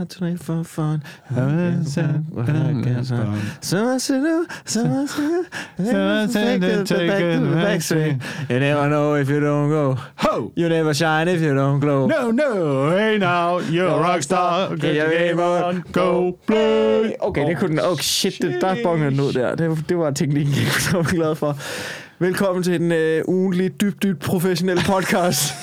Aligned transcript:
not 0.00 0.08
tonight 0.08 0.40
for 0.40 0.64
fun. 0.64 1.02
So 3.60 3.88
I 3.94 3.98
said, 3.98 4.46
so 4.64 4.80
I 4.86 6.26
said, 6.26 6.86
take 6.86 7.02
it 7.02 7.54
back 7.54 7.82
street. 7.82 8.16
You 8.48 8.60
never 8.60 8.88
know 8.88 9.14
if 9.14 9.28
you 9.28 9.40
don't 9.40 9.68
go. 9.68 9.96
Ho! 10.16 10.52
You 10.56 10.68
never 10.68 10.94
shine 10.94 11.28
if 11.28 11.42
you 11.42 11.54
don't 11.54 11.80
glow. 11.80 12.06
No, 12.06 12.30
no, 12.30 12.90
hey 12.96 13.18
now, 13.18 13.58
you're 13.58 13.88
a 13.88 14.00
rockstar. 14.00 14.80
Get 14.80 14.94
your 14.94 15.10
game 15.10 15.40
on, 15.40 15.84
go 15.92 16.38
play. 16.46 17.14
Okay, 17.20 17.46
det 17.46 17.58
kunne 17.58 17.70
den. 17.70 17.80
Oh 17.84 17.96
shit, 17.96 18.42
det, 18.42 18.60
der 18.60 18.76
bongede 18.82 19.10
den 19.10 19.20
ud 19.20 19.32
der. 19.32 19.54
Det, 19.54 19.84
det 19.88 19.98
var 19.98 20.10
teknikken, 20.10 20.54
jeg 20.54 20.92
var 20.92 21.02
glad 21.02 21.34
for. 21.34 21.56
Velkommen 22.18 22.62
til 22.62 22.80
den 22.80 22.92
øh, 22.92 23.22
ugentlige, 23.28 23.68
dybt, 23.68 24.02
dybt 24.02 24.20
professionelle 24.20 24.82
podcast. 24.86 25.54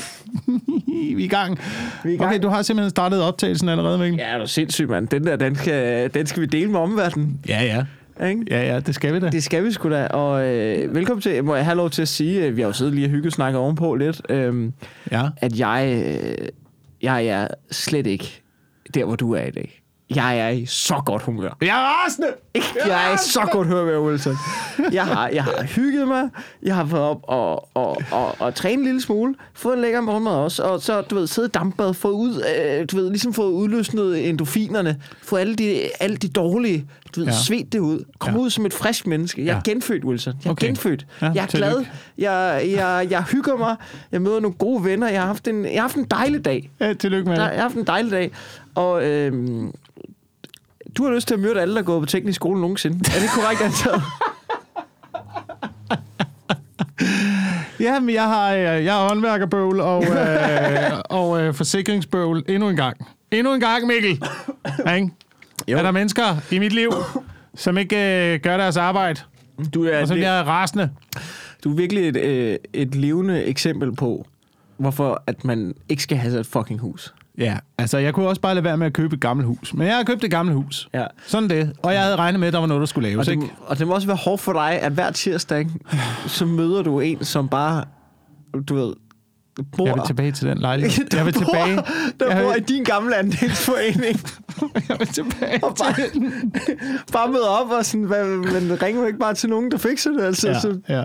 Vi 0.45 1.13
er 1.23 1.25
i 1.25 1.27
gang. 1.27 1.59
Vi 2.03 2.09
er 2.09 2.13
i 2.13 2.17
gang. 2.17 2.29
Okay, 2.29 2.41
du 2.43 2.47
har 2.47 2.61
simpelthen 2.61 2.89
startet 2.89 3.21
optagelsen 3.21 3.69
allerede, 3.69 3.97
Mikkel. 3.97 4.19
Ja, 4.19 4.33
det 4.33 4.41
er 4.41 4.45
sindssygt, 4.45 4.89
mand. 4.89 5.07
Den 5.07 5.23
der, 5.25 5.35
den 5.35 5.55
skal, 5.55 6.09
den 6.13 6.25
skal 6.25 6.41
vi 6.41 6.45
dele 6.47 6.71
med 6.71 6.79
omverdenen. 6.79 7.39
Ja, 7.47 7.63
ja. 7.63 7.85
Ikke? 8.27 8.45
Ja, 8.49 8.73
ja, 8.73 8.79
det 8.79 8.95
skal 8.95 9.13
vi 9.13 9.19
da. 9.19 9.29
Det 9.29 9.43
skal 9.43 9.63
vi 9.65 9.71
sgu 9.71 9.89
da. 9.89 10.05
Og 10.07 10.45
øh, 10.47 10.95
velkommen 10.95 11.21
til, 11.21 11.43
må 11.43 11.55
jeg 11.55 11.65
have 11.65 11.77
lov 11.77 11.89
til 11.89 12.01
at 12.01 12.07
sige, 12.07 12.45
øh, 12.45 12.55
vi 12.55 12.61
har 12.61 12.67
jo 12.67 12.73
siddet 12.73 12.93
lige 12.95 13.07
og 13.07 13.11
hygget 13.11 13.33
snakket 13.33 13.59
ovenpå 13.59 13.95
lidt, 13.95 14.21
øh, 14.29 14.71
Ja. 15.11 15.23
at 15.37 15.59
jeg, 15.59 16.03
øh, 16.05 16.47
jeg 17.01 17.25
er 17.25 17.47
slet 17.71 18.07
ikke 18.07 18.41
der, 18.93 19.05
hvor 19.05 19.15
du 19.15 19.31
er 19.33 19.43
i 19.43 19.51
dag. 19.51 19.81
Jeg 20.15 20.39
er 20.39 20.49
i 20.49 20.65
så 20.65 21.01
godt 21.05 21.21
humør. 21.23 21.49
Jeg 21.61 21.67
er 21.67 22.03
rasende! 22.05 22.27
Jeg 22.87 23.09
er 23.09 23.13
i 23.13 23.17
så 23.17 23.47
godt 23.51 23.67
humør, 23.67 23.99
Wilson. 23.99 24.35
Jeg 24.91 25.05
har, 25.05 25.27
jeg 25.27 25.43
har 25.43 25.63
hygget 25.63 26.07
mig. 26.07 26.29
Jeg 26.63 26.75
har 26.75 26.83
været 26.83 27.03
op 27.03 27.19
og, 27.23 27.69
og, 27.77 27.97
og, 28.11 28.35
og 28.41 28.55
trænet 28.55 28.77
en 28.79 28.83
lille 28.85 29.01
smule. 29.01 29.35
Fået 29.53 29.75
en 29.75 29.81
lækker 29.81 30.01
morgenmad 30.01 30.31
også. 30.31 30.63
Og 30.63 30.81
så, 30.81 31.01
du 31.01 31.15
ved, 31.15 31.27
siddet 31.27 31.49
i 31.49 31.51
dampbad. 31.51 31.93
Fået 31.93 32.13
ud, 32.13 32.43
øh, 32.79 32.85
du 32.91 32.95
ved, 32.95 33.09
ligesom 33.09 33.33
fået 33.33 33.51
udløsnet 33.51 34.29
endorfinerne. 34.29 35.01
Fået 35.23 35.39
alle 35.41 35.55
de, 35.55 35.79
alle 35.99 36.17
de 36.17 36.27
dårlige, 36.27 36.85
du 37.15 37.19
ved, 37.19 37.27
Ja. 37.27 37.33
svedt 37.33 37.73
det 37.73 37.79
ud. 37.79 38.03
Kom 38.19 38.33
Ja. 38.33 38.39
ud 38.39 38.49
som 38.49 38.65
et 38.65 38.73
frisk 38.73 39.07
menneske. 39.07 39.45
Jeg 39.45 39.51
er 39.51 39.55
Ja. 39.65 39.71
genfødt, 39.71 40.03
Wilson. 40.05 40.33
Jeg 40.43 40.49
er 40.49 40.51
Okay. 40.51 40.67
genfødt. 40.67 41.05
Ja, 41.21 41.31
jeg 41.35 41.43
er 41.43 41.47
tillykke. 41.47 41.73
glad. 41.75 41.85
Jeg, 42.17 42.63
jeg, 42.71 43.07
jeg 43.09 43.23
hygger 43.23 43.57
mig. 43.57 43.75
Jeg 44.11 44.21
møder 44.21 44.39
nogle 44.39 44.55
gode 44.57 44.83
venner. 44.83 45.09
Jeg 45.09 45.19
har 45.21 45.27
haft 45.27 45.47
en, 45.47 45.63
jeg 45.65 45.73
har 45.73 45.81
haft 45.81 45.95
en 45.95 46.05
dejlig 46.05 46.45
dag. 46.45 46.69
Ja, 46.79 46.93
tillykke 46.93 47.29
med 47.29 47.37
det. 47.37 47.43
jeg 47.43 47.51
har 47.53 47.61
haft 47.61 47.75
en 47.75 47.83
dejlig 47.87 48.11
dag. 48.11 48.31
Og 48.77 49.03
øhm, 49.05 49.71
du 50.97 51.03
har 51.03 51.15
lyst 51.15 51.27
til 51.27 51.33
at 51.33 51.39
møde 51.39 51.61
alle, 51.61 51.73
der 51.73 51.79
er 51.81 51.85
gået 51.85 52.01
på 52.01 52.05
teknisk 52.05 52.35
skole 52.35 52.61
nogensinde. 52.61 52.97
Er 52.97 53.19
det 53.19 53.29
korrekt 53.35 53.61
antaget? 53.61 54.01
Ja, 57.79 57.99
men 57.99 58.15
jeg 58.15 58.23
har, 58.23 58.53
øh, 58.53 58.61
jeg 58.85 58.93
har 58.93 59.07
håndværkerbøvl 59.07 59.79
og, 59.79 60.03
øh, 60.03 60.91
og 61.19 61.41
øh, 61.41 61.53
forsikringsbøvl 61.53 62.43
endnu 62.47 62.69
en 62.69 62.75
gang. 62.75 63.07
Endnu 63.31 63.53
en 63.53 63.59
gang, 63.59 63.87
Mikkel. 63.87 64.09
Ikke? 64.95 65.09
Jo. 65.67 65.77
Er 65.77 65.81
der 65.81 65.91
mennesker 65.91 66.23
i 66.51 66.59
mit 66.59 66.73
liv, 66.73 66.91
som 67.55 67.77
ikke 67.77 67.95
øh, 68.33 68.39
gør 68.39 68.57
deres 68.57 68.77
arbejde, 68.77 69.21
Du 69.73 69.85
er, 69.85 70.01
og 70.01 70.07
som 70.07 70.17
det, 70.17 70.23
jeg 70.23 70.39
er 70.39 70.43
rasende? 70.43 70.89
du 71.63 71.71
er 71.71 71.75
virkelig 71.75 72.07
et, 72.09 72.17
øh, 72.17 72.57
et 72.73 72.95
levende 72.95 73.43
eksempel 73.43 73.95
på, 73.95 74.25
hvorfor 74.77 75.23
at 75.27 75.45
man 75.45 75.75
ikke 75.89 76.03
skal 76.03 76.17
have 76.17 76.31
sig 76.31 76.39
et 76.39 76.45
fucking 76.47 76.79
hus. 76.79 77.13
Ja, 77.37 77.57
altså 77.77 77.97
jeg 77.97 78.13
kunne 78.13 78.27
også 78.27 78.41
bare 78.41 78.53
lade 78.55 78.63
være 78.63 78.77
med 78.77 78.87
at 78.87 78.93
købe 78.93 79.13
et 79.15 79.21
gammelt 79.21 79.47
hus. 79.47 79.73
Men 79.73 79.87
jeg 79.87 79.95
har 79.95 80.03
købt 80.03 80.23
et 80.23 80.31
gammelt 80.31 80.55
hus. 80.57 80.89
Ja. 80.93 81.05
Sådan 81.27 81.49
det. 81.49 81.73
Og 81.83 81.93
jeg 81.93 82.01
havde 82.01 82.15
regnet 82.15 82.39
med, 82.39 82.47
at 82.47 82.53
der 82.53 82.59
var 82.59 82.67
noget, 82.67 82.79
der 82.81 82.85
skulle 82.85 83.07
Og 83.07 83.11
laves. 83.11 83.25
det, 83.27 83.33
Ikke? 83.33 83.49
og 83.67 83.79
det 83.79 83.87
må 83.87 83.93
også 83.93 84.07
være 84.07 84.17
hårdt 84.17 84.41
for 84.41 84.53
dig, 84.53 84.71
at 84.81 84.91
hver 84.91 85.11
tirsdag, 85.11 85.59
ikke, 85.59 85.71
så 86.27 86.45
møder 86.45 86.83
du 86.83 86.99
en, 86.99 87.23
som 87.25 87.47
bare, 87.49 87.83
du 88.67 88.75
ved, 88.75 88.93
bor... 89.77 89.85
Jeg 89.85 89.93
vil 89.95 90.03
tilbage 90.07 90.31
til 90.31 90.47
den 90.47 90.57
lejlighed. 90.57 91.05
der 91.11 91.17
Jeg 91.17 91.25
vil 91.25 91.33
bor, 91.33 91.39
tilbage. 91.39 91.75
Der 92.19 92.35
jeg 92.35 92.43
bor 92.43 92.51
i 92.51 92.53
vil, 92.53 92.63
din 92.69 92.83
gamle 92.83 93.15
andelsforening. 93.15 94.19
jeg 94.89 94.99
vil 94.99 95.07
tilbage 95.07 95.63
Og 95.63 95.75
bare, 95.75 95.95
bare 97.13 97.31
møder 97.31 97.47
op 97.47 97.71
og 97.71 97.85
sådan, 97.85 98.03
hvad, 98.03 98.25
men 98.25 98.81
ringer 98.81 99.01
du 99.01 99.07
ikke 99.07 99.19
bare 99.19 99.33
til 99.33 99.49
nogen, 99.49 99.71
der 99.71 99.77
fikser 99.77 100.11
det? 100.11 100.23
Altså, 100.23 100.47
Ja, 100.47 100.59
så, 100.59 100.79
ja. 100.89 101.03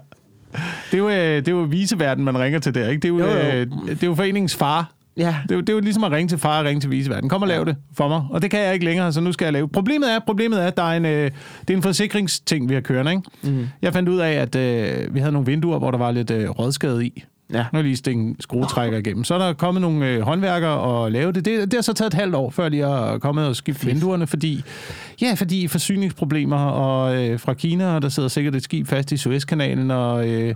Det 0.91 0.95
er 0.95 0.99
jo, 0.99 1.09
øh, 1.09 1.15
det 1.17 1.49
er 1.49 1.53
jo 1.53 1.59
viseverden, 1.63 2.25
man 2.25 2.39
ringer 2.39 2.59
til 2.59 2.75
der, 2.75 2.89
ikke? 2.89 3.01
Det 3.01 3.05
er 3.05 3.09
jo, 3.09 3.19
Jo, 3.19 3.27
jo. 3.27 3.37
øh, 3.39 3.67
det 3.89 4.03
er 4.03 4.07
jo 4.07 4.15
foreningens 4.15 4.57
far. 4.57 4.93
Ja. 5.17 5.37
Det 5.43 5.51
er, 5.51 5.55
jo, 5.55 5.61
det 5.61 5.69
er 5.69 5.73
jo 5.73 5.81
ligesom 5.81 6.05
at 6.05 6.13
ringe 6.13 6.29
til 6.29 6.39
far 6.39 6.59
og 6.59 6.65
ringe 6.65 6.81
til 6.81 6.91
viseverden. 6.91 7.29
Kom 7.29 7.43
og 7.43 7.49
lav 7.49 7.65
det 7.65 7.77
for 7.95 8.09
mig. 8.09 8.23
Og 8.31 8.43
det 8.43 8.51
kan 8.51 8.61
jeg 8.61 8.75
ikke 8.75 8.85
længere, 8.85 9.13
så 9.13 9.21
nu 9.21 9.33
skal 9.33 9.45
jeg 9.47 9.53
lave. 9.53 9.69
Problemet 9.69 10.13
er, 10.13 10.19
problemet 10.27 10.63
er 10.63 10.67
at 10.67 10.77
der 10.77 10.83
er 10.83 10.97
en, 10.97 11.05
øh, 11.05 11.31
det 11.61 11.71
er 11.71 11.77
en 11.77 11.83
forsikringsting, 11.83 12.69
vi 12.69 12.75
har 12.75 12.81
kørende. 12.81 13.13
Ikke? 13.13 13.23
Mm. 13.43 13.69
Jeg 13.83 13.93
fandt 13.93 14.09
ud 14.09 14.19
af, 14.19 14.33
at 14.33 14.57
øh, 14.57 15.15
vi 15.15 15.21
havde 15.21 15.33
nogle 15.33 15.47
vinduer, 15.47 15.79
hvor 15.79 15.91
der 15.91 15.99
var 15.99 16.11
lidt 16.11 16.31
øh, 16.31 16.51
rådskade 16.51 17.07
i. 17.07 17.25
Ja. 17.53 17.67
Nu 17.73 17.79
er 17.79 17.83
lige 17.83 17.97
stikket 17.97 18.23
en 18.23 18.37
skruetrækker 18.41 18.99
igennem. 18.99 19.25
Så 19.25 19.35
er 19.35 19.39
der 19.39 19.53
kommet 19.53 19.81
nogle 19.81 20.07
øh, 20.07 20.21
håndværkere 20.21 20.79
og 20.79 21.13
lave 21.13 21.33
det. 21.33 21.45
det. 21.45 21.65
Det 21.65 21.75
har 21.75 21.83
så 21.83 21.93
taget 21.93 22.15
et 22.15 22.19
halvt 22.19 22.35
år, 22.35 22.51
før 22.51 22.69
de 22.69 22.79
har 22.79 23.19
kommet 23.19 23.47
og 23.47 23.57
skiftet 23.57 23.87
vinduerne, 23.87 24.27
fordi, 24.27 24.63
ja, 25.23 25.35
fordi 25.35 25.69
forsyningsproblemer 25.69 26.59
og 26.59 27.25
øh, 27.25 27.41
fra 27.41 27.55
Kina, 27.55 27.95
og 27.95 28.03
der 28.03 28.09
sidder 28.09 28.29
sikkert 28.29 28.55
et 28.55 28.63
skib 28.63 28.87
fast 28.87 29.13
i 29.13 29.17
Suezkanalen, 29.17 29.91
og 29.91 30.29
øh, 30.29 30.55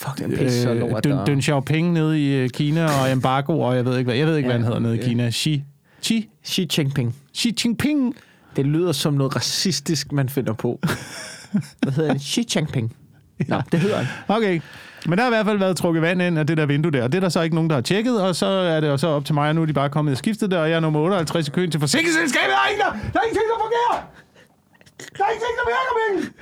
Fuck, 0.00 0.18
den 0.18 0.30
pisse 0.30 0.62
så 0.62 0.74
lort, 0.74 1.04
Deng, 1.04 1.16
der. 1.18 1.24
Deng 1.24 1.42
Xiaoping 1.44 1.92
nede 1.92 2.20
i 2.20 2.34
øh, 2.34 2.50
Kina, 2.50 2.84
og 3.00 3.12
embargo, 3.12 3.60
og 3.60 3.76
jeg 3.76 3.84
ved 3.84 3.98
ikke, 3.98 4.08
hvad, 4.08 4.16
jeg 4.18 4.26
ved 4.26 4.36
ikke, 4.36 4.46
hvad 4.46 4.56
Ja, 4.56 4.58
han 4.58 4.64
hedder 4.66 4.78
nede 4.78 4.96
i 4.96 5.00
ja. 5.00 5.06
Kina. 5.06 5.30
Xi, 5.30 5.64
Xi, 6.04 6.28
Xi 6.46 6.68
Jinping. 6.78 7.16
Xi 7.36 7.54
Jinping. 7.64 8.14
Det 8.56 8.66
lyder 8.66 8.92
som 8.92 9.14
noget 9.14 9.36
racistisk, 9.36 10.12
man 10.12 10.28
finder 10.28 10.52
på. 10.52 10.80
Hvad 11.82 11.92
hedder 11.92 12.12
det? 12.12 12.22
Xi 12.22 12.46
Jinping. 12.56 12.96
Nå, 13.48 13.60
det 13.72 13.80
hedder 13.80 13.96
han. 13.96 14.06
Okay. 14.36 14.60
Men 15.06 15.18
der 15.18 15.24
har 15.24 15.30
i 15.30 15.34
hvert 15.34 15.46
fald 15.46 15.58
været 15.58 15.76
trukket 15.76 16.02
vand 16.02 16.22
ind 16.22 16.38
af 16.38 16.46
det 16.46 16.56
der 16.56 16.66
vindue 16.66 16.92
der. 16.92 17.08
Det 17.08 17.14
er 17.14 17.20
der 17.20 17.28
så 17.28 17.40
ikke 17.42 17.54
nogen, 17.54 17.70
der 17.70 17.76
har 17.76 17.82
tjekket, 17.82 18.22
og 18.22 18.36
så 18.36 18.46
er 18.46 18.80
det 18.80 18.88
jo 18.88 18.96
så 18.96 19.08
op 19.08 19.24
til 19.24 19.34
mig, 19.34 19.48
og 19.48 19.54
nu 19.54 19.62
er 19.62 19.66
de 19.66 19.72
bare 19.72 19.88
kommet 19.90 20.12
og 20.12 20.18
skiftet 20.18 20.50
det, 20.50 20.58
og 20.58 20.70
jeg 20.70 20.76
er 20.76 20.80
nummer 20.80 21.00
58 21.00 21.48
i 21.48 21.50
køen 21.50 21.70
til 21.70 21.80
forsikringsselskabet. 21.80 22.48
Der 22.50 22.56
er 22.64 22.68
ikke 22.70 22.82
der, 22.82 22.92
der 23.12 23.18
er 23.20 23.24
ingenting, 23.24 23.46
der 23.52 23.58
fungerer! 23.64 23.96
Der 25.18 25.24
er 25.24 25.30
ingenting, 25.30 25.54
der 25.60 25.66
virker, 25.72 25.92
Mikkel! 26.00 26.32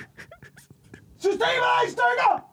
Systemet 1.19 1.69
er 1.77 1.87
i 1.89 1.91
stykker! 1.91 2.48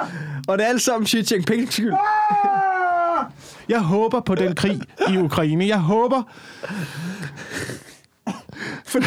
Ah! 0.00 0.06
Og 0.48 0.58
det 0.58 0.64
er 0.64 0.68
alt 0.68 0.82
sammen 0.82 1.06
Xi 1.06 1.34
Jinpings 1.34 1.72
skyld. 1.72 1.92
Ah! 1.92 3.24
Jeg 3.68 3.80
håber 3.80 4.20
på 4.20 4.34
den 4.34 4.54
krig 4.54 4.80
i 5.08 5.18
Ukraine. 5.18 5.66
Jeg 5.66 5.80
håber, 5.80 6.22
Fordi, 8.86 9.06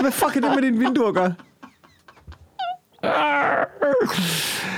hvad 0.00 0.10
fuck 0.10 0.36
er 0.36 0.40
det 0.40 0.50
med 0.54 0.62
dine 0.62 0.78
vinduer 0.78 1.08
at 1.08 1.14
gøre? 1.14 1.34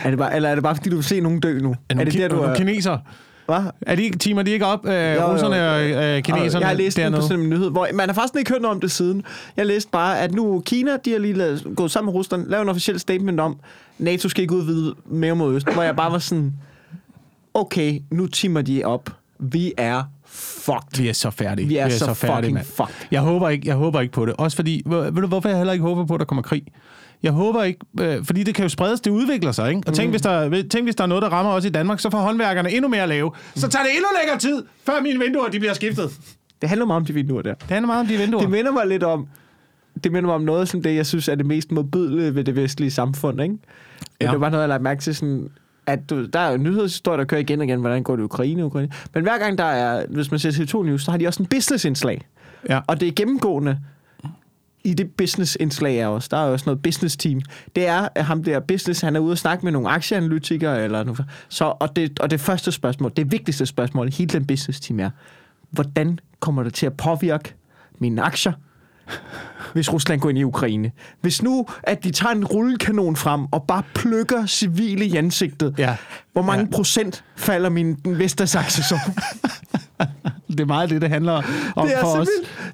Er 0.04 0.10
det 0.10 0.18
bare, 0.18 0.36
eller 0.36 0.48
er 0.48 0.54
det 0.54 0.64
bare, 0.64 0.74
fordi 0.76 0.90
du 0.90 0.96
vil 0.96 1.04
se 1.04 1.20
nogen 1.20 1.40
dø 1.40 1.58
nu? 1.58 1.70
er, 1.70 2.00
er 2.00 2.04
det 2.04 2.14
der, 2.14 2.28
du 2.28 2.40
er... 2.40 2.54
kineser. 2.54 2.98
Hvad? 3.46 3.60
Er 3.80 3.94
de 3.94 4.02
ikke, 4.02 4.18
timer 4.18 4.42
de 4.42 4.50
ikke 4.50 4.66
op, 4.66 4.86
øh, 4.86 4.92
Jo, 4.94 4.98
jo, 5.20 5.32
russerne 5.32 5.70
og 5.70 5.80
jo. 5.90 6.00
øh, 6.00 6.22
kineserne 6.22 6.60
Jeg 6.60 6.68
har 6.68 6.74
læst 6.76 6.96
på 6.96 7.02
dernede? 7.02 7.22
sådan 7.22 7.40
en 7.40 7.50
nyhed, 7.50 7.70
hvor 7.70 7.88
man 7.94 8.08
har 8.08 8.14
faktisk 8.14 8.36
ikke 8.38 8.50
hørt 8.50 8.62
noget 8.62 8.74
om 8.74 8.80
det 8.80 8.90
siden. 8.90 9.22
Jeg 9.56 9.66
læste 9.66 9.90
bare, 9.90 10.20
at 10.20 10.32
nu 10.34 10.62
Kina, 10.66 10.90
de 11.04 11.10
har 11.12 11.18
lige 11.18 11.34
lavet, 11.34 11.66
gået 11.76 11.90
sammen 11.90 12.06
med 12.12 12.14
Rusland, 12.18 12.46
lavet 12.48 12.62
en 12.62 12.68
officiel 12.68 13.00
statement 13.00 13.40
om, 13.40 13.56
NATO 13.98 14.28
skal 14.28 14.42
ikke 14.42 14.54
udvide 14.54 14.94
mere 15.06 15.34
mod 15.36 15.54
øst, 15.54 15.72
hvor 15.72 15.82
jeg 15.82 15.96
bare 15.96 16.12
var 16.12 16.18
sådan, 16.18 16.52
okay, 17.54 18.00
nu 18.10 18.26
timer 18.26 18.62
de 18.62 18.84
op. 18.84 19.10
Vi 19.38 19.72
er 19.76 20.02
fucked. 20.26 20.98
Vi 21.02 21.08
er 21.08 21.12
så 21.12 21.30
færdige. 21.30 21.68
Vi 21.68 21.76
er, 21.76 21.88
så, 21.88 21.98
så 21.98 22.14
færdige, 22.14 22.36
fucking 22.36 22.54
mand. 22.54 22.66
fucked. 22.66 23.06
Jeg 23.10 23.20
håber 23.20 23.48
ikke, 23.48 23.68
jeg 23.68 23.74
håber 23.76 24.00
ikke 24.00 24.12
på 24.12 24.26
det. 24.26 24.34
Også 24.38 24.56
fordi, 24.56 24.82
ved 24.86 25.12
du 25.12 25.26
hvorfor 25.26 25.48
jeg 25.48 25.58
heller 25.58 25.72
ikke 25.72 25.82
håber 25.84 26.04
på, 26.06 26.14
at 26.14 26.20
der 26.20 26.26
kommer 26.26 26.42
krig? 26.42 26.62
Jeg 27.22 27.32
håber 27.32 27.62
ikke, 27.62 27.80
øh, 28.00 28.24
fordi 28.24 28.42
det 28.42 28.54
kan 28.54 28.62
jo 28.62 28.68
spredes, 28.68 29.00
det 29.00 29.10
udvikler 29.10 29.52
sig, 29.52 29.68
ikke? 29.68 29.82
Og 29.86 29.94
tænk, 29.94 30.06
Mm. 30.06 30.10
hvis 30.10 30.22
der, 30.22 30.62
tænk, 30.70 30.86
hvis 30.86 30.94
der 30.96 31.04
er 31.04 31.08
noget, 31.08 31.22
der 31.22 31.28
rammer 31.28 31.52
os 31.52 31.64
i 31.64 31.68
Danmark, 31.68 32.00
så 32.00 32.10
får 32.10 32.18
håndværkerne 32.18 32.72
endnu 32.72 32.88
mere 32.88 33.02
at 33.02 33.08
lave. 33.08 33.30
Så 33.54 33.68
tager 33.68 33.82
det 33.82 33.92
endnu 33.92 34.06
længere 34.22 34.38
tid, 34.38 34.64
før 34.86 35.00
mine 35.02 35.18
vinduer 35.18 35.48
de 35.48 35.58
bliver 35.58 35.74
skiftet. 35.74 36.10
Det 36.60 36.68
handler 36.68 36.86
meget 36.86 36.96
om 37.00 37.04
de 37.06 37.12
vinduer 37.12 37.42
der. 37.42 37.54
Det 37.54 37.70
handler 37.70 37.86
meget 37.86 38.00
om 38.00 38.06
de 38.06 38.16
vinduer. 38.16 38.40
Det 38.40 38.50
minder 38.50 38.72
mig 38.72 38.86
lidt 38.86 39.02
om, 39.02 39.26
det 40.04 40.12
minder 40.12 40.26
mig 40.26 40.34
om 40.34 40.40
noget 40.42 40.68
som 40.68 40.82
det, 40.82 40.94
jeg 40.96 41.06
synes 41.06 41.28
er 41.28 41.34
det 41.34 41.46
mest 41.46 41.72
modbydelige 41.72 42.34
ved 42.34 42.44
det 42.44 42.56
vestlige 42.56 42.90
samfund, 42.90 43.40
ikke? 43.42 43.54
Ja. 44.20 44.30
Det 44.30 44.40
var 44.40 44.48
noget, 44.48 44.62
jeg 44.62 44.68
lagt 44.68 44.82
mærke 44.82 45.00
til, 45.00 45.14
sådan, 45.14 45.48
at 45.86 46.10
du, 46.10 46.26
der 46.26 46.40
er 46.40 46.50
jo 46.50 46.56
nyhedshistorier, 46.56 47.16
der 47.16 47.24
kører 47.24 47.40
igen 47.40 47.58
og 47.60 47.66
igen, 47.66 47.80
hvordan 47.80 48.02
går 48.02 48.16
det 48.16 48.22
i 48.22 48.24
Ukraine, 48.24 48.64
Ukraine. 48.64 48.90
Men 49.14 49.22
hver 49.22 49.38
gang 49.38 49.58
der 49.58 49.64
er, 49.64 50.06
hvis 50.08 50.30
man 50.30 50.40
ser 50.40 50.50
TV2 50.50 50.82
News, 50.86 51.02
så 51.04 51.10
har 51.10 51.18
de 51.18 51.26
også 51.26 51.42
en 51.42 51.46
business-indslag. 51.46 52.20
Ja. 52.68 52.80
Og 52.86 53.00
det 53.00 53.08
er 53.08 53.12
gennemgående 53.12 53.78
i 54.84 54.94
det 54.94 55.10
business-indslag 55.10 55.96
er 55.96 56.06
også. 56.06 56.28
Der 56.30 56.36
er 56.36 56.40
også 56.48 56.62
noget 56.66 56.82
business-team. 56.82 57.40
Det 57.76 57.86
er, 57.86 58.08
at 58.14 58.24
ham 58.24 58.44
der 58.44 58.60
business, 58.60 59.00
han 59.00 59.16
er 59.16 59.20
ude 59.20 59.32
og 59.32 59.38
snakke 59.38 59.64
med 59.66 59.72
nogle 59.72 59.88
aktieanalytikere, 59.88 60.84
eller 60.84 61.04
noget. 61.04 61.24
Så, 61.48 61.64
og, 61.80 61.96
det, 61.96 62.18
og 62.20 62.30
det 62.30 62.40
første 62.40 62.72
spørgsmål, 62.72 63.12
det 63.16 63.32
vigtigste 63.32 63.66
spørgsmål 63.66 64.08
i 64.08 64.10
hele 64.10 64.28
den 64.28 64.46
business-team 64.46 65.00
er, 65.00 65.10
hvordan 65.70 66.18
kommer 66.40 66.62
det 66.62 66.74
til 66.74 66.86
at 66.86 66.96
påvirke 66.96 67.54
mine 67.98 68.22
aktier, 68.22 68.52
hvis 69.72 69.92
Rusland 69.92 70.20
går 70.20 70.28
ind 70.28 70.38
i 70.38 70.42
Ukraine. 70.44 70.90
Hvis 71.20 71.42
nu, 71.42 71.66
at 71.82 72.04
de 72.04 72.10
tager 72.10 72.34
en 72.34 72.44
rullekanon 72.44 73.16
frem 73.16 73.46
og 73.52 73.62
bare 73.68 73.82
plukker 73.94 74.46
civile 74.46 75.04
i 75.04 75.16
ansigtet, 75.16 75.74
Ja. 75.78 75.96
hvor 76.32 76.42
mange 76.42 76.64
Ja. 76.64 76.76
procent 76.76 77.24
falder 77.36 77.68
min 77.70 77.96
Vestas-aktie 78.04 78.84
så? 78.84 78.98
Det 80.58 80.60
er 80.60 80.66
meget 80.66 80.90
det, 80.90 81.00
det 81.02 81.08
handler 81.10 81.32
om 81.76 81.86
det 81.88 81.96
er 81.96 82.00
for 82.00 82.08
os. 82.08 82.28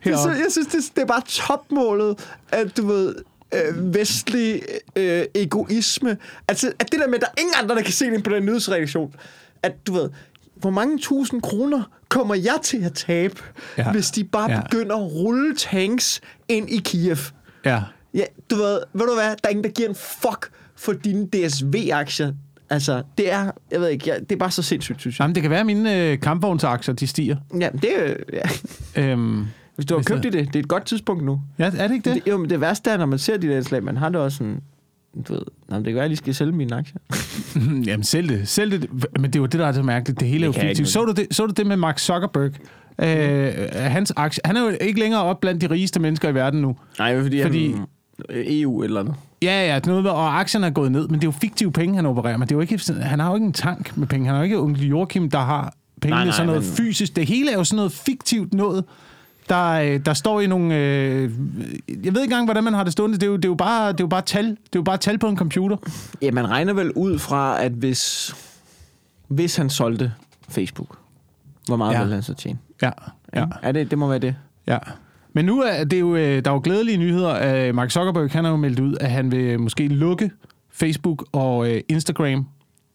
det 0.05 0.13
er, 0.13 0.17
så, 0.17 0.29
jeg 0.29 0.47
synes, 0.51 0.67
det, 0.69 0.97
det 0.97 1.03
er 1.03 1.07
bare 1.07 1.23
topmålet, 1.27 2.29
at 2.49 2.77
du 2.77 2.87
ved, 2.87 3.15
øh, 3.55 3.95
vestlig 3.95 4.63
øh, 4.97 5.25
egoisme. 5.35 6.17
Altså, 6.49 6.73
at 6.79 6.93
det 6.93 7.01
der 7.01 7.07
med, 7.07 7.15
at 7.15 7.21
der 7.21 7.27
er 7.27 7.41
ingen 7.41 7.55
andre, 7.63 7.75
der 7.75 7.83
kan 7.83 7.93
se 7.93 8.05
det 8.11 8.25
på 8.25 8.31
den 8.31 8.47
nyhedsredaktion. 8.47 9.15
At 9.63 9.73
du 9.87 9.93
ved, 9.93 10.11
hvor 10.55 10.71
mange 10.71 10.99
tusind 10.99 11.43
kroner 11.43 11.83
kommer 12.09 12.35
jeg 12.35 12.59
til 12.63 12.85
at 12.85 12.93
tabe, 12.93 13.43
Ja. 13.79 13.93
hvis 13.93 14.11
de 14.11 14.25
bare 14.25 14.51
ja. 14.51 14.61
begynder 14.61 14.97
at 14.97 15.03
rulle 15.03 15.57
tanks 15.57 16.21
ind 16.49 16.71
i 16.71 16.77
Kiev? 16.85 17.17
Ja. 17.65 17.83
Ja, 18.15 18.25
du 18.51 18.57
ved, 18.57 18.81
ved 18.93 19.07
du 19.07 19.15
hvad, 19.15 19.25
der 19.25 19.37
er 19.45 19.49
ingen, 19.49 19.65
der 19.65 19.71
giver 19.71 19.89
en 19.89 19.95
fuck 19.95 20.51
for 20.77 20.93
dine 20.93 21.27
DSV-aktier. 21.27 22.33
Altså, 22.71 23.03
det 23.19 23.33
er, 23.33 23.51
jeg 23.71 23.81
ved 23.81 23.89
ikke, 23.89 24.11
jeg, 24.11 24.21
det 24.21 24.33
er 24.33 24.39
bare 24.39 24.51
så 24.51 24.63
sindssygt, 24.63 25.01
synes 25.01 25.19
jeg. 25.19 25.25
Jamen, 25.25 25.35
det 25.35 25.43
kan 25.43 25.51
være, 25.51 25.61
at 25.61 25.67
mine 25.67 25.97
øh, 26.11 26.21
kampvognsaktier, 26.21 26.95
de 26.95 27.07
stiger. 27.07 27.37
Ja, 27.61 27.69
det 27.83 27.91
er, 28.11 28.15
ja. 28.33 29.03
Øhm, 29.13 29.45
Hvis 29.75 29.87
du 29.87 29.95
har 29.95 29.99
Hvis 29.99 30.07
købt 30.09 30.23
det- 30.23 30.35
i 30.35 30.39
det, 30.39 30.47
det 30.49 30.57
er 30.57 30.61
et 30.63 30.69
godt 30.69 30.85
tidspunkt 30.87 31.25
nu. 31.25 31.41
ja, 31.59 31.65
er 31.79 31.89
det 31.89 31.95
ikke 31.95 32.11
det? 32.11 32.25
Det, 32.25 32.31
jo, 32.33 32.37
men 32.39 32.51
det 32.51 32.61
værste 32.61 32.91
er, 32.91 32.97
når 32.97 33.07
man 33.07 33.19
ser 33.19 33.37
de 33.37 33.49
der 33.49 33.63
slag, 33.63 33.85
man 33.85 33.97
har 33.97 34.09
det 34.09 34.21
også 34.21 34.37
sådan, 34.39 34.61
du 35.29 35.33
ved, 35.33 35.43
nå, 35.69 35.77
det 35.77 35.85
kan 35.85 35.95
være, 35.95 35.95
at 35.95 36.03
jeg 36.03 36.09
lige 36.09 36.17
skal 36.17 36.35
sælge 36.35 36.53
mine 36.53 36.77
aktier. 36.77 36.99
Jamen, 37.87 38.05
selv 38.05 38.29
det. 38.29 38.49
Selv 38.49 38.71
det. 38.81 38.91
Men 39.21 39.25
det 39.25 39.37
er 39.37 39.41
jo 39.41 39.47
det, 39.47 39.61
der 39.61 39.67
er 39.67 39.73
så 39.73 39.83
mærkeligt. 39.83 40.21
Det 40.21 40.29
hele 40.29 40.43
er 40.43 40.47
jo 40.47 40.53
Det 40.53 40.61
kan 40.61 40.69
jeg 40.69 40.77
fiktivt. 40.77 40.89
Så 40.89 41.05
du, 41.05 41.13
det, 41.13 41.27
så 41.31 41.47
du 41.47 41.53
det 41.57 41.67
med 41.67 41.77
Mark 41.77 41.99
Zuckerberg? 41.99 42.53
Øh, 43.03 43.69
hans 43.75 44.13
aktie, 44.17 44.41
han 44.45 44.57
er 44.57 44.61
jo 44.61 44.73
ikke 44.81 45.01
længere 45.01 45.23
op 45.23 45.41
blandt 45.41 45.61
de 45.61 45.67
rigeste 45.71 46.01
mennesker 46.01 46.29
i 46.29 46.35
verden 46.35 46.61
nu. 46.63 46.77
Nej, 46.99 47.21
fordi, 47.23 47.43
Fordi- 47.43 47.73
han, 47.73 47.87
EU 48.31 48.83
eller 48.83 49.03
noget. 49.03 49.19
Ja, 49.43 49.67
ja, 49.69 49.75
det 49.75 49.87
er 49.87 49.91
noget 49.91 50.07
og 50.11 50.41
aktierne 50.41 50.67
er 50.67 50.71
gået 50.71 50.93
ned, 50.93 51.09
men 51.09 51.15
det 51.21 51.25
er 51.27 51.29
jo 51.29 51.33
fiktive 51.41 51.73
penge, 51.73 51.95
han 51.97 52.07
opererer 52.07 52.37
med. 52.37 52.47
Det 52.47 52.53
er 52.55 52.57
jo 52.57 52.61
ikke, 52.61 52.81
han 53.03 53.21
har 53.21 53.29
jo 53.29 53.35
ikke 53.35 53.47
en 53.47 53.53
tank 53.53 53.97
med 53.97 54.07
penge. 54.07 54.27
Han 54.27 54.35
har 54.35 54.41
jo 54.41 54.45
ikke 54.45 54.59
onkel 54.59 54.87
Joachim, 54.87 55.31
der 55.31 55.39
har 55.39 55.75
pengene 56.01 56.17
Nej, 56.17 56.25
nej, 56.25 56.33
sådan 56.33 56.47
noget 56.47 56.63
men- 56.63 56.73
fysisk. 56.77 57.17
Det 57.17 57.27
hele 57.27 57.51
er 57.53 57.57
jo 57.59 57.65
sådan 57.65 57.77
noget 57.77 57.93
fiktivt 57.93 58.55
noget, 58.55 58.85
der, 59.49 59.69
øh, 59.71 60.01
der 60.07 60.15
står 60.15 60.41
i 60.41 60.47
nogle... 60.47 60.75
Øh, 60.77 61.23
jeg 61.23 61.31
ved 61.89 62.07
ikke 62.07 62.23
engang, 62.23 62.45
hvordan 62.45 62.65
man 62.65 62.75
har 62.75 62.85
det 62.85 62.93
stående. 62.93 63.15
Det 63.17 63.23
er 63.23 63.27
jo, 63.27 63.37
det 63.37 63.45
er 63.45 63.49
jo, 63.49 63.55
bare, 63.55 63.89
det 63.93 64.01
er 64.01 64.05
jo 64.05 64.09
bare 64.09 64.23
tal. 64.23 64.45
Det 64.45 64.57
er 64.57 64.57
jo 64.77 64.83
bare 64.83 64.97
tal 64.97 65.19
på 65.19 65.29
en 65.29 65.37
computer. 65.37 65.77
Ja, 66.23 66.31
man 66.31 66.51
regner 66.51 66.73
vel 66.73 66.93
ud 66.93 67.19
fra, 67.19 67.63
at 67.65 67.73
hvis, 67.73 68.35
hvis 69.29 69.57
han 69.57 69.71
solgte 69.71 70.13
Facebook, 70.49 70.99
hvor 71.67 71.77
meget 71.77 71.93
Ja. 71.93 71.97
ja. 71.99 72.03
ville 72.03 72.15
han 72.15 72.23
så 72.23 72.35
tjene? 72.35 72.59
Ja, 72.83 72.91
ja. 73.35 73.45
Er 73.63 73.73
det, 73.73 73.91
det 73.91 73.99
må 73.99 74.09
være 74.09 74.19
det. 74.19 74.35
Ja. 74.67 74.79
Men 75.39 75.45
nu 75.45 75.61
er 75.63 75.85
det 75.85 76.01
jo, 76.01 76.17
øh, 76.17 76.45
der 76.45 76.51
er 76.51 76.55
jo 76.55 76.61
glædelige 76.65 76.97
nyheder. 76.99 77.67
Øh, 77.69 77.75
Mark 77.75 77.91
Zuckerberg 77.91 78.31
han 78.31 78.45
har 78.45 78.51
jo 78.51 78.57
meldt 78.57 78.81
ud, 78.81 78.97
at 79.01 79.11
han 79.11 79.31
vil 79.31 79.61
måske 79.61 79.89
lukke 79.89 80.31
Facebook 80.73 81.25
og 81.33 81.71
øh, 81.71 81.81
Instagram 81.89 82.47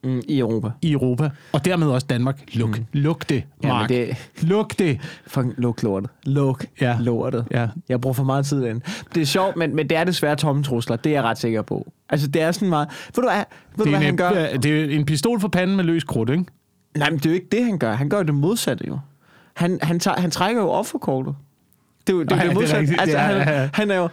Mm, 0.04 0.22
I 0.28 0.40
Europa. 0.40 0.70
i 0.82 0.92
Europa, 0.92 1.30
og 1.52 1.66
dermed 1.66 1.88
også 1.88 2.08
Danmark. 2.10 2.44
Luk, 2.54 2.78
mm. 2.78 2.86
luk 2.94 3.30
det, 3.30 3.44
Ja, 3.64 3.68
Mark. 3.68 3.90
men 3.90 4.00
det, 4.00 4.30
Luk 4.42 4.80
det. 4.80 5.00
fucking 5.28 5.54
luk 5.58 5.84
lortet. 5.84 6.10
Luk 6.26 6.66
Ja. 6.82 6.98
lortet. 7.00 7.46
Ja. 7.52 7.68
Jeg 7.90 8.02
bruger 8.02 8.14
for 8.14 8.24
meget 8.24 8.46
tid 8.46 8.62
derinde. 8.62 8.82
Det 9.16 9.22
er 9.22 9.26
sjovt, 9.26 9.56
men, 9.58 9.76
men 9.76 9.90
det 9.90 9.98
er 9.98 10.04
desværre 10.04 10.36
tomme 10.36 10.64
trusler. 10.64 10.96
Det 10.96 11.10
er 11.10 11.14
jeg 11.14 11.24
ret 11.24 11.38
sikker 11.38 11.62
på. 11.62 11.92
Altså, 12.10 12.28
det 12.28 12.42
er 12.42 12.52
sådan 12.52 12.70
meget... 12.70 12.88
Ved 13.16 13.24
du 13.24 13.30
hvad, 13.30 13.44
ved 13.78 13.86
du, 13.86 13.90
hvad 13.92 14.00
han 14.00 14.18
gør? 14.18 14.30
det 14.58 14.66
er 14.94 14.98
en 15.00 15.06
pistol 15.06 15.40
for 15.40 15.48
panden 15.48 15.76
med 15.76 15.84
løs 15.84 16.04
krudt, 16.04 16.30
ikke? 16.30 16.46
Nej, 16.98 17.10
men 17.10 17.20
det 17.20 17.26
er 17.26 17.30
jo 17.30 17.34
ikke 17.36 17.48
det, 17.52 17.66
han 17.66 17.78
gør. 17.78 17.94
Han 17.94 18.10
gør 18.10 18.24
det 18.24 18.36
modsatte, 18.36 18.86
jo. 18.88 19.00
Han, 19.54 19.80
han, 19.82 20.00
tager, 20.00 20.22
han 20.22 20.32
trækker 20.32 20.62
jo 20.62 20.70
offerkortet. 20.70 21.36
Det 22.08 22.14
er 22.14 22.18
jo 22.18 22.24
det, 22.24 22.32
Ej, 22.32 22.38
det 22.44 22.52
er 22.52 22.80
det 22.86 22.96
altså, 23.00 23.18
han, 23.18 23.36
ja, 23.48 23.62
ja. 23.62 23.70
han 23.74 23.92
er 23.92 23.96
jo... 23.96 24.08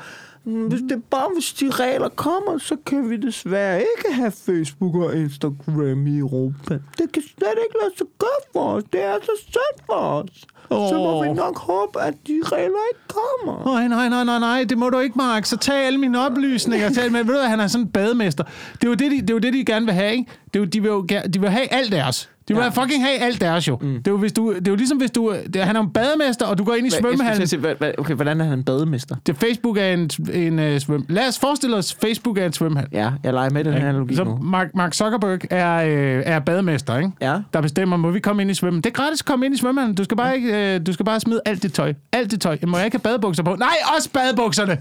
"Mm, 0.45 0.67
Hvis 0.69 0.81
det 0.81 0.93
er 0.93 1.01
bare, 1.11 1.29
hvis 1.35 1.53
de 1.53 1.71
regler 1.71 2.09
kommer, 2.09 2.59
så 2.59 2.77
kan 2.87 3.11
vi 3.11 3.17
desværre 3.17 3.79
ikke 3.79 4.15
have 4.15 4.31
Facebook 4.47 4.95
og 4.95 5.17
Instagram 5.17 6.07
i 6.07 6.19
Europa. 6.19 6.75
Det 6.99 7.13
kan 7.13 7.23
slet 7.23 7.59
ikke 7.65 7.77
lade 7.83 7.93
sig 7.99 8.07
gøre 8.19 8.41
for 8.53 8.73
os. 8.73 8.83
Det 8.93 9.05
er 9.05 9.15
så 9.23 9.31
synd 9.43 9.87
for 9.87 9.95
os. 9.95 10.31
Så 10.71 10.95
må 10.97 11.23
vi 11.23 11.33
nok 11.33 11.59
håbe, 11.59 12.01
at 12.03 12.15
de 12.27 12.41
regler 12.45 12.83
ikke 12.93 13.01
kommer. 13.09 13.75
Nej, 13.75 13.89
nej, 13.89 14.09
nej, 14.09 14.25
nej, 14.25 14.39
nej, 14.39 14.65
det 14.65 14.79
må 14.79 14.91
du 14.91 14.99
ikke, 14.99 15.19
Mark. 15.19 15.45
Så 15.45 15.57
tag 15.57 15.87
alle 15.87 15.99
mine 15.99 16.27
oplysninger. 16.27 16.91
Tag, 16.91 17.13
men 17.13 17.29
ved 17.29 17.35
du 17.35 17.41
han 17.49 17.61
er 17.61 17.67
sådan 17.67 17.87
en 17.87 17.93
bademester. 17.93 18.45
Det 18.73 18.85
er 18.85 18.89
jo 18.89 18.95
det, 18.95 19.11
de, 19.11 19.21
det, 19.21 19.31
er 19.31 19.35
jo 19.35 19.39
det, 19.39 19.53
de 19.53 19.65
gerne 19.65 19.87
vil 19.87 19.95
have, 19.95 20.13
ikke? 20.13 20.31
Det 20.55 20.57
er 20.57 20.61
jo, 20.61 20.67
de, 20.67 20.81
vil 20.81 20.89
jo, 20.89 21.03
de 21.35 21.41
vil 21.41 21.51
have 21.51 21.73
alt 21.73 21.93
deres. 21.93 22.31
De 22.51 22.55
vil 22.55 22.63
Ja. 22.63 22.69
fucking 22.83 23.05
have 23.05 23.19
alt 23.19 23.41
deres 23.41 23.69
jo. 23.69 23.79
Mm. 23.83 23.89
Det, 23.89 24.07
er 24.07 24.11
jo, 24.11 24.17
hvis 24.17 24.33
du, 24.33 24.53
det 24.55 24.69
er 24.69 24.73
jo 24.73 24.77
ligesom, 24.77 24.99
hvis 24.99 25.11
du... 25.11 25.35
Det, 25.55 25.65
han 25.65 25.77
er 25.77 25.81
en 25.81 25.91
bademester, 25.91 26.47
og 26.47 26.59
du 26.59 26.65
går 26.65 26.75
ind 26.75 26.87
i 26.87 26.91
svømmehallen. 26.91 27.43
at 27.43 27.49
sige, 27.49 27.61
hvad- 27.61 27.75
hvad- 27.79 27.93
Okay, 27.99 28.15
hvordan 28.15 28.41
er 28.41 28.45
han 28.45 28.59
en 28.59 28.65
bademester? 28.65 29.17
Det 29.27 29.37
Facebook 29.37 29.77
er 29.79 29.87
en, 29.87 30.11
en 30.33 30.59
uh, 30.75 30.79
svøm... 30.79 31.05
Lad 31.09 31.29
os 31.29 31.39
forestille 31.39 31.77
os, 31.77 31.95
Facebook 31.95 32.39
er 32.39 32.47
en 32.47 32.53
svømmehal. 32.53 32.89
Ja, 32.93 33.11
jeg 33.25 33.33
leger 33.33 33.51
med 33.51 33.65
den 33.65 33.73
her 33.73 33.89
analogi 33.89 34.15
Så 34.15 34.25
nu. 34.25 34.39
Mark, 34.43 34.69
Mark 34.75 34.95
Zuckerberg 34.95 35.39
er, 35.51 35.77
øh, 35.77 36.23
er 36.27 36.39
bademester, 36.39 36.97
ikke? 36.99 37.11
Ja. 37.21 37.39
Der 37.53 37.61
bestemmer, 37.61 37.97
må 37.97 38.11
vi 38.11 38.21
komme 38.21 38.43
ind 38.43 38.51
i 38.51 38.55
svømmen. 38.55 38.83
Det 38.83 38.91
er 38.91 38.95
gratis 38.95 39.21
at 39.21 39.25
komme 39.27 39.47
ind 39.47 39.55
i 39.55 39.59
svømmehallen. 39.59 39.95
Du 39.97 40.05
skal 40.05 40.17
bare, 40.17 40.37
ikke, 40.37 40.75
øh, 40.75 40.87
du 40.87 40.93
skal 40.93 41.05
bare 41.07 41.21
smide 41.21 41.41
alt 41.47 41.63
dit 41.63 41.73
tøj. 41.73 41.95
Alt 42.13 42.31
dit 42.31 42.41
tøj. 42.41 42.59
Må 42.67 42.77
jeg 42.77 42.85
ikke 42.87 42.95
have 42.97 43.03
badebukser 43.03 43.43
på? 43.43 43.55
Nej, 43.59 43.75
også 43.97 44.11
badebukserne! 44.13 44.79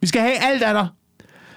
Vi 0.00 0.06
skal 0.06 0.20
have 0.20 0.34
alt 0.52 0.62
af 0.62 0.74
dig. 0.74 0.86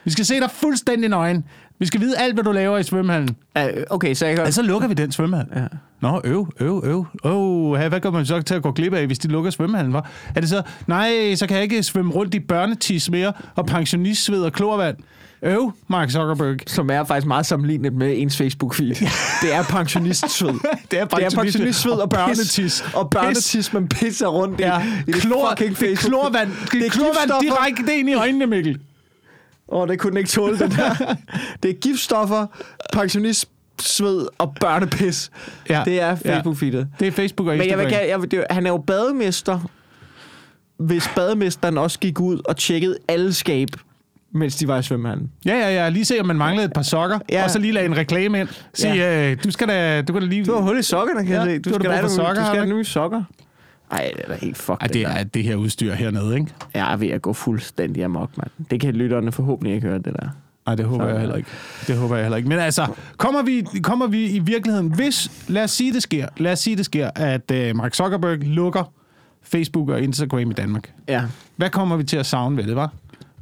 Vi 0.06 0.12
skal 0.12 0.26
se 0.26 0.40
dig 0.40 0.52
fuldstændig 0.52 1.10
nøgen. 1.10 1.44
Vi 1.80 1.86
skal 1.86 2.02
vide 2.02 2.18
alt, 2.18 2.34
hvad 2.34 2.44
du 2.44 2.52
laver 2.52 2.78
i 2.78 2.84
svømmehallen. 2.84 3.36
Uh, 3.60 3.64
Okay, 3.90 4.14
så 4.14 4.26
jeg 4.26 4.36
kan... 4.36 4.46
Ja, 4.46 4.52
så 4.52 4.62
lukker 4.62 4.88
vi 4.88 4.94
den 4.94 5.12
svømmehal. 5.12 5.46
Ja. 5.56 5.62
Nå, 6.02 6.22
øv, 6.24 6.48
øv, 6.60 6.82
øv. 6.86 7.06
Oh, 7.24 7.78
hvad 7.88 8.02
kommer 8.02 8.20
man 8.20 8.26
så 8.26 8.42
til 8.42 8.54
at 8.56 8.62
gå 8.62 8.72
glip 8.72 8.94
af, 8.94 9.06
hvis 9.06 9.20
de 9.20 9.28
lukker 9.28 9.52
svømmehallen? 9.52 9.94
Var? 9.94 10.10
Er 10.36 10.40
det 10.40 10.50
så, 10.50 10.62
nej, 10.88 11.36
så 11.36 11.48
kan 11.48 11.56
jeg 11.56 11.64
ikke 11.64 11.84
svømme 11.84 12.12
rundt 12.14 12.34
i 12.34 12.40
børnetis 12.40 13.10
mere, 13.10 13.34
og 13.56 13.66
pensionistsved 13.66 14.42
og 14.44 14.54
klorvand. 14.54 14.98
Øv, 15.42 15.72
Mark 15.88 16.10
Zuckerberg. 16.12 16.58
som 16.68 16.90
er 16.90 17.04
faktisk 17.04 17.28
meget 17.28 17.46
sammenlignet 17.46 17.94
med 17.94 18.14
ens 18.18 18.42
Facebook-feed. 18.42 19.10
det 19.42 19.56
er 19.56 19.64
pensionistsved. 19.70 20.50
Det 20.92 21.00
er 21.00 21.06
Det 21.06 21.34
pensionistsved 21.36 21.92
og, 21.94 22.02
og 22.02 22.10
børnetis. 22.10 22.86
Og 22.94 23.10
børnetis, 23.10 23.74
man 23.74 23.88
pisser 23.88 24.28
rundt 24.28 24.60
Ja, 24.60 24.80
i. 24.82 24.84
i 25.08 25.12
det 25.12 25.22
klor, 25.22 25.50
fucking 25.50 25.78
det 25.78 25.84
er 25.84 25.88
Facebook. 25.88 26.12
klorvand, 26.12 26.50
det 26.72 26.86
er 26.86 26.90
klorvand 26.90 27.32
direkte 27.42 27.96
ind 28.00 28.10
i 28.10 28.14
øjnene, 28.14 28.46
Mikkel. 28.46 28.80
Åh, 29.70 29.82
oh, 29.82 29.88
det 29.88 30.00
kunne 30.00 30.12
den 30.12 30.18
ikke 30.18 30.30
tåle, 30.30 30.60
det 30.60 30.72
der. 30.72 31.16
det 31.64 31.70
er 31.72 31.74
giftstoffer, 31.74 32.46
pensionistsved 32.94 34.28
og 34.38 34.56
børnepis. 34.62 35.32
Ja, 35.70 35.82
Det 35.86 36.02
er 36.02 36.08
ja. 36.26 36.38
Facebook-feedet. 36.40 36.88
Det 37.00 37.08
er 37.08 37.12
Facebook 37.12 37.48
og 37.48 37.58
Men 37.58 37.70
jeg 37.70 37.78
vil, 37.78 37.88
jeg 38.10 38.22
vil, 38.22 38.32
det, 38.32 38.44
han 38.50 38.66
er 38.66 38.70
jo 38.70 38.78
bademester, 38.78 39.60
hvis 40.78 41.10
bademesteren 41.16 41.78
også 41.78 42.00
gik 42.00 42.20
ud 42.20 42.40
og 42.46 42.58
tjekkede 42.58 42.98
alle 43.08 43.34
skab, 43.34 43.68
mens 44.32 44.56
de 44.56 44.68
var 44.68 44.78
i 44.80 44.84
svømmehallen. 44.84 45.32
Ja, 45.46 45.54
ja, 45.56 45.70
ja. 45.84 45.90
Lige 45.90 46.06
se, 46.06 46.20
om 46.20 46.26
man 46.26 46.36
manglede 46.36 46.66
et 46.66 46.74
par 46.74 46.82
sokker, 46.82 47.20
Ja. 47.30 47.38
ja. 47.38 47.44
og 47.44 47.50
så 47.52 47.60
lige 47.60 47.74
lade 47.74 47.86
en 47.86 47.98
reklame 47.98 48.40
ind. 48.40 48.48
Sige, 48.74 48.94
ja. 48.96 49.32
øh, 49.32 49.38
du 49.44 49.52
skal 49.52 49.68
da, 49.68 50.02
du 50.02 50.14
kan 50.14 50.22
da 50.22 50.28
lige... 50.28 50.46
Du 50.46 50.54
har 50.54 50.62
hul 50.62 50.80
i 50.80 50.84
sokkerne, 50.84 51.26
kan 51.26 51.34
Ja, 51.36 51.42
jeg 51.42 51.50
se. 51.50 51.60
Du 51.60 51.70
du 51.70 51.76
skal, 51.76 51.90
da 51.90 51.96
nogle, 51.96 52.10
sokker, 52.10 52.34
du 52.42 52.48
skal 52.48 52.60
du 52.60 52.66
have 52.66 52.78
nye 52.78 52.84
sokker. 52.86 53.24
Ej, 53.92 54.12
det 54.16 54.24
er 54.26 54.28
da 54.28 54.38
helt 54.42 54.58
fuck. 54.58 54.82
Ej, 54.82 54.88
det 54.88 55.02
er 55.02 55.24
det 55.24 55.44
her 55.44 55.56
udstyr 55.56 55.94
hernede, 55.94 56.36
ikke? 56.36 56.52
Jeg 56.74 56.94
er 56.94 56.98
ved 56.98 57.08
at 57.10 57.22
gå 57.22 57.34
fuldstændig 57.34 58.04
amok, 58.04 58.30
mand. 58.38 58.50
Det 58.72 58.80
kan 58.82 58.94
lytterne 58.94 59.32
forhåbentlig 59.32 59.74
ikke 59.76 59.88
høre, 59.88 59.98
det 59.98 60.06
der. 60.22 60.28
Nej, 60.66 60.76
det 60.76 60.86
håber 60.86 61.06
Så- 61.06 61.10
jeg 61.12 61.20
heller 61.20 61.36
ikke. 61.36 61.50
Det 61.88 61.98
håber 61.98 62.16
jeg 62.16 62.24
heller 62.26 62.38
ikke. 62.38 62.50
Men 62.50 62.60
altså, 62.60 62.88
kommer 63.18 63.42
vi, 63.42 63.66
kommer 63.84 64.08
vi 64.08 64.30
i 64.30 64.40
virkeligheden, 64.40 64.94
hvis, 64.96 65.32
lad 65.48 65.64
os 65.64 65.72
sige, 65.72 65.94
det 65.94 66.04
sker, 66.04 66.28
lad 66.38 66.52
os 66.52 66.60
sige, 66.60 66.76
det 66.76 66.86
sker, 66.86 67.10
at 67.16 67.52
uh, 67.54 67.76
Mark 67.78 67.94
Zuckerberg 67.96 68.38
lukker 68.40 68.92
Facebook 69.44 69.90
og 69.90 70.02
Instagram 70.02 70.52
i 70.52 70.54
Danmark. 70.54 70.94
Ja. 71.08 71.24
Hvad 71.56 71.70
kommer 71.70 71.98
vi 71.98 72.04
til 72.04 72.18
at 72.18 72.26
savne 72.26 72.58
ved 72.58 72.64
det, 72.64 72.76
var? 72.76 72.94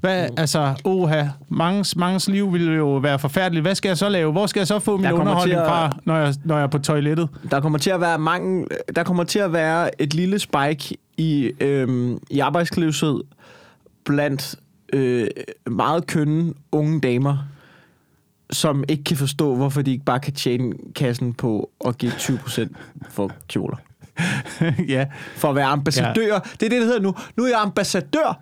Hvad, 0.05 0.29
altså, 0.37 0.73
oha, 0.83 1.23
mangens, 1.49 1.95
mangens 1.95 2.29
liv 2.29 2.53
ville 2.53 2.73
jo 2.75 2.95
være 2.97 3.19
forfærdeligt. 3.19 3.63
Hvad 3.63 3.75
skal 3.75 3.89
jeg 3.89 3.97
så 3.97 4.09
lave? 4.09 4.31
Hvor 4.31 4.45
skal 4.45 4.59
jeg 4.59 4.67
så 4.67 4.79
få 4.79 4.97
min 4.97 5.05
Der 5.05 5.11
underholdning 5.11 5.59
at- 5.59 5.67
fra, 5.67 5.97
når 6.05 6.15
jeg, 6.17 6.33
når 6.43 6.55
jeg 6.55 6.63
er 6.63 6.67
på 6.67 6.77
toilettet? 6.79 7.29
Der 7.51 7.59
kommer 7.61 7.79
til 7.79 7.89
at 7.89 8.01
være 8.01 8.19
mange, 8.19 8.65
der 8.95 9.03
kommer 9.03 9.23
til 9.23 9.39
at 9.39 9.53
være 9.53 10.01
et 10.01 10.13
lille 10.13 10.39
spike 10.39 10.97
i, 11.17 11.51
øhm, 11.59 12.19
i 12.29 12.39
arbejdsløshed 12.39 13.21
blandt 14.03 14.55
øh, 14.93 15.27
meget 15.67 16.07
kønne 16.07 16.53
unge 16.71 17.01
damer, 17.01 17.37
som 18.51 18.83
ikke 18.89 19.03
kan 19.03 19.17
forstå, 19.17 19.55
hvorfor 19.55 19.81
de 19.81 19.91
ikke 19.91 20.05
bare 20.05 20.19
kan 20.19 20.33
tjene 20.33 20.73
kassen 20.95 21.33
på 21.33 21.69
at 21.87 21.97
give 21.97 22.11
20% 22.11 22.67
for 23.09 23.31
kjoler. 23.47 23.77
ja, 24.87 25.05
For 25.35 25.49
at 25.49 25.55
være 25.55 25.65
ambassadør. 25.65 26.21
Ja. 26.21 26.39
Det 26.59 26.65
er 26.65 26.69
det, 26.69 26.71
det 26.71 26.83
hedder 26.83 26.99
nu. 27.01 27.15
Nu 27.37 27.43
er 27.43 27.47
jeg 27.47 27.59
ambassadør 27.61 28.39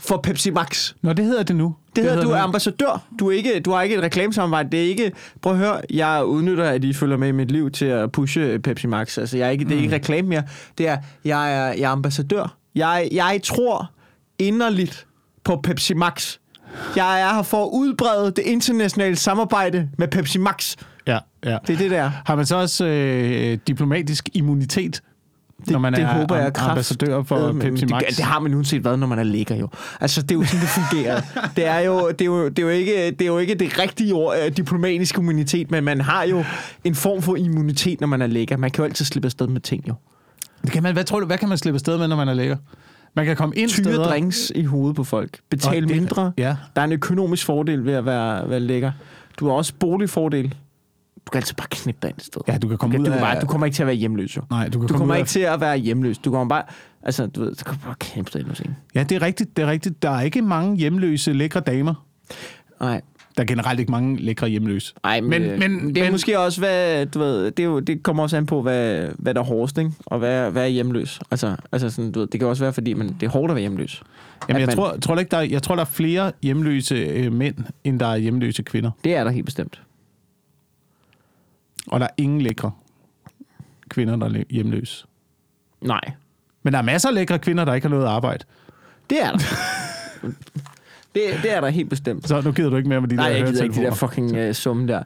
for 0.00 0.20
Pepsi 0.22 0.50
Max. 0.50 0.92
Nå, 1.02 1.12
det 1.12 1.24
hedder 1.24 1.42
det 1.42 1.56
nu. 1.56 1.74
Det 1.96 2.04
hedder, 2.04 2.22
du 2.22 2.30
er 2.30 2.38
ambassadør. 2.40 3.02
Du, 3.18 3.28
er 3.28 3.32
ikke, 3.36 3.60
du 3.60 3.70
har 3.70 3.82
ikke 3.82 3.96
et 3.96 4.02
reklamesamarbejde. 4.02 4.68
Det 4.72 4.84
er 4.84 4.88
ikke... 4.88 5.12
Prøv 5.42 5.52
at 5.52 5.58
høre, 5.58 5.80
jeg 5.90 6.24
udnytter, 6.24 6.64
at 6.64 6.84
I 6.84 6.92
følger 6.92 7.16
med 7.16 7.28
i 7.28 7.32
mit 7.32 7.50
liv 7.50 7.70
til 7.70 7.84
at 7.84 8.12
pushe 8.12 8.58
Pepsi 8.58 8.86
Max. 8.86 9.18
Altså, 9.18 9.36
jeg 9.38 9.46
er 9.46 9.50
ikke, 9.50 9.64
det 9.64 9.72
er 9.72 9.76
Mm. 9.76 9.82
ikke 9.82 9.94
reklame 9.94 10.28
mere. 10.28 10.42
Det 10.78 10.88
er, 10.88 10.96
jeg 11.24 11.52
er, 11.54 11.66
jeg 11.72 11.82
er 11.82 11.88
ambassadør. 11.88 12.56
Jeg, 12.74 13.08
jeg 13.12 13.40
tror 13.44 13.90
inderligt 14.38 15.06
på 15.44 15.60
Pepsi 15.64 15.94
Max. 15.94 16.36
Jeg 16.96 17.20
er 17.20 17.34
her 17.34 17.42
for 17.42 17.64
at 17.64 17.68
udbrede 17.72 18.26
det 18.26 18.38
internationale 18.38 19.16
samarbejde 19.16 19.88
med 19.98 20.08
Pepsi 20.08 20.38
Max. 20.38 20.76
Ja, 21.06 21.18
ja. 21.44 21.58
Det 21.66 21.72
er 21.74 21.78
det, 21.78 21.90
der. 21.90 22.10
Har 22.26 22.36
man 22.36 22.46
så 22.46 22.56
også 22.56 22.86
øh, 22.86 23.58
diplomatisk 23.66 24.28
immunitet, 24.34 25.02
Det, 25.60 25.70
når 25.70 25.78
man 25.78 25.92
det 25.92 26.02
er 26.02 26.06
håber 26.06 26.36
jeg 26.36 26.52
kraft- 26.52 26.70
ambassadør 26.70 27.22
for 27.22 27.48
Øh, 27.48 27.54
Pepsi 27.60 27.86
Max? 27.86 28.02
Det, 28.08 28.16
det 28.16 28.24
har 28.24 28.38
man 28.40 28.54
uanset 28.54 28.80
hvad, 28.82 28.96
når 28.96 29.06
man 29.06 29.18
er 29.18 29.22
lækker 29.22 29.54
jo. 29.56 29.68
Altså, 30.00 30.22
det 30.22 30.30
er 30.30 30.34
jo 30.34 30.44
sådan, 30.44 30.60
det 30.60 30.68
fungerer. 30.68 31.20
det, 31.56 31.66
er 31.66 31.78
jo, 31.78 32.08
det, 32.10 32.20
er 32.20 32.24
jo, 32.26 32.48
det, 32.48 32.58
er 32.58 32.62
jo 32.62 32.68
ikke, 32.68 33.10
det 33.10 33.22
er 33.22 33.26
jo 33.26 33.38
ikke 33.38 33.54
det 33.54 33.78
rigtige 33.78 34.14
ord, 34.14 34.34
øh, 34.46 34.56
diplomatisk 34.56 35.18
immunitet, 35.18 35.70
men 35.70 35.84
man 35.84 36.00
har 36.00 36.22
jo 36.24 36.44
en 36.84 36.94
form 36.94 37.22
for 37.22 37.36
immunitet, 37.36 38.00
når 38.00 38.06
man 38.06 38.22
er 38.22 38.26
lækker. 38.26 38.56
Man 38.56 38.70
kan 38.70 38.82
jo 38.82 38.84
altid 38.88 39.04
slippe 39.04 39.26
afsted 39.26 39.46
med 39.46 39.60
ting, 39.60 39.88
jo. 39.88 39.94
Det 40.62 40.72
kan 40.72 40.82
man, 40.82 40.92
hvad 40.92 41.04
tror 41.04 41.20
du, 41.20 41.26
hvad 41.26 41.38
kan 41.38 41.48
man 41.48 41.58
slippe 41.58 41.76
afsted 41.76 41.98
med, 41.98 42.08
når 42.08 42.16
man 42.16 42.28
er 42.28 42.34
lækker? 42.34 42.56
Man 43.16 43.26
kan 43.26 43.36
komme 43.36 43.54
ind 43.56 43.70
Tyre 43.70 43.84
steder... 43.84 44.04
drinks 44.04 44.52
i 44.54 44.64
hovedet 44.64 44.96
på 44.96 45.04
folk. 45.04 45.38
Betale 45.50 45.86
mindre. 45.86 46.32
Ja. 46.38 46.56
Der 46.76 46.80
er 46.82 46.84
en 46.86 46.92
økonomisk 46.92 47.46
fordel 47.46 47.84
ved 47.84 47.92
at 47.94 48.06
være, 48.06 48.50
være 48.50 48.60
lækker. 48.60 48.92
Du 49.40 49.46
har 49.46 49.52
også 49.52 49.72
boligfordel. 49.80 50.54
Du 51.30 51.32
kan 51.32 51.38
altid 51.38 51.54
bare 51.54 51.66
knippe 51.70 51.98
dig 52.02 52.08
ind 52.08 52.18
et 52.18 52.24
sted. 52.24 52.40
Ja, 52.48 52.58
du 52.58 52.68
kan 52.68 52.78
komme 52.78 52.96
du, 52.96 53.00
ud 53.02 53.06
kan 53.06 53.14
af... 53.14 53.20
bare, 53.20 53.40
du 53.40 53.46
kommer 53.46 53.66
ikke 53.66 53.74
til 53.74 53.82
at 53.82 53.86
være 53.86 53.96
hjemløs, 53.96 54.36
jo. 54.36 54.42
Nej, 54.50 54.68
du 54.68 54.78
kan 54.78 54.88
Du 54.88 54.92
komme 54.92 54.98
kommer 54.98 55.14
ikke 55.14 55.22
af... 55.24 55.28
til 55.28 55.40
at 55.40 55.60
være 55.60 55.76
hjemløs. 55.78 56.18
Du 56.18 56.30
kommer 56.30 56.48
bare... 56.48 56.62
Altså, 57.02 57.26
du 57.26 57.40
ved, 57.40 57.54
du 57.54 57.64
kan 57.64 57.78
bare 57.84 57.94
knippe 58.00 58.30
dig 58.32 58.40
ind 58.40 58.66
en. 58.66 58.76
Ja, 58.94 59.02
det 59.02 59.16
er 59.16 59.22
rigtigt, 59.22 59.56
det 59.56 59.62
er 59.62 59.66
rigtigt. 59.70 60.02
Der 60.02 60.10
er 60.10 60.20
ikke 60.20 60.42
mange 60.42 60.76
hjemløse 60.76 61.32
lækre 61.32 61.60
damer. 61.60 62.06
Nej. 62.80 63.00
Der 63.36 63.42
er 63.42 63.46
generelt 63.46 63.80
ikke 63.80 63.92
mange 63.92 64.16
lækre 64.16 64.48
hjemløse. 64.48 64.94
Ej, 65.04 65.20
men, 65.20 65.30
Men- 65.30 65.58
men, 65.58 65.58
men- 65.58 65.94
det 65.94 65.98
er 66.00 66.04
men- 66.04 66.12
måske 66.12 66.38
også, 66.38 66.60
hvad, 66.60 67.06
du 67.06 67.18
ved, 67.18 67.44
det, 67.50 67.58
er 67.62 67.64
jo, 67.66 67.80
det 67.80 68.02
kommer 68.02 68.22
også 68.22 68.36
an 68.36 68.46
på, 68.46 68.62
hvad, 68.62 69.08
hvad 69.18 69.34
der 69.34 69.40
er 69.40 69.44
hårdest, 69.44 69.78
ikke? 69.78 69.90
Og 70.06 70.18
hvad, 70.18 70.50
hvad 70.50 70.62
er 70.62 70.66
hjemløs. 70.68 71.20
Altså, 71.30 71.56
altså 71.72 71.90
sådan, 71.90 72.12
du 72.12 72.20
ved, 72.20 72.26
det 72.26 72.40
kan 72.40 72.48
også 72.48 72.64
være, 72.64 72.72
fordi 72.72 72.94
man, 72.94 73.08
det 73.20 73.22
er 73.26 73.30
hårdt 73.30 73.50
at 73.50 73.54
være 73.54 73.60
hjemløs. 73.60 74.02
Jamen, 74.48 74.60
jeg 74.60 74.66
man- 74.66 74.76
tror, 74.76 74.96
tror 75.02 75.18
ikke, 75.18 75.30
der 75.30 75.36
er, 75.36 75.42
jeg 75.42 75.62
tror, 75.62 75.74
der 75.74 75.82
er 75.82 75.86
flere 75.86 76.32
hjemløse 76.42 76.94
øh, 76.94 77.32
mænd, 77.32 77.54
end 77.84 78.00
der 78.00 78.06
er 78.06 78.16
hjemløse 78.16 78.62
kvinder. 78.62 78.90
Det 79.04 79.16
er 79.16 79.24
der 79.24 79.30
helt 79.30 79.44
bestemt. 79.46 79.80
Og 81.88 82.00
der 82.00 82.06
er 82.06 82.10
ingen 82.16 82.40
lækre 82.40 82.70
kvinder, 83.88 84.16
der 84.16 84.26
er 84.38 84.42
hjemløse. 84.50 85.06
Nej, 85.80 86.00
Men 86.62 86.72
der 86.72 86.78
er 86.78 86.82
masser 86.82 87.08
af 87.08 87.14
lækre 87.14 87.38
kvinder, 87.38 87.64
der 87.64 87.74
ikke 87.74 87.88
har 87.88 87.94
noget 87.94 88.06
arbejde. 88.06 88.44
det 89.10 89.22
er 89.24 89.30
der. 89.32 89.38
det, 91.14 91.22
det 91.42 91.56
er 91.56 91.60
der 91.60 91.68
helt 91.68 91.90
bestemt. 91.90 92.28
Så 92.28 92.40
nu 92.40 92.52
gider 92.52 92.70
du 92.70 92.76
ikke 92.76 92.88
mere 92.88 93.00
med 93.00 93.08
de 93.08 93.16
Nej, 93.16 93.28
der 93.28 93.36
jeg 93.36 93.46
gider 93.46 93.62
ikke 93.64 93.74
de 93.74 93.80
der 93.80 93.94
fucking 93.94 94.48
uh, 94.48 94.52
summe 94.52 94.88
der. 94.88 94.98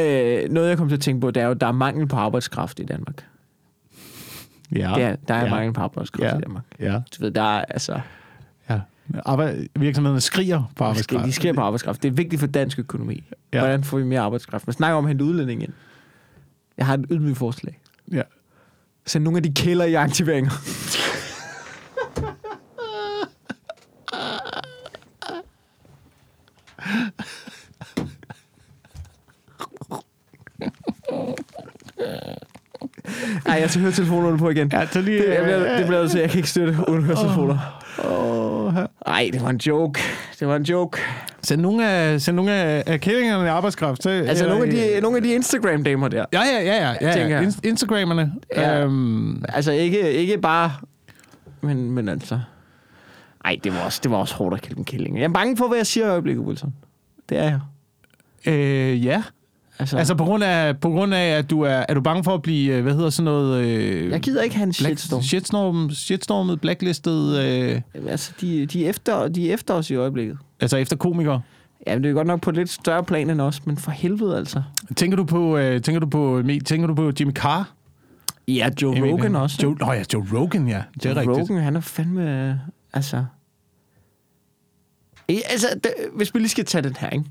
Uh, 0.00 0.52
noget, 0.52 0.68
jeg 0.68 0.78
kom 0.78 0.88
til 0.88 0.96
at 0.96 1.00
tænke 1.02 1.20
på, 1.20 1.30
det 1.30 1.40
er 1.40 1.44
jo, 1.44 1.50
at 1.50 1.60
der 1.60 1.66
er 1.66 1.72
mangel 1.72 2.06
på 2.08 2.16
arbejdskraft 2.16 2.80
i 2.80 2.84
Danmark. 2.84 3.26
Ja, 4.76 4.98
Ja, 4.98 5.14
der 5.28 5.34
er 5.34 5.44
ja, 5.44 5.50
mangel 5.50 5.72
på 5.72 5.80
arbejdskraft 5.80 6.32
Ja. 6.32 6.38
i 6.38 6.40
Danmark. 6.40 6.64
Ja, 6.80 6.92
Du 6.94 7.24
ved, 7.24 7.30
der 7.30 7.42
er 7.58 7.64
altså... 7.64 8.00
ja. 8.70 8.80
Arbejde, 9.26 9.68
virksomhederne 9.76 10.20
skriger 10.20 10.72
på 10.76 10.84
arbejdskraft. 10.84 11.24
de 11.26 11.32
skal 11.32 11.54
på 11.54 11.60
arbejdskraft. 11.60 12.02
Det 12.02 12.08
er 12.08 12.12
vigtigt 12.12 12.40
for 12.40 12.46
dansk 12.46 12.78
økonomi. 12.78 13.22
Ja. 13.52 13.58
Hvordan 13.58 13.84
får 13.84 13.98
vi 13.98 14.04
mere 14.04 14.20
arbejdskraft? 14.20 14.66
Man 14.66 14.74
snakker 14.74 14.96
om 14.98 15.04
at 15.04 15.08
hente 15.08 15.24
udlænding 15.24 15.62
ind. 15.62 15.72
Jeg 16.82 16.86
har 16.86 16.94
et 16.94 17.04
ydmygt 17.10 17.38
forslag. 17.38 17.80
Ja. 18.12 18.22
Send 19.06 19.24
nogle 19.24 19.36
af 19.36 19.42
de 19.42 19.54
kælder 19.54 19.84
i 19.84 19.94
aktiveringer. 19.94 20.50
Ej, 33.46 33.54
jeg 33.60 33.70
tager 33.70 33.80
høretelefonerne 33.80 34.38
på 34.38 34.50
igen. 34.50 34.70
Ja, 34.72 34.86
så 34.86 35.00
lige... 35.00 35.18
Det, 35.18 35.34
jeg 35.34 35.42
bliver, 35.42 35.76
det 35.76 35.86
bliver 35.86 36.08
til. 36.08 36.20
Jeg 36.20 36.30
kan 36.30 36.38
ikke 36.38 36.50
støtte 36.50 36.78
uden 36.88 37.04
høretelefoner. 37.04 37.82
Åh, 38.04 38.74
her. 38.74 38.86
Ej, 39.06 39.30
det 39.32 39.42
var 39.42 39.50
en 39.50 39.56
joke. 39.56 40.00
Det 40.40 40.48
var 40.48 40.56
en 40.56 40.62
joke. 40.62 40.98
Send 41.44 41.60
nogle 41.60 41.88
af, 41.90 42.20
send 42.20 42.36
nogle 42.36 42.52
af, 42.52 42.82
af 42.86 43.00
kællingerne 43.00 43.44
i 43.44 43.48
arbejdskraft. 43.48 44.02
Så, 44.02 44.10
Altså, 44.10 44.44
eller, 44.44 44.58
nogle 44.58 44.80
af 44.82 44.94
de, 44.94 45.00
nogle 45.00 45.16
af 45.16 45.22
de 45.22 45.34
Instagram-damer 45.34 46.08
der. 46.08 46.24
Ja, 46.32 46.40
ja, 46.42 46.62
ja, 46.64 46.90
ja. 47.00 47.18
ja, 47.20 47.28
ja. 47.28 47.42
Inst- 47.48 47.60
Instagrammerne. 47.64 48.32
Ja. 48.56 48.80
Øhm, 48.84 49.44
Altså 49.48 49.72
ikke, 49.72 50.12
ikke 50.12 50.38
bare... 50.38 50.72
Men, 51.60 51.90
men 51.90 52.08
altså... 52.08 52.40
Ej, 53.44 53.56
det 53.64 53.72
var, 53.72 53.80
også, 53.80 54.00
det 54.02 54.10
var 54.10 54.16
også 54.16 54.34
hårdt 54.34 54.54
at 54.54 54.62
kalde 54.62 54.76
dem 54.76 54.84
kællinger. 54.84 55.20
Jeg 55.20 55.28
er 55.28 55.32
bange 55.32 55.56
for, 55.56 55.68
hvad 55.68 55.76
jeg 55.78 55.86
siger 55.86 56.06
i 56.06 56.10
øjeblikket, 56.10 56.44
Wilson. 56.44 56.74
Det 57.28 57.38
er 57.38 57.42
jeg. 57.42 57.60
øh, 58.52 59.04
ja. 59.06 59.22
Altså, 59.78 59.96
Altså 59.98 60.14
på 60.14 60.24
grund 60.24 60.44
af, 60.44 60.80
på 60.80 60.88
grund 60.90 61.14
af 61.14 61.24
at 61.38 61.50
du 61.50 61.60
er, 61.62 61.84
er 61.88 61.94
du 61.94 62.00
bange 62.00 62.24
for 62.24 62.34
at 62.34 62.42
blive, 62.42 62.74
øh, 62.74 62.82
hvad 62.82 62.94
hedder 62.94 63.10
sådan 63.10 63.24
noget... 63.24 63.64
Øh, 63.64 64.10
jeg 64.10 64.20
gider 64.20 64.42
ikke 64.42 64.56
have 64.56 64.66
en 64.66 64.74
black, 64.78 64.98
shitstorm. 64.98 65.22
shitstorm, 65.22 65.90
shitstormet, 65.90 66.60
blacklistet, 66.60 67.38
øh, 67.38 67.80
Jamen, 67.94 68.08
Altså, 68.08 68.32
de, 68.40 68.66
de, 68.66 68.84
er 68.84 68.88
efter, 68.90 69.28
de 69.28 69.50
er 69.50 69.54
efter 69.54 69.74
os 69.74 69.90
i 69.90 69.94
øjeblikket. 69.94 70.38
Altså 70.62 70.76
efter 70.76 70.96
komikere. 70.96 71.40
Jamen, 71.86 72.02
det 72.04 72.10
er 72.10 72.14
godt 72.14 72.26
nok 72.26 72.40
på 72.40 72.50
et 72.50 72.56
lidt 72.56 72.70
større 72.70 73.04
plan 73.04 73.30
end 73.30 73.40
os, 73.40 73.66
men 73.66 73.76
for 73.76 73.90
helvede 73.90 74.36
altså. 74.36 74.62
Tænker 74.96 75.16
du 75.16 75.24
på, 75.24 75.56
øh, 75.56 75.80
tænker 75.80 76.00
du 76.00 76.06
på, 76.06 76.42
tænker 76.66 76.86
du 76.86 76.94
på 76.94 77.12
Jimmy 77.20 77.32
Carr? 77.32 77.72
Ja, 78.48 78.68
Joe 78.82 78.96
Emil, 78.96 79.10
Rogan 79.10 79.36
også. 79.36 79.58
Joe, 79.62 79.76
oh 79.82 79.96
ja, 79.96 80.04
Joe 80.14 80.26
Rogan, 80.32 80.68
ja. 80.68 80.82
Det 80.94 81.06
er 81.06 81.10
Joe 81.10 81.20
rigtigt. 81.20 81.50
Rogan, 81.50 81.62
han 81.64 81.76
er 81.76 81.80
fandme... 81.80 82.48
øh, 82.48 82.54
Altså... 82.92 83.16
Eh, 85.28 85.38
Altså, 85.50 85.66
det, 85.84 85.92
hvis 86.16 86.34
vi 86.34 86.38
lige 86.38 86.48
skal 86.48 86.64
tage 86.64 86.82
den 86.82 86.96
her, 87.00 87.10
ikke? 87.10 87.24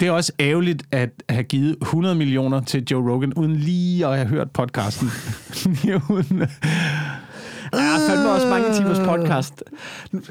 Det 0.00 0.08
er 0.08 0.12
også 0.12 0.32
ærgerligt 0.40 0.82
at 0.92 1.10
have 1.28 1.42
givet 1.42 1.76
100 1.82 2.14
millioner 2.14 2.60
til 2.60 2.84
Joe 2.90 3.12
Rogan, 3.12 3.34
uden 3.34 3.56
lige 3.56 4.06
at 4.06 4.16
have 4.16 4.28
hørt 4.28 4.50
podcasten. 4.50 5.08
Uden, 6.10 6.42
Der 7.72 7.78
er 7.78 8.08
fandme 8.08 8.30
også 8.30 8.46
mange 8.48 8.74
timers 8.74 8.98
podcast. 8.98 9.62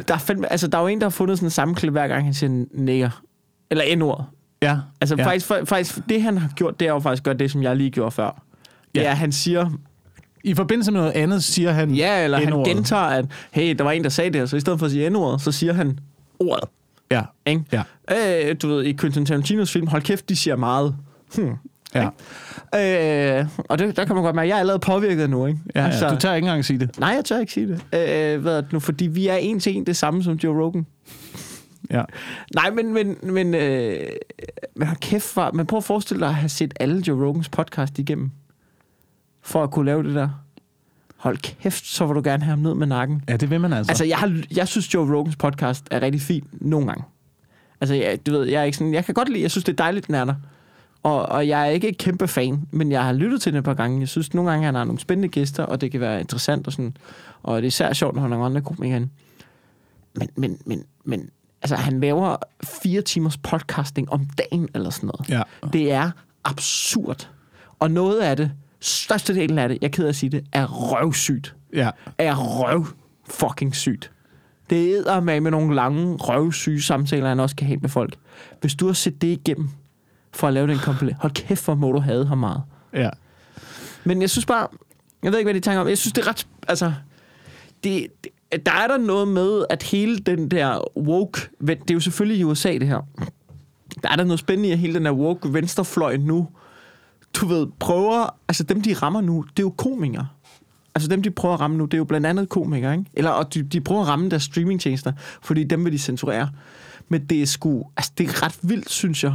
Der 0.07 0.13
er, 0.13 0.17
fandme, 0.17 0.51
altså, 0.51 0.67
der 0.67 0.77
er 0.77 0.81
jo 0.81 0.87
en, 0.87 0.99
der 0.99 1.05
har 1.05 1.09
fundet 1.09 1.37
sådan 1.37 1.47
en 1.47 1.51
sammenklip, 1.51 1.91
hver 1.91 2.07
gang 2.07 2.23
han 2.25 2.33
siger 2.33 2.65
nigger. 2.73 3.21
Eller 3.69 3.95
n-ordet. 3.95 4.25
ja, 4.61 4.77
Altså 5.01 5.15
ja. 5.17 5.25
faktisk, 5.25 5.45
for, 5.45 5.59
faktisk, 5.65 5.99
det 6.09 6.21
han 6.21 6.37
har 6.37 6.49
gjort, 6.55 6.79
det 6.79 6.87
er 6.87 6.91
jo 6.93 6.99
faktisk 6.99 7.23
godt 7.23 7.39
det, 7.39 7.51
som 7.51 7.63
jeg 7.63 7.75
lige 7.75 7.89
gjorde 7.89 8.11
før. 8.11 8.43
Det 8.95 9.01
Ja. 9.01 9.05
er, 9.07 9.11
at 9.11 9.17
han 9.17 9.31
siger, 9.31 9.69
I 10.43 10.53
forbindelse 10.53 10.91
med 10.91 10.99
noget 10.99 11.13
andet, 11.13 11.43
siger 11.43 11.71
han... 11.71 11.91
ja, 11.91 12.23
eller 12.23 12.37
han 12.37 12.63
gentager, 12.63 13.01
at 13.03 13.25
hey, 13.51 13.75
der 13.75 13.83
var 13.83 13.91
en, 13.91 14.03
der 14.03 14.09
sagde 14.09 14.29
det 14.31 14.41
her, 14.41 14.45
så 14.45 14.55
i 14.57 14.59
stedet 14.59 14.79
for 14.79 14.85
at 14.85 14.91
sige 14.91 15.09
n-ordet, 15.09 15.41
så 15.41 15.51
siger 15.51 15.73
han 15.73 15.99
ordet. 16.39 16.69
Ja, 17.11 17.21
Ikke? 17.45 17.63
ja, 17.71 17.83
Øh, 18.49 18.55
du 18.61 18.67
ved, 18.67 18.83
i 18.83 18.93
Quentin 18.93 19.25
Tarantinos 19.25 19.71
film, 19.71 19.87
hold 19.87 20.01
kæft, 20.01 20.29
de 20.29 20.35
siger 20.35 20.55
meget. 20.55 20.95
Hmm. 21.35 21.53
Ja. 21.95 22.09
Øh, 23.39 23.47
og 23.69 23.79
det, 23.79 23.97
der 23.97 24.05
kan 24.05 24.15
man 24.15 24.23
godt 24.23 24.35
mærke, 24.35 24.45
at 24.45 24.49
jeg 24.49 24.55
er 24.55 24.59
allerede 24.59 24.79
påvirket 24.79 25.29
nu, 25.29 25.45
ikke? 25.45 25.59
ja, 25.75 25.85
altså, 25.85 26.09
du 26.09 26.17
tager 26.17 26.35
ikke 26.35 26.45
engang 26.45 26.65
sige 26.65 26.79
det. 26.79 26.99
Nej, 26.99 27.09
jeg 27.09 27.25
tør 27.25 27.39
ikke 27.39 27.53
sige 27.53 27.67
det. 27.67 27.75
Øh, 27.75 28.41
hvad 28.41 28.57
er 28.57 28.61
det 28.61 28.73
nu? 28.73 28.79
Fordi 28.79 29.07
vi 29.07 29.27
er 29.27 29.35
en 29.35 29.59
til 29.59 29.77
en 29.77 29.85
det 29.85 29.97
samme 29.97 30.23
som 30.23 30.33
Joe 30.35 30.63
Rogan. 30.63 30.85
Ja. 31.91 32.03
Nej, 32.55 32.69
men, 32.69 32.93
men, 32.93 33.17
men, 33.23 33.55
øh, 33.55 34.07
men 34.75 34.87
kæft, 35.01 35.23
for, 35.23 35.51
men 35.53 35.65
prøv 35.65 35.77
at 35.77 35.83
forestille 35.83 36.19
dig 36.21 36.29
at 36.29 36.35
have 36.35 36.49
set 36.49 36.73
alle 36.79 37.03
Joe 37.07 37.27
Rogans 37.27 37.49
podcast 37.49 37.99
igennem, 37.99 38.31
for 39.41 39.63
at 39.63 39.71
kunne 39.71 39.85
lave 39.85 40.03
det 40.03 40.15
der. 40.15 40.29
Hold 41.17 41.37
kæft, 41.37 41.85
så 41.85 42.05
vil 42.05 42.15
du 42.15 42.21
gerne 42.23 42.43
have 42.43 42.49
ham 42.49 42.59
ned 42.59 42.73
med 42.73 42.87
nakken. 42.87 43.23
ja, 43.29 43.37
det 43.37 43.49
vil 43.49 43.61
man 43.61 43.73
altså. 43.73 43.91
Altså, 43.91 44.05
jeg, 44.05 44.17
har, 44.17 44.41
jeg 44.55 44.67
synes, 44.67 44.93
Joe 44.93 45.15
Rogans 45.15 45.35
podcast 45.35 45.87
er 45.91 46.01
rigtig 46.01 46.21
fin 46.21 46.47
nogle 46.51 46.87
gange. 46.87 47.03
Altså, 47.81 47.95
jeg, 47.95 48.25
du 48.25 48.31
ved, 48.31 48.43
jeg 48.43 48.59
er 48.61 48.63
ikke 48.63 48.77
sådan, 48.77 48.93
jeg 48.93 49.05
kan 49.05 49.13
godt 49.13 49.29
lide, 49.29 49.41
jeg 49.41 49.51
synes, 49.51 49.63
det 49.63 49.71
er 49.71 49.75
dejligt, 49.83 50.07
den 50.07 50.15
er 50.15 50.25
der. 50.25 50.35
Og, 51.03 51.25
og 51.25 51.47
jeg 51.47 51.61
er 51.61 51.65
ikke 51.65 51.89
et 51.89 51.97
kæmpe 51.97 52.27
fan, 52.27 52.67
men 52.71 52.91
jeg 52.91 53.03
har 53.03 53.13
lyttet 53.13 53.41
til 53.41 53.51
den 53.51 53.59
et 53.59 53.65
par 53.65 53.73
gange. 53.73 53.99
Jeg 53.99 54.07
synes, 54.07 54.33
nogle 54.33 54.51
gange, 54.51 54.65
han 54.65 54.75
har 54.75 54.83
nogle 54.83 54.99
spændende 54.99 55.27
gæster, 55.29 55.63
og 55.63 55.81
det 55.81 55.91
kan 55.91 55.99
være 55.99 56.19
interessant 56.19 56.67
og 56.67 56.73
sådan. 56.73 56.97
Og 57.43 57.57
det 57.57 57.63
er 57.63 57.67
især 57.67 57.93
sjovt, 57.93 58.15
når 58.15 58.21
han 58.21 58.31
har 58.31 58.39
andre 58.39 58.61
komikere. 58.61 58.99
Men, 60.15 60.29
men, 60.35 60.57
men, 60.65 60.83
men, 61.03 61.29
altså, 61.61 61.75
han 61.75 61.99
laver 61.99 62.35
fire 62.63 63.01
timers 63.01 63.37
podcasting 63.37 64.11
om 64.11 64.25
dagen 64.25 64.69
eller 64.75 64.89
sådan 64.89 65.07
noget. 65.07 65.29
Ja. 65.29 65.69
Det 65.73 65.91
er 65.91 66.11
absurd. 66.43 67.29
Og 67.79 67.91
noget 67.91 68.19
af 68.19 68.37
det, 68.37 68.51
størstedelen 68.79 69.59
af 69.59 69.69
det, 69.69 69.77
jeg 69.81 69.87
er 69.87 69.91
ked 69.91 70.05
af 70.05 70.09
at 70.09 70.15
sige 70.15 70.29
det, 70.29 70.45
er 70.51 70.65
røvsygt 70.65 71.55
ja. 71.73 71.89
er 72.17 72.35
røv 72.35 72.85
fucking 73.25 73.75
sygt. 73.75 74.11
Det 74.69 74.97
er 75.07 75.19
med 75.19 75.41
med 75.41 75.51
nogle 75.51 75.75
lange 75.75 76.15
røvsyge 76.15 76.81
samtaler, 76.81 77.27
han 77.27 77.39
også 77.39 77.55
kan 77.55 77.67
have 77.67 77.79
med 77.79 77.89
folk. 77.89 78.15
Hvis 78.61 78.75
du 78.75 78.85
har 78.85 78.93
set 78.93 79.21
det 79.21 79.27
igennem 79.27 79.69
for 80.33 80.47
at 80.47 80.53
lave 80.53 80.67
den 80.67 80.77
komplet, 80.77 81.15
hold 81.19 81.31
kæft, 81.31 81.65
hvor 81.65 81.75
må 81.75 81.91
du 81.91 81.99
have 81.99 82.25
ham 82.25 82.37
meget. 82.37 82.61
Ja. 82.93 83.09
Men 84.03 84.21
jeg 84.21 84.29
synes 84.29 84.45
bare, 84.45 84.67
jeg 85.23 85.31
ved 85.31 85.39
ikke, 85.39 85.47
hvad 85.47 85.53
de 85.53 85.59
tænker 85.59 85.81
om. 85.81 85.87
Jeg 85.87 85.97
synes, 85.97 86.13
det 86.13 86.21
er 86.21 86.27
ret, 86.27 86.47
altså, 86.67 86.93
det, 87.83 88.07
det, 88.23 88.31
der 88.65 88.71
er 88.71 88.87
der 88.87 88.97
noget 88.97 89.27
med, 89.27 89.65
at 89.69 89.83
hele 89.83 90.17
den 90.17 90.51
der 90.51 90.97
woke, 90.97 91.41
det 91.61 91.89
er 91.89 91.93
jo 91.93 91.99
selvfølgelig 91.99 92.39
i 92.39 92.43
USA, 92.43 92.73
det 92.73 92.87
her. 92.87 93.07
Der 94.03 94.09
er 94.09 94.15
der 94.15 94.23
noget 94.23 94.39
spændende 94.39 94.69
i, 94.69 94.71
at 94.71 94.77
hele 94.77 94.93
den 94.93 95.05
der 95.05 95.11
woke 95.11 95.53
venstrefløj 95.53 96.17
nu, 96.17 96.47
du 97.33 97.45
ved, 97.45 97.67
prøver, 97.79 98.35
altså 98.47 98.63
dem, 98.63 98.81
de 98.81 98.93
rammer 98.93 99.21
nu, 99.21 99.45
det 99.49 99.59
er 99.59 99.63
jo 99.63 99.73
komikere. 99.77 100.27
Altså 100.95 101.09
dem, 101.09 101.23
de 101.23 101.31
prøver 101.31 101.53
at 101.53 101.59
ramme 101.59 101.77
nu, 101.77 101.85
det 101.85 101.93
er 101.93 101.97
jo 101.97 102.03
blandt 102.03 102.27
andet 102.27 102.49
komikere, 102.49 102.93
ikke? 102.93 103.05
Eller 103.13 103.31
og 103.31 103.53
de, 103.53 103.63
de 103.63 103.81
prøver 103.81 104.01
at 104.01 104.07
ramme 104.07 104.29
deres 104.29 104.43
streamingtjenester, 104.43 105.13
fordi 105.41 105.63
dem 105.63 105.85
vil 105.85 105.93
de 105.93 105.99
censurere. 105.99 106.49
Men 107.09 107.25
det 107.25 107.41
er 107.41 107.45
sgu, 107.45 107.85
altså 107.97 108.11
det 108.17 108.29
er 108.29 108.43
ret 108.43 108.57
vildt, 108.61 108.89
synes 108.89 109.23
jeg, 109.23 109.33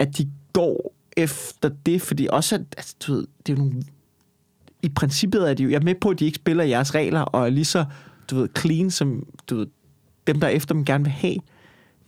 at 0.00 0.18
de 0.18 0.30
går 0.52 0.94
efter 1.16 1.70
det, 1.86 2.02
fordi 2.02 2.28
også, 2.30 2.54
at, 2.54 2.60
altså, 2.76 2.94
du 3.06 3.12
ved, 3.12 3.26
det 3.46 3.52
er 3.52 3.56
jo 3.56 3.64
nogle, 3.64 3.82
i 4.82 4.88
princippet 4.88 5.50
er 5.50 5.54
de 5.54 5.62
jo, 5.62 5.70
jeg 5.70 5.76
er 5.76 5.84
med 5.84 5.94
på, 5.94 6.08
at 6.08 6.18
de 6.18 6.24
ikke 6.24 6.36
spiller 6.36 6.64
jeres 6.64 6.94
regler, 6.94 7.20
og 7.20 7.46
er 7.46 7.50
lige 7.50 7.64
så, 7.64 7.84
du 8.30 8.36
ved, 8.36 8.48
clean, 8.58 8.90
som, 8.90 9.26
du 9.50 9.56
ved, 9.56 9.66
dem, 10.26 10.40
der 10.40 10.48
efter 10.48 10.74
dem 10.74 10.84
gerne 10.84 11.04
vil 11.04 11.12
have. 11.12 11.36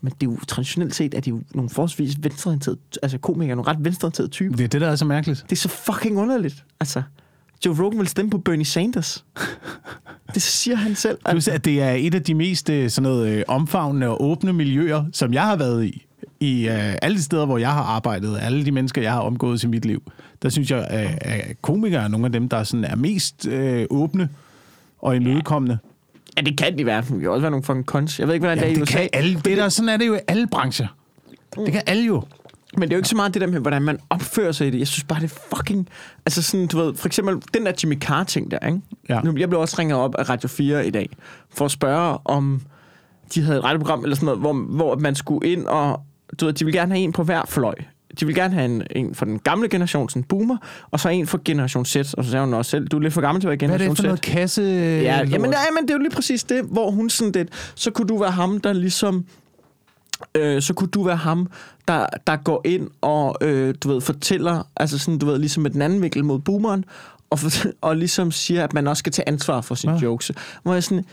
Men 0.00 0.12
det 0.20 0.26
er 0.26 0.30
jo 0.30 0.38
traditionelt 0.49 0.94
set, 0.94 1.14
at 1.14 1.25
de 1.25 1.30
jo 1.30 1.42
nogle 1.54 1.70
forholdsvis 1.70 2.16
venstreorienterede, 2.22 2.78
altså 3.02 3.18
komikere, 3.18 3.56
nogle 3.56 3.70
ret 3.70 3.84
venstreorienterede 3.84 4.30
typer. 4.30 4.56
Det 4.56 4.64
er 4.64 4.68
det, 4.68 4.80
der 4.80 4.88
er 4.88 4.96
så 4.96 5.04
mærkeligt. 5.04 5.42
Det 5.42 5.52
er 5.52 5.61
så 5.61 5.68
fucking 5.68 6.18
underligt. 6.18 6.64
Altså, 6.80 7.02
Joe 7.66 7.84
Rogan 7.84 7.99
vil 7.99 8.08
stemme 8.08 8.30
på 8.30 8.38
Bernie 8.38 8.64
Sanders. 8.64 9.25
Det 10.34 10.42
siger 10.42 10.76
han 10.76 10.94
selv. 10.94 11.18
Plus, 11.30 11.49
at 11.49 11.64
det 11.64 11.82
er 11.82 11.92
et 11.92 12.14
af 12.14 12.22
de 12.22 12.34
mest 12.34 12.70
øh, 12.70 12.90
sådan 12.90 13.11
noget, 13.11 13.28
øh, 13.28 13.44
omfavnende 13.49 14.08
og 14.08 14.25
åbne 14.25 14.52
miljøer, 14.52 15.04
som 15.12 15.32
jeg 15.32 15.42
har 15.42 15.56
været 15.56 15.84
i. 15.84 16.06
I 16.42 16.68
øh, 16.68 16.94
alle 17.02 17.16
de 17.16 17.22
steder, 17.22 17.46
hvor 17.46 17.58
jeg 17.58 17.72
har 17.72 17.82
arbejdet, 17.82 18.38
alle 18.42 18.64
de 18.64 18.72
mennesker, 18.72 19.02
jeg 19.02 19.12
har 19.12 19.20
omgået 19.20 19.62
i 19.64 19.66
mit 19.66 19.84
liv. 19.84 20.02
Der 20.42 20.49
synes 20.49 20.70
jeg, 20.70 20.87
at, 20.90 21.18
at 21.20 21.56
komikere 21.62 22.04
er 22.04 22.08
nogle 22.08 22.26
af 22.26 22.32
dem, 22.32 22.49
der 22.49 22.62
sådan 22.64 22.84
er 22.84 22.96
mest 22.96 23.46
øh, 23.46 23.87
åbne 23.90 24.28
og 24.99 25.16
imødekommende. 25.16 25.78
Ja, 26.37 26.42
det 26.42 26.58
kan 26.58 26.78
de 26.78 26.87
være. 26.87 27.00
Det 27.00 27.20
kan 27.20 27.30
også 27.30 27.40
være 27.40 27.50
nogle 27.50 27.64
fucking 27.64 27.84
cons. 27.84 28.18
Jeg 28.18 28.26
ved 28.26 28.34
ikke, 28.34 28.46
hvordan 28.46 28.58
Ja, 28.58 28.64
det 28.64 28.70
er 28.70 28.76
i 28.76 28.80
det 28.80 28.82
USA. 28.82 28.99
kan 28.99 29.08
alle. 29.12 29.40
Det 29.44 29.56
der, 29.58 29.68
sådan 29.68 29.88
er 29.88 29.96
det 29.96 30.06
jo 30.06 30.14
i 30.14 30.18
alle 30.28 30.46
brancher. 30.46 30.87
Det 31.56 31.72
kan 31.72 31.82
alle 31.87 32.04
jo. 32.04 32.22
Men 32.76 32.82
det 32.82 32.92
er 32.92 32.96
jo 32.96 32.99
ikke 32.99 33.08
så 33.08 33.16
meget 33.16 33.34
det 33.34 33.40
der 33.40 33.46
med, 33.49 33.61
hvordan 33.61 33.82
man 33.82 33.99
opfører 34.11 34.52
sig 34.52 34.66
i 34.66 34.70
det. 34.70 34.78
Jeg 34.78 34.87
synes 34.87 35.04
bare, 35.04 35.20
det 35.20 35.32
er 35.32 35.56
fucking... 35.56 35.88
Altså 36.26 36.42
sådan, 36.42 36.66
du 36.66 36.78
ved, 36.78 36.94
for 36.94 37.06
eksempel 37.06 37.37
den 37.54 37.66
der 37.66 37.72
Jimmy 37.82 38.00
Carr-ting 38.00 38.50
der, 38.50 38.58
ikke? 38.66 38.80
Ja. 39.08 39.20
Nu, 39.20 39.34
jeg 39.38 39.49
blev 39.49 39.61
også 39.61 39.76
ringet 39.78 39.99
op 39.99 40.14
af 40.18 40.28
Radio 40.28 40.49
4 40.49 40.87
i 40.87 40.90
dag, 40.90 41.08
for 41.54 41.64
at 41.64 41.70
spørge, 41.70 42.18
om 42.25 42.62
de 43.34 43.42
havde 43.42 43.58
et 43.58 43.64
radioprogram 43.64 44.02
eller 44.02 44.16
sådan 44.16 44.26
noget, 44.26 44.40
hvor, 44.40 44.52
hvor 44.52 44.96
man 44.96 45.14
skulle 45.14 45.49
ind 45.52 45.66
og... 45.66 46.00
Du 46.41 46.45
ved, 46.47 46.53
de 46.53 46.65
ville 46.65 46.79
gerne 46.81 46.95
have 46.95 47.05
en 47.05 47.12
på 47.12 47.23
hver 47.23 47.43
fløj. 47.49 47.75
De 48.21 48.27
ville 48.27 48.43
gerne 48.43 48.55
have 48.55 48.65
en, 48.65 48.83
en 48.91 49.15
for 49.15 49.25
den 49.25 49.39
gamle 49.39 49.69
generation, 49.69 50.09
sådan 50.09 50.23
boomer, 50.23 50.57
og 50.91 51.01
så 51.01 51.09
en 51.09 51.27
for 51.27 51.41
generation 51.45 51.85
Z. 51.85 51.97
Og 51.97 52.25
så 52.25 52.31
sagde 52.31 52.45
hun 52.45 52.55
også 52.55 52.71
selv, 52.71 52.89
du 52.89 52.97
er 52.97 53.01
lidt 53.01 53.15
for 53.15 53.21
gammel 53.21 53.41
til 53.41 53.49
at 53.49 53.61
være 53.61 53.69
Hvad 53.69 53.81
er 53.81 53.85
generation 53.85 53.91
det 53.91 53.97
for 53.99 54.03
Z. 54.03 54.07
noget 54.07 54.21
kasse? 54.21 54.62
Ja, 54.62 55.19
jamen, 55.19 55.31
ja, 55.51 55.59
men 55.79 55.83
det 55.83 55.91
er 55.91 55.95
jo 55.95 55.99
lige 55.99 56.11
præcis 56.11 56.45
det, 56.45 56.65
hvor 56.65 56.91
hun 56.91 57.11
sådan 57.11 57.33
lidt, 57.33 57.73
så 57.75 57.91
kunne 57.91 58.09
du 58.09 58.19
være 58.19 58.31
ham, 58.31 58.61
der 58.61 58.73
ligesom, 58.73 59.25
øh, 60.35 60.62
så 60.62 60.75
kunne 60.75 60.89
du 60.91 61.03
være 61.03 61.17
ham, 61.17 61.51
der, 61.89 62.07
der 62.27 62.37
går 62.37 62.61
ind 62.65 62.89
og, 63.01 63.37
øh, 63.41 63.75
du 63.83 63.89
ved, 63.93 64.01
fortæller, 64.01 64.62
altså 64.77 64.99
sådan, 64.99 65.19
du 65.19 65.27
ved, 65.27 65.39
ligesom 65.39 65.62
med 65.62 65.71
den 65.71 65.83
anden 65.83 66.03
vinkel 66.03 66.25
mod 66.25 66.39
boomeren, 66.39 66.85
og, 67.31 67.39
for, 67.39 67.51
og 67.81 67.97
ligesom 67.97 68.31
siger, 68.31 68.65
at 68.65 68.73
man 68.73 68.87
også 68.87 68.99
skal 68.99 69.12
tage 69.12 69.29
ansvar 69.29 69.61
for 69.61 69.75
sine 69.75 69.93
Ja. 69.93 69.99
ja. 69.99 70.05
jokes. 70.05 70.31
Hvor 70.62 70.73
jeg 70.73 70.83
sådan, 70.85 71.05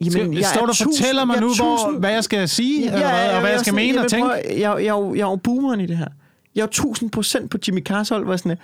jamen, 0.00 0.12
Skal, 0.12 0.30
jeg 0.34 0.44
står 0.44 0.60
du 0.60 0.70
og 0.70 0.76
tusind- 0.76 0.96
fortæller 0.96 1.24
mig 1.24 1.34
jeg 1.34 1.40
nu, 1.40 1.46
hvor, 1.54 1.76
tusind- 1.76 1.98
hvad 1.98 2.10
jeg 2.12 2.24
skal 2.24 2.48
sige, 2.48 2.80
ja, 2.80 2.92
eller 2.94 3.08
hvad, 3.08 3.34
og 3.34 3.40
hvad 3.40 3.50
jeg 3.50 3.60
skal 3.60 3.72
er 3.72 3.76
mene 3.76 4.00
og 4.00 4.10
tænke? 4.10 4.30
Jeg, 4.30 4.42
jeg, 4.48 4.60
jeg, 4.60 4.84
jeg 4.84 4.94
er 5.26 5.30
jo 5.30 5.36
boomeren 5.36 5.80
i 5.80 5.86
det 5.86 5.96
her. 5.96 6.08
Jeg 6.54 6.60
er 6.62 6.64
jo 6.64 6.68
1000 6.68 7.10
procent 7.10 7.50
på 7.50 7.58
Jimmy 7.68 7.84
Carrs 7.84 8.08
hold, 8.08 8.24
hvor 8.24 8.32
jeg 8.32 8.38
sådan, 8.38 8.56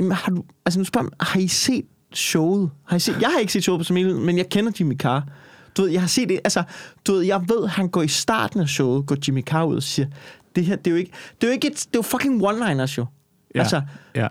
jamen, 0.00 0.12
har 0.12 0.32
du, 0.32 0.44
altså 0.66 0.80
nu 0.80 0.84
spørger 0.84 1.08
jeg, 1.20 1.26
har 1.26 1.40
I 1.40 1.48
set 1.48 1.84
showet? 2.14 2.70
Har 2.86 2.96
I 2.96 3.00
set, 3.00 3.16
jeg 3.20 3.28
har 3.30 3.38
ikke 3.38 3.52
set 3.52 3.62
showet 3.62 3.80
på 3.80 3.84
Samil, 3.84 4.16
men 4.16 4.38
jeg 4.38 4.48
kender 4.48 4.72
Jimmy 4.80 4.96
Carr. 4.98 5.22
Du 5.76 5.82
ved, 5.82 5.90
jeg 5.90 6.00
har 6.00 6.08
set 6.08 6.28
det, 6.28 6.40
altså, 6.44 6.62
du 7.06 7.12
ved, 7.12 7.22
jeg 7.22 7.40
ved, 7.48 7.66
han 7.68 7.88
går 7.88 8.02
i 8.02 8.08
starten 8.08 8.60
af 8.60 8.68
showet, 8.68 9.06
går 9.06 9.16
Jimmy 9.28 9.42
Carr 9.44 9.64
ud 9.64 9.76
og 9.76 9.82
siger, 9.82 10.06
det 10.56 10.64
her, 10.64 10.76
det 10.76 10.86
er 10.86 10.90
jo 10.90 10.96
ikke, 10.96 11.10
det 11.40 11.46
er 11.46 11.50
jo 11.50 11.52
ikke 11.52 11.66
et, 11.68 11.74
det 11.76 11.84
er 11.86 11.90
jo 11.98 12.02
fucking 12.02 12.44
one-liners 12.46 12.94
jo. 12.98 13.06
Ja, 13.54 13.60
Altså, 13.60 13.82
ja. 14.14 14.26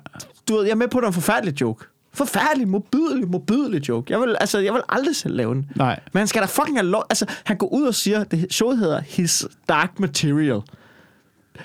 du 0.50 0.56
ved, 0.56 0.64
jeg 0.64 0.72
er 0.72 0.76
med 0.76 0.88
på, 0.88 0.98
at 0.98 1.02
det 1.02 1.06
er 1.06 1.10
en 1.10 1.14
forfærdelig 1.14 1.62
joke. 1.62 1.86
Forfærdelig, 2.18 2.68
modbydelig, 2.68 3.30
modbydelig 3.30 3.90
joke. 3.90 4.14
Jeg 4.14 4.20
vil, 4.20 4.36
altså, 4.40 4.60
jeg 4.60 4.74
vil 4.74 4.82
aldrig 4.90 5.16
selv 5.16 5.36
lave 5.36 5.54
den. 5.54 5.72
Nej. 5.76 6.00
Men 6.14 6.18
han 6.20 6.28
skal 6.28 6.42
da 6.42 6.48
fucking 6.48 6.78
have 6.78 6.88
lov... 6.88 7.04
Altså, 7.10 7.26
han 7.44 7.58
går 7.58 7.74
ud 7.74 7.84
og 7.84 7.96
siger, 7.96 8.24
det 8.24 8.54
showet 8.54 8.78
hedder 8.78 9.02
His 9.02 9.46
Dark 9.70 10.00
Material. 10.00 10.62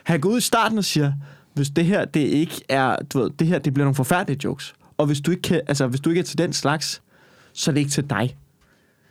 Han 0.02 0.20
går 0.20 0.30
ud 0.30 0.38
i 0.38 0.40
starten 0.40 0.78
og 0.78 0.84
siger, 0.84 1.12
hvis 1.54 1.70
det 1.70 1.84
her, 1.84 2.04
det 2.04 2.20
ikke 2.20 2.60
er... 2.68 2.96
Du 3.12 3.18
ved, 3.18 3.30
det 3.38 3.46
her, 3.46 3.58
det 3.58 3.74
bliver 3.74 3.84
nogle 3.84 3.94
forfærdelige 3.94 4.40
jokes. 4.44 4.74
Og 4.98 5.06
hvis 5.06 5.20
du 5.20 5.30
ikke, 5.30 5.42
kan, 5.42 5.60
altså, 5.68 5.86
hvis 5.86 6.00
du 6.00 6.10
ikke 6.10 6.20
er 6.20 6.24
til 6.24 6.38
den 6.38 6.52
slags, 6.52 7.02
så 7.52 7.70
er 7.70 7.72
det 7.72 7.80
ikke 7.80 7.92
til 7.92 8.10
dig. 8.10 8.36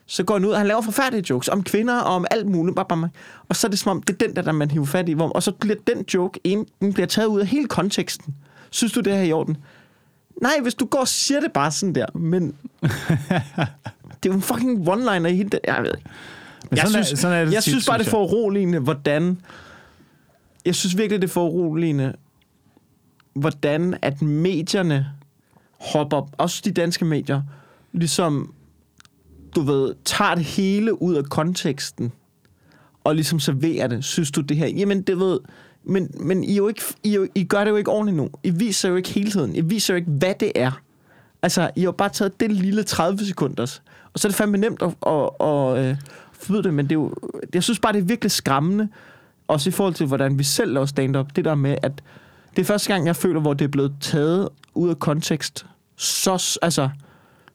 Så 0.06 0.24
går 0.24 0.34
han 0.34 0.46
ud, 0.46 0.52
og 0.52 0.58
han 0.58 0.68
laver 0.68 0.82
forfærdelige 0.82 1.26
jokes 1.30 1.50
om 1.50 1.64
kvinder 1.64 2.00
og 2.00 2.16
om 2.16 2.26
alt 2.32 2.48
muligt. 2.48 2.76
Bam, 2.76 2.86
bam. 2.90 3.06
Og 3.50 3.56
så 3.56 3.68
er 3.68 3.70
det 3.70 3.80
som 3.80 3.90
om, 3.90 4.02
det 4.02 4.14
er 4.14 4.28
den 4.28 4.36
der, 4.36 4.42
der 4.42 4.52
man 4.52 4.72
hiver 4.72 4.86
fat 4.86 5.10
i. 5.10 5.14
Hvor, 5.14 5.30
og 5.30 5.44
så 5.44 5.52
bliver 5.52 5.78
den 5.88 6.06
joke, 6.14 6.40
en, 6.44 6.66
den 6.80 6.94
bliver 6.94 7.08
taget 7.08 7.28
ud 7.28 7.40
af 7.40 7.48
hele 7.48 7.68
konteksten. 7.68 8.36
Synes 8.70 8.94
du, 8.94 9.00
det 9.00 9.14
her 9.14 9.20
er 9.20 9.26
i 9.26 9.32
orden? 9.32 9.58
Nej, 10.42 10.54
hvis 10.62 10.74
du 10.76 10.86
går 10.86 11.00
og 11.00 11.08
siger 11.08 11.40
det 11.40 11.52
bare 11.52 11.72
sådan 11.72 11.96
der, 11.96 12.06
men... 12.18 12.46
det 14.24 14.30
er 14.30 14.30
jo 14.30 14.34
en 14.34 14.42
fucking 14.42 14.90
one-liner 14.90 15.28
i 15.28 15.36
hele 15.36 15.50
det. 15.50 15.60
Jeg 15.68 15.78
ved 15.84 15.92
ikke. 15.98 16.10
Men 16.70 16.78
Jeg 16.78 16.88
sådan 16.88 17.06
synes, 17.06 17.12
er, 17.12 17.16
sådan 17.22 17.38
er 17.38 17.46
det 17.46 17.54
jeg 17.54 17.64
tit, 17.64 17.72
synes 17.72 17.86
bare, 17.86 17.98
det 17.98 18.04
er 18.04 18.08
jeg. 18.08 18.12
for 18.12 18.24
uroligende, 18.24 18.80
hvordan... 18.80 19.42
Jeg 20.66 20.76
synes 20.76 20.98
virkelig, 20.98 21.22
det 21.22 21.28
er 21.28 21.32
for 21.32 21.50
uroligende, 21.50 22.14
hvordan 23.34 23.98
at 24.02 24.22
medierne 24.22 25.08
hopper, 25.80 26.30
også 26.38 26.62
de 26.66 26.72
danske 26.72 27.06
medier, 27.06 27.42
ligesom, 27.94 28.54
du 29.56 29.62
ved, 29.62 29.96
tager 30.06 30.36
det 30.36 30.44
hele 30.44 31.02
ud 31.02 31.16
af 31.16 31.24
konteksten, 31.26 32.12
og 33.04 33.16
ligesom 33.16 33.40
serverer 33.40 33.88
det. 33.88 34.04
Synes 34.04 34.32
du 34.32 34.42
det 34.42 34.58
her? 34.58 34.68
Jamen, 34.68 35.02
det 35.02 35.20
ved... 35.20 35.40
Men, 35.84 36.12
men 36.20 36.44
I, 36.44 36.56
jo 36.58 36.68
ikke, 36.68 36.82
I, 37.04 37.14
jo, 37.14 37.28
I 37.36 37.44
gør 37.44 37.64
det 37.64 37.72
jo 37.72 37.76
ikke 37.76 37.92
ordentligt 37.92 38.18
nu. 38.18 38.30
I 38.44 38.50
viser 38.50 38.90
jo 38.90 38.96
ikke 38.96 39.10
hele 39.10 39.32
tiden. 39.32 39.56
I 39.56 39.62
viser 39.62 39.94
jo 39.94 39.96
ikke, 39.96 40.12
hvad 40.12 40.34
det 40.40 40.52
er. 40.56 40.82
Altså, 41.42 41.70
I 41.76 41.82
har 41.82 41.92
bare 41.92 42.10
taget 42.10 42.40
det 42.40 42.52
lille 42.52 42.84
30 42.84 43.26
sekunders. 43.26 43.82
Og 44.14 44.20
så 44.20 44.28
er 44.28 44.30
det 44.30 44.38
fandme 44.38 44.58
nemt 44.58 44.82
at, 44.82 44.94
at, 45.08 45.30
at, 45.40 45.78
at 45.78 45.98
forbyde 46.34 46.64
det, 46.64 46.74
men 46.74 46.86
det 46.86 46.92
er 46.92 47.00
jo, 47.00 47.14
jeg 47.54 47.64
synes 47.64 47.80
bare, 47.80 47.94
det 47.94 48.00
er 48.00 48.06
virkelig 48.06 48.32
skræmmende, 48.32 48.88
også 49.48 49.70
i 49.70 49.72
forhold 49.72 49.94
til, 49.94 50.06
hvordan 50.08 50.40
vi 50.40 50.44
selv 50.44 50.74
laver 50.74 50.86
stand-up. 50.86 51.36
Det 51.36 51.46
der 51.46 51.56
med, 51.56 51.76
at 51.84 51.92
det 52.56 52.62
er 52.62 52.66
første 52.66 52.94
gang, 52.94 53.08
jeg 53.08 53.16
føler, 53.16 53.40
hvor 53.40 53.54
det 53.54 53.66
er 53.66 53.70
blevet 53.70 53.94
taget 54.02 54.50
ud 54.74 54.90
af 54.90 55.00
kontekst, 55.00 55.66
så, 55.96 56.58
altså, 56.62 56.90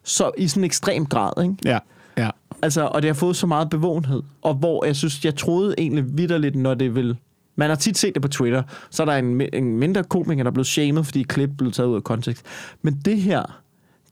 så 0.02 0.30
i 0.38 0.48
sådan 0.48 0.60
en 0.60 0.64
ekstrem 0.64 1.06
grad, 1.06 1.42
ikke? 1.42 1.54
Ja, 1.64 1.78
ja. 2.18 2.30
Altså, 2.62 2.82
og 2.82 3.02
det 3.02 3.08
har 3.08 3.14
fået 3.14 3.36
så 3.36 3.46
meget 3.46 3.70
bevågenhed. 3.70 4.22
Og 4.42 4.54
hvor 4.54 4.84
jeg 4.84 4.96
synes, 4.96 5.24
jeg 5.24 5.36
troede 5.36 5.74
egentlig 5.78 6.18
vidderligt, 6.18 6.56
når 6.56 6.74
det 6.74 6.94
vil... 6.94 7.16
Man 7.56 7.68
har 7.68 7.76
tit 7.76 7.98
set 7.98 8.14
det 8.14 8.22
på 8.22 8.28
Twitter. 8.28 8.62
Så 8.90 9.02
er 9.02 9.06
der 9.06 9.16
en, 9.16 9.42
en 9.52 9.78
mindre 9.78 10.04
komiker, 10.04 10.42
der 10.42 10.50
er 10.50 10.54
blevet 10.54 10.66
shamed, 10.66 11.04
fordi 11.04 11.20
et 11.20 11.28
klip 11.28 11.50
blev 11.58 11.72
taget 11.72 11.88
ud 11.88 11.96
af 11.96 12.04
kontekst. 12.04 12.46
Men 12.82 13.00
det 13.04 13.20
her, 13.20 13.62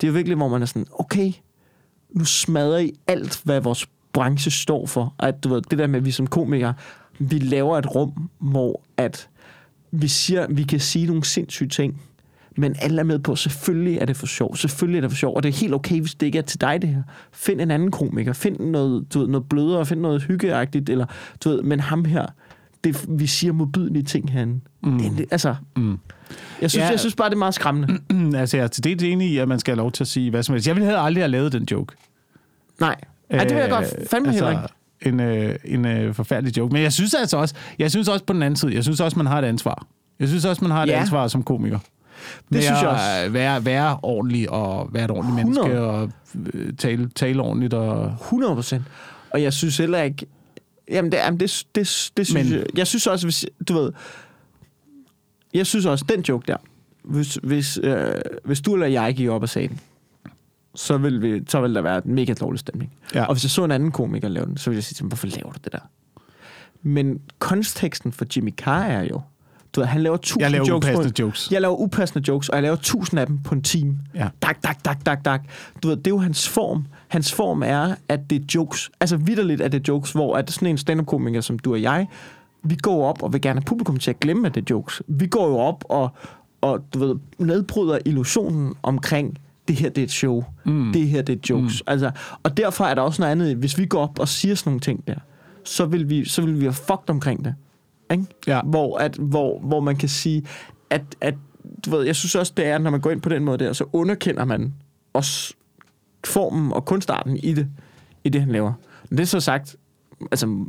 det 0.01 0.07
er 0.09 0.13
virkelig, 0.13 0.37
hvor 0.37 0.49
man 0.49 0.63
er 0.63 0.67
sådan, 0.67 0.87
okay, 0.93 1.33
nu 2.11 2.25
smadrer 2.25 2.79
I 2.79 2.93
alt, 3.07 3.41
hvad 3.45 3.61
vores 3.61 3.89
branche 4.13 4.51
står 4.51 4.87
for. 4.87 5.15
At, 5.19 5.45
du 5.45 5.49
ved, 5.49 5.63
det 5.63 5.79
der 5.79 5.87
med, 5.87 5.99
at 5.99 6.05
vi 6.05 6.11
som 6.11 6.27
komikere, 6.27 6.75
vi 7.19 7.39
laver 7.39 7.79
et 7.79 7.95
rum, 7.95 8.31
hvor 8.39 8.83
at 8.97 9.29
vi 9.91 10.09
siger, 10.09 10.47
vi 10.51 10.63
kan 10.63 10.81
sige 10.81 11.07
nogle 11.07 11.25
sindssyge 11.25 11.69
ting, 11.69 12.03
men 12.57 12.77
alle 12.83 13.01
er 13.01 13.05
med 13.05 13.19
på, 13.19 13.37
selvfølgelig 13.37 13.99
er 13.99 14.07
det 14.07 14.17
for 14.17 14.27
sjov, 14.27 14.57
selvfølgelig 14.57 14.99
er 14.99 15.01
det 15.01 15.11
for 15.11 15.17
sjov, 15.17 15.37
og 15.37 15.43
det 15.43 15.49
er 15.49 15.53
helt 15.53 15.75
okay, 15.75 16.01
hvis 16.01 16.15
det 16.15 16.27
ikke 16.27 16.39
er 16.39 16.43
til 16.43 16.61
dig 16.61 16.83
det 16.83 16.91
her. 16.91 17.03
Find 17.33 17.61
en 17.61 17.71
anden 17.71 17.91
komiker, 17.91 18.33
find 18.33 18.61
noget, 18.61 19.15
du 19.15 19.19
ved, 19.19 19.29
noget 19.29 19.49
blødere, 19.49 19.87
find 19.87 20.01
noget 20.01 20.23
hyggeagtigt, 20.23 20.89
eller 20.89 21.07
du 21.45 21.49
ved, 21.49 21.63
men 21.63 21.81
ham 21.81 22.05
her, 22.05 22.27
det, 22.85 23.05
vi 23.09 23.27
siger 23.27 23.53
modbydelige 23.53 24.03
ting 24.03 24.33
herinde. 24.33 24.61
Mm. 24.83 24.99
Det, 24.99 25.13
det, 25.19 25.27
altså, 25.31 25.55
Mm. 25.77 25.99
jeg 26.63 26.71
synes, 26.71 26.85
Ja. 26.85 26.91
jeg 26.91 27.01
synes 27.01 27.15
bare, 27.15 27.29
det 27.29 27.35
er 27.35 27.39
meget 27.39 27.55
skræmmende. 27.55 27.99
altså, 28.41 28.57
jeg 28.57 28.65
er 28.65 28.69
til 28.69 28.85
det 28.85 29.03
enig 29.13 29.29
i, 29.31 29.39
at 29.39 29.49
man 29.49 29.59
skal 29.59 29.73
have 29.73 29.79
lov 29.79 29.93
til 29.93 30.05
at 30.05 30.09
sige 30.09 30.31
hvad 30.31 30.43
som 30.43 30.53
helst. 30.53 30.67
Jeg 30.69 30.77
ville 30.77 30.87
have 30.89 30.99
aldrig 31.01 31.23
have 31.23 31.31
lavet 31.31 31.53
den 31.53 31.69
joke. 31.71 31.95
Nej, 32.81 32.97
Ej, 33.31 33.39
det 33.45 33.55
vil 33.55 33.61
jeg 33.61 33.71
godt 33.71 33.95
fandme 34.11 34.29
altså, 34.29 34.45
heller 34.47 34.63
ikke. 34.63 34.75
En, 35.09 35.21
øh, 35.21 35.57
en 35.65 35.85
øh, 35.87 36.15
forfærdelig 36.15 36.57
joke. 36.57 36.73
Men 36.73 36.83
jeg 36.83 36.93
synes 36.93 37.15
altså 37.15 37.37
også, 37.37 37.55
jeg 37.79 37.91
synes 37.91 38.09
også 38.09 38.25
på 38.25 38.33
den 38.33 38.43
anden 38.43 38.57
side, 38.57 38.75
jeg 38.75 38.83
synes 38.85 39.01
også, 39.01 39.17
man 39.19 39.27
har 39.27 39.39
et 39.39 39.45
ansvar. 39.45 39.87
Jeg 40.21 40.29
synes 40.29 40.45
også, 40.45 40.65
man 40.65 40.71
har 40.71 40.83
et 40.83 40.89
Ja. 40.89 41.01
ansvar 41.01 41.29
som 41.29 41.43
komiker. 41.43 41.79
Med 42.49 42.63
synes 42.63 42.81
jeg 42.81 42.89
også. 42.89 43.05
øh, 43.27 43.35
Være, 43.35 43.65
være 43.65 43.99
ordentlig 44.03 44.51
og 44.51 44.89
være 44.93 45.05
et 45.05 45.11
ordentligt 45.11 45.41
100. 45.49 45.69
menneske 45.69 45.81
og 45.89 46.11
øh, 46.55 46.73
tale, 46.79 47.09
tale 47.15 47.43
ordentligt. 47.43 47.75
Og... 47.75 48.13
100 48.21 48.55
procent. 48.55 48.83
Og 49.31 49.43
jeg 49.43 49.53
synes 49.53 49.77
heller 49.79 50.03
ikke... 50.03 50.27
Jamen, 50.91 51.13
det, 51.13 51.19
jamen, 51.19 51.41
det, 51.41 51.67
det, 51.75 52.11
det 52.17 52.27
synes 52.27 52.33
Men- 52.33 52.53
jeg... 52.53 52.67
Jeg 52.77 52.87
synes 52.87 53.07
også, 53.07 53.27
hvis... 53.27 53.47
Du 53.69 53.75
ved... 53.75 53.93
Jeg 55.55 55.67
synes 55.67 55.87
også, 55.87 56.05
den 56.09 56.21
joke 56.21 56.47
der... 56.47 56.57
Hvis, 57.03 57.39
hvis, 57.43 57.79
øh, 57.83 58.15
hvis 58.45 58.61
du 58.61 58.75
eller 58.75 58.87
jeg 58.87 59.15
gik 59.15 59.29
op 59.29 59.43
og 59.43 59.49
sagde 59.49 59.69
den, 59.69 59.81
så 60.75 60.99
vil, 60.99 61.23
vi, 61.23 61.43
så 61.49 61.61
vil 61.61 61.75
der 61.75 61.81
være 61.81 62.03
en 62.07 62.15
mega 62.15 62.33
dårlig 62.33 62.61
stemning. 62.61 62.93
Ja. 63.15 63.25
Og 63.25 63.35
hvis 63.35 63.45
jeg 63.45 63.51
så 63.51 63.65
en 63.65 63.71
anden 63.71 63.93
komiker 63.93 64.29
lave 64.29 64.47
den, 64.47 64.57
så 64.57 64.71
ville 64.71 64.77
jeg 64.77 64.85
sige 64.85 64.95
til 64.95 65.03
ham, 65.03 65.09
hvorfor 65.09 65.27
laver 65.27 65.53
du 65.53 65.59
det 65.65 65.73
der? 65.73 65.79
Men 66.83 67.21
konteksten 67.39 68.13
for 68.13 68.27
Jimmy 68.37 68.55
Carr 68.55 68.85
er 68.85 69.03
jo... 69.03 69.21
Du 69.75 69.81
ved, 69.81 69.87
han 69.87 70.03
laver 70.03 70.17
tusind 70.17 70.43
Jeg 70.43 70.51
laver 70.51 70.67
jokes 70.69 70.87
på 70.87 70.93
upassende 70.93 71.21
jokes. 71.23 71.49
jeg 71.53 71.61
laver 71.61 71.77
upassende 71.81 72.29
jokes, 72.29 72.49
og 72.49 72.57
jeg 72.57 72.63
laver 72.63 72.77
tusind 72.77 73.21
af 73.21 73.27
dem 73.27 73.39
på 73.39 73.55
en 73.55 73.63
time. 73.63 73.99
Ja. 74.15 74.29
Dak, 74.43 74.63
dak, 74.63 74.85
dak, 74.85 75.07
dak, 75.07 75.25
dak. 75.25 75.43
Du 75.83 75.89
ved, 75.89 75.97
det 75.97 76.07
er 76.07 76.11
jo 76.11 76.19
hans 76.19 76.49
form. 76.49 76.87
Hans 77.09 77.33
form 77.33 77.63
er, 77.63 77.95
at 78.09 78.31
det 78.31 78.41
er 78.41 78.45
jokes. 78.55 78.91
Altså 79.01 79.17
vidderligt 79.17 79.61
er 79.61 79.69
det 79.69 79.89
jokes, 79.89 80.13
hvor 80.13 80.37
at 80.37 80.51
sådan 80.51 80.69
en 80.69 80.79
stand-up-komiker 80.79 81.41
som 81.41 81.59
du 81.59 81.73
og 81.73 81.83
jeg, 81.83 82.09
vi 82.63 82.75
går 82.75 83.07
op 83.09 83.23
og 83.23 83.33
vil 83.33 83.41
gerne 83.41 83.61
have 83.61 83.65
publikum 83.65 83.97
til 83.99 84.11
at 84.11 84.21
glemme, 84.21 84.47
at 84.47 84.55
det 84.55 84.61
er 84.61 84.65
jokes. 84.71 85.03
Vi 85.09 85.27
går 85.27 85.49
jo 85.49 85.59
op 85.59 85.85
og, 85.89 86.09
og 86.61 86.85
du 86.95 86.99
ved, 86.99 87.15
nedbryder 87.39 87.99
illusionen 88.05 88.75
omkring, 88.83 89.39
det 89.69 89.77
her 89.77 89.89
det 89.89 89.99
er 89.99 90.05
et 90.05 90.11
show. 90.11 90.45
Mm. 90.65 90.93
Det 90.93 91.09
her 91.09 91.23
det 91.23 91.33
er 91.33 91.41
jokes. 91.51 91.83
Mm. 91.87 91.91
Altså, 91.93 92.11
og 92.43 92.57
derfor 92.57 92.85
er 92.85 92.95
der 92.95 93.03
også 93.03 93.23
noget 93.23 93.33
andet, 93.33 93.57
hvis 93.57 93.79
vi 93.79 93.87
går 93.87 94.01
op 94.01 94.19
og 94.19 94.29
siger 94.29 94.55
sådan 94.55 94.71
nogle 94.71 94.81
ting 94.81 95.07
der, 95.07 95.15
så 95.65 95.87
vil 95.87 96.09
vi, 96.09 96.25
så 96.25 96.43
vil 96.43 96.61
vi 96.61 96.65
være 96.65 96.73
fucked 96.73 97.11
omkring 97.11 97.45
det. 97.45 97.55
Ikke? 98.11 98.27
Ja. 98.47 98.61
Hvor, 98.63 98.99
at, 98.99 99.17
hvor, 99.17 99.61
hvor 99.61 99.81
man 99.81 99.97
kan 99.97 100.09
sige, 100.09 100.47
at, 100.91 101.03
at 101.21 101.35
du 101.85 101.91
ved, 101.91 102.05
jeg 102.05 102.17
synes 102.17 102.35
også, 102.35 102.53
det 102.57 102.67
er, 102.67 102.79
når 102.79 102.91
man 102.91 103.01
går 103.01 103.11
ind 103.11 103.21
på 103.21 103.29
den 103.29 103.45
måde 103.45 103.59
der, 103.59 103.73
så 103.73 103.85
underkender 103.93 104.45
man 104.45 104.75
også 105.13 105.55
formen 106.25 106.73
og 106.73 106.85
kunstarten 106.85 107.37
i 107.37 107.55
det, 107.55 107.69
i 108.25 108.29
det 108.29 108.41
han 108.41 108.51
laver. 108.51 108.73
Men 109.11 109.19
det 109.19 109.23
er 109.23 109.27
så 109.27 109.41
sagt, 109.41 109.77
altså 110.31 110.65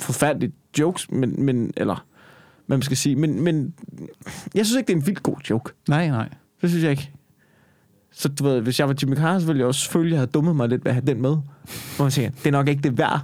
forfærdeligt 0.00 0.54
jokes, 0.78 1.10
men, 1.10 1.44
men 1.44 1.72
eller 1.76 2.06
hvad 2.66 2.76
man 2.76 2.82
skal 2.82 2.96
sige, 2.96 3.16
men, 3.16 3.42
men 3.42 3.74
jeg 4.54 4.66
synes 4.66 4.78
ikke, 4.78 4.86
det 4.86 4.92
er 4.92 4.98
en 4.98 5.06
vildt 5.06 5.22
god 5.22 5.36
joke. 5.50 5.72
Nej, 5.88 6.08
nej. 6.08 6.28
Det 6.62 6.70
synes 6.70 6.82
jeg 6.82 6.90
ikke. 6.90 7.10
Så 8.12 8.28
du 8.28 8.44
ved, 8.44 8.60
hvis 8.60 8.80
jeg 8.80 8.88
var 8.88 8.94
Jimmy 9.02 9.16
Carr, 9.16 9.38
så 9.38 9.46
ville 9.46 9.60
jeg 9.60 9.66
også 9.66 9.98
jeg 9.98 10.18
havde 10.18 10.30
dummet 10.30 10.56
mig 10.56 10.68
lidt 10.68 10.84
ved 10.84 10.90
at 10.90 10.94
have 10.94 11.06
den 11.06 11.22
med. 11.22 11.36
Hvor 11.96 12.04
man 12.04 12.10
siger, 12.10 12.30
det 12.30 12.46
er 12.46 12.50
nok 12.50 12.68
ikke 12.68 12.82
det 12.82 12.98
værd. 12.98 13.20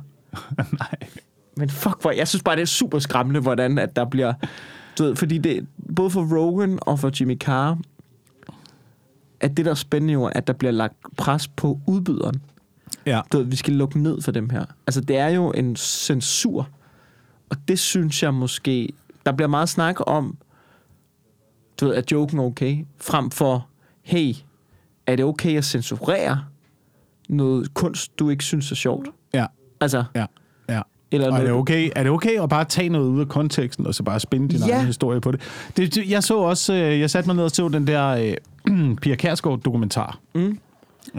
nej. 0.80 1.08
Men 1.56 1.70
fuck, 1.70 2.02
hvor, 2.02 2.10
jeg 2.10 2.28
synes 2.28 2.42
bare, 2.42 2.56
det 2.56 2.62
er 2.62 2.66
super 2.66 2.98
skræmmende, 2.98 3.40
hvordan 3.40 3.78
at 3.78 3.96
der 3.96 4.04
bliver... 4.04 4.34
Du 4.98 5.02
ved, 5.02 5.16
fordi 5.16 5.38
det, 5.38 5.66
både 5.96 6.10
for 6.10 6.36
Rogan 6.36 6.78
og 6.82 6.98
for 6.98 7.10
Jimmy 7.20 7.38
Carr, 7.38 7.78
at 9.40 9.56
det, 9.56 9.64
der 9.64 9.70
er 9.70 9.74
spændende 9.74 10.12
jo, 10.12 10.24
at 10.24 10.46
der 10.46 10.52
bliver 10.52 10.72
lagt 10.72 10.96
pres 11.16 11.48
på 11.48 11.80
udbyderen. 11.86 12.42
Ja. 13.06 13.20
Du 13.32 13.38
ved, 13.38 13.44
vi 13.44 13.56
skal 13.56 13.74
lukke 13.74 13.98
ned 13.98 14.22
for 14.22 14.32
dem 14.32 14.50
her. 14.50 14.64
Altså, 14.86 15.00
det 15.00 15.16
er 15.16 15.28
jo 15.28 15.50
en 15.50 15.76
censur. 15.76 16.68
Og 17.50 17.56
det 17.68 17.78
synes 17.78 18.22
jeg 18.22 18.34
måske... 18.34 18.88
Der 19.26 19.32
bliver 19.32 19.48
meget 19.48 19.68
snak 19.68 19.96
om, 20.06 20.36
du 21.80 21.86
ved, 21.86 21.94
er 21.94 22.02
joken 22.12 22.38
okay? 22.38 22.84
Frem 23.00 23.30
for, 23.30 23.68
hey, 24.02 24.34
er 25.06 25.16
det 25.16 25.24
okay 25.24 25.56
at 25.56 25.64
censurere 25.64 26.44
noget 27.28 27.74
kunst, 27.74 28.18
du 28.18 28.30
ikke 28.30 28.44
synes 28.44 28.72
er 28.72 28.74
sjovt? 28.74 29.08
Ja, 29.34 29.46
Altså, 29.80 30.04
ja. 30.14 30.26
Eller 31.12 31.32
Og 31.32 31.38
er 31.38 31.42
det, 31.42 31.52
okay, 31.52 31.90
er 31.96 32.02
det 32.02 32.12
okay 32.12 32.42
at 32.42 32.48
bare 32.48 32.64
tage 32.64 32.88
noget 32.88 33.08
ud 33.08 33.20
af 33.20 33.28
konteksten, 33.28 33.86
og 33.86 33.94
så 33.94 34.02
bare 34.02 34.20
spænde 34.20 34.48
din 34.48 34.58
Ja. 34.58 34.66
ja. 34.66 34.74
egen 34.74 34.86
historie 34.86 35.20
på 35.20 35.32
det? 35.32 35.40
det? 35.76 36.10
Jeg 36.10 36.22
så 36.22 36.38
også, 36.38 36.74
øh, 36.74 37.00
jeg 37.00 37.10
satte 37.10 37.28
mig 37.28 37.36
ned 37.36 37.44
og 37.44 37.50
så 37.50 37.68
den 37.68 37.86
der 37.86 38.06
øh, 38.66 38.96
Pia 39.02 39.14
Kærsgaard 39.14 39.60
dokumentar. 39.60 40.18
Mm. 40.34 40.58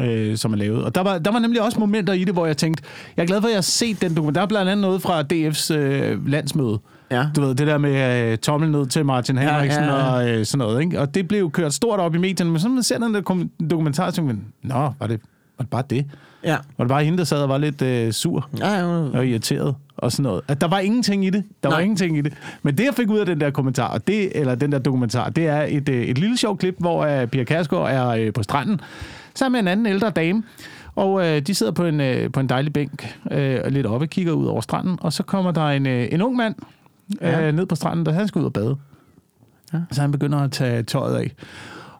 Øh, 0.02 0.38
som 0.38 0.54
er 0.54 0.58
lavet. 0.58 0.84
Og 0.84 0.96
der 0.96 1.02
var, 1.02 1.18
der 1.18 1.32
var 1.32 1.40
nemlig 1.40 1.62
også 1.62 1.80
momenter 1.80 2.14
i 2.14 2.24
det, 2.24 2.34
hvor 2.34 2.46
jeg 2.46 2.58
tænkte, 2.58 2.84
jeg 3.18 3.24
er 3.24 3.28
glad 3.28 3.42
for, 3.42 3.48
at 3.48 3.52
jeg 3.52 3.58
har 3.58 3.62
set 3.62 4.02
den 4.02 4.16
dokumentar. 4.16 4.40
Der 4.40 4.44
er 4.44 4.48
blandt 4.50 4.72
andet 4.72 4.82
noget 4.82 5.02
fra 5.02 5.22
DF's 5.34 5.74
øh, 5.74 6.28
landsmøde. 6.28 6.80
Ja. 7.12 7.26
Du 7.36 7.42
ved, 7.42 7.56
det 7.56 7.68
der 7.68 7.78
med 7.78 8.32
øh, 8.32 8.38
tommel 8.38 8.72
ned 8.72 8.86
til 8.88 9.06
Martin 9.06 9.38
Henriksen 9.38 9.84
ja, 9.84 9.96
ja. 9.96 10.14
og 10.14 10.30
øh, 10.30 10.46
sådan 10.46 10.58
noget. 10.68 10.82
Ikke? 10.82 11.00
Og 11.00 11.16
det 11.16 11.28
blev 11.28 11.52
kørt 11.52 11.74
stort 11.74 12.00
op 12.00 12.16
i 12.16 12.18
medierne, 12.18 12.52
men 12.52 12.60
så 12.60 12.70
man 12.70 12.84
ser 12.84 12.98
den 13.00 13.14
der 13.14 13.46
dokumentar, 13.70 14.10
så 14.10 14.16
tænker 14.16 14.34
man, 14.34 14.46
nå, 14.64 14.94
var 15.00 15.08
det, 15.08 15.22
var 15.58 15.64
det 15.64 15.70
bare 15.70 15.84
det? 15.90 16.06
Ja. 16.44 16.58
Var 16.78 16.86
det 16.86 16.90
bare 16.90 17.04
hende, 17.04 17.18
der 17.18 17.24
sad 17.24 17.42
og 17.44 17.50
var 17.50 17.58
lidt 17.58 17.82
øh, 17.82 18.12
sur? 18.12 18.50
Ja, 18.60 18.70
ja, 18.74 18.86
og 18.86 19.28
irriteret 19.28 19.76
og 19.98 20.12
sådan 20.12 20.24
noget. 20.24 20.42
At 20.48 20.62
der 20.62 20.68
var 20.68 20.80
ingenting 20.80 21.26
i 21.26 21.30
det. 21.30 21.44
Der 21.64 21.70
Nej. 21.70 21.78
var 21.78 21.84
ingenting 21.84 22.18
i 22.18 22.22
det. 22.22 22.34
Men 22.64 22.78
det, 22.78 22.86
jeg 22.86 22.94
fik 22.94 23.10
ud 23.10 23.20
af 23.20 23.26
den 23.26 23.42
der 23.42 23.50
kommentar, 23.52 23.88
og 23.88 24.08
det, 24.08 24.40
eller 24.40 24.56
den 24.56 24.72
der 24.72 24.80
dokumentar, 24.80 25.30
det 25.30 25.48
er 25.48 25.66
et, 25.70 25.90
øh, 25.90 26.04
et 26.04 26.18
lille 26.18 26.38
sjovt 26.38 26.60
klip, 26.60 26.76
hvor 26.80 27.22
uh, 27.22 27.28
Pia 27.30 27.44
Kærsgaard 27.44 27.92
er 27.92 28.08
øh, 28.08 28.34
på 28.34 28.44
stranden, 28.44 28.82
sammen 29.36 29.52
med 29.54 29.60
en 29.60 29.68
anden 29.78 29.86
ældre 29.94 30.10
dame. 30.10 30.44
Og 30.96 31.26
øh, 31.28 31.42
de 31.42 31.56
sidder 31.56 31.72
på 31.72 31.86
en, 31.86 32.02
øh, 32.02 32.32
på 32.32 32.40
en 32.40 32.50
dejlig 32.50 32.74
bænk, 32.74 33.18
øh, 33.32 33.60
og 33.64 33.72
lidt 33.72 33.86
oppe, 33.86 34.08
kigger 34.08 34.34
ud 34.34 34.46
over 34.46 34.62
stranden, 34.62 34.98
og 35.02 35.14
så 35.14 35.24
kommer 35.24 35.52
der 35.52 35.68
en, 35.68 35.88
øh, 35.88 36.08
en 36.12 36.22
ung 36.22 36.36
mand 36.36 36.56
øh, 37.22 37.30
Ja. 37.30 37.52
ned 37.52 37.66
på 37.66 37.76
stranden, 37.76 38.06
der 38.06 38.12
han 38.12 38.28
skal 38.28 38.40
ud 38.40 38.46
og 38.46 38.54
bade. 38.54 38.76
Ja. 39.74 39.80
Så 39.92 40.02
han 40.02 40.12
begynder 40.12 40.40
at 40.40 40.52
tage 40.52 40.84
tøjet 40.84 41.16
af. 41.16 41.32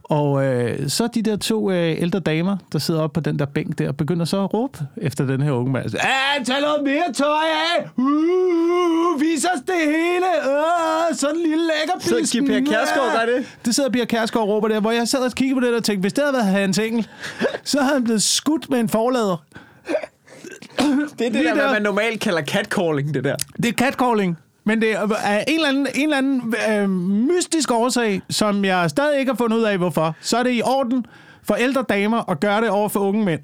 Og 0.10 0.46
øh, 0.46 0.90
så 0.90 1.08
de 1.08 1.22
der 1.22 1.36
to 1.38 1.72
øh, 1.72 2.02
ældre 2.02 2.20
damer, 2.20 2.58
der 2.74 2.80
sidder 2.80 3.02
oppe 3.02 3.14
på 3.14 3.20
den 3.30 3.40
der 3.40 3.46
bænk 3.46 3.78
der, 3.80 3.92
begynder 3.92 4.26
så 4.26 4.44
at 4.44 4.54
råbe 4.54 4.80
efter 4.98 5.26
den 5.26 5.42
her 5.42 5.52
unge 5.52 5.72
mand. 5.72 5.86
Ah, 5.86 6.46
tag 6.46 6.62
noget 6.62 6.84
mere 6.84 7.14
tøj 7.16 7.46
af! 7.78 7.90
Uh, 7.98 9.22
vis 9.22 9.46
os 9.46 9.62
det 9.68 9.76
hele! 9.86 10.26
Uh, 10.46 11.16
sådan 11.18 11.36
en 11.36 11.42
lille 11.42 11.64
lækker 11.64 12.24
Så 12.26 12.32
giver 12.32 12.48
Per 12.48 12.66
Kjærsgaard 12.72 13.12
dig 13.20 13.36
det? 13.36 13.46
Det 13.66 13.76
sidder 13.76 13.90
Pia 13.90 14.06
Kærsgaard 14.06 14.48
og 14.48 14.50
råber 14.50 14.68
der, 14.68 14.80
hvor 14.80 14.92
jeg 14.92 15.08
sad 15.08 15.20
og 15.20 15.32
kiggede 15.32 15.62
på 15.62 15.66
det 15.68 15.76
og 15.76 15.84
tænkte, 15.84 16.02
hvis 16.02 16.14
det 16.14 16.24
havde 16.24 16.34
været 16.34 16.46
Hans 16.46 16.80
Engel, 16.80 17.08
så 17.64 17.82
havde 17.82 17.94
han 17.94 18.04
blevet 18.04 18.24
skudt 18.24 18.70
med 18.70 18.80
en 18.80 18.90
forlader. 18.90 19.44
Det 20.78 20.82
er 20.82 21.16
det 21.18 21.32
Lige 21.32 21.44
der, 21.48 21.56
der. 21.56 21.72
man 21.72 21.82
normalt 21.82 22.22
kalder 22.22 22.42
catcalling, 22.42 23.14
det 23.14 23.24
der. 23.24 23.36
Det 23.64 23.66
er 23.66 23.74
catcalling. 23.74 24.38
Men 24.68 24.82
det 24.82 24.92
er 24.92 25.44
en 25.48 25.56
eller 25.56 25.70
anden, 25.70 25.88
en 25.96 26.04
eller 26.04 26.18
anden 26.18 26.54
øh, 26.72 26.90
mystisk 27.28 27.72
årsag, 27.72 28.22
som 28.30 28.66
jeg 28.66 28.90
stadig 28.90 29.20
ikke 29.20 29.32
har 29.32 29.38
fundet 29.38 29.58
ud 29.58 29.64
af, 29.64 29.78
hvorfor. 29.78 30.16
Så 30.22 30.38
er 30.38 30.44
det 30.44 30.52
i 30.54 30.62
orden 30.66 31.06
for 31.44 31.56
ældre 31.56 31.86
damer 31.90 32.30
at 32.32 32.40
gøre 32.40 32.62
det 32.62 32.70
over 32.70 32.90
for 32.90 33.00
unge 33.00 33.26
mænd. 33.26 33.42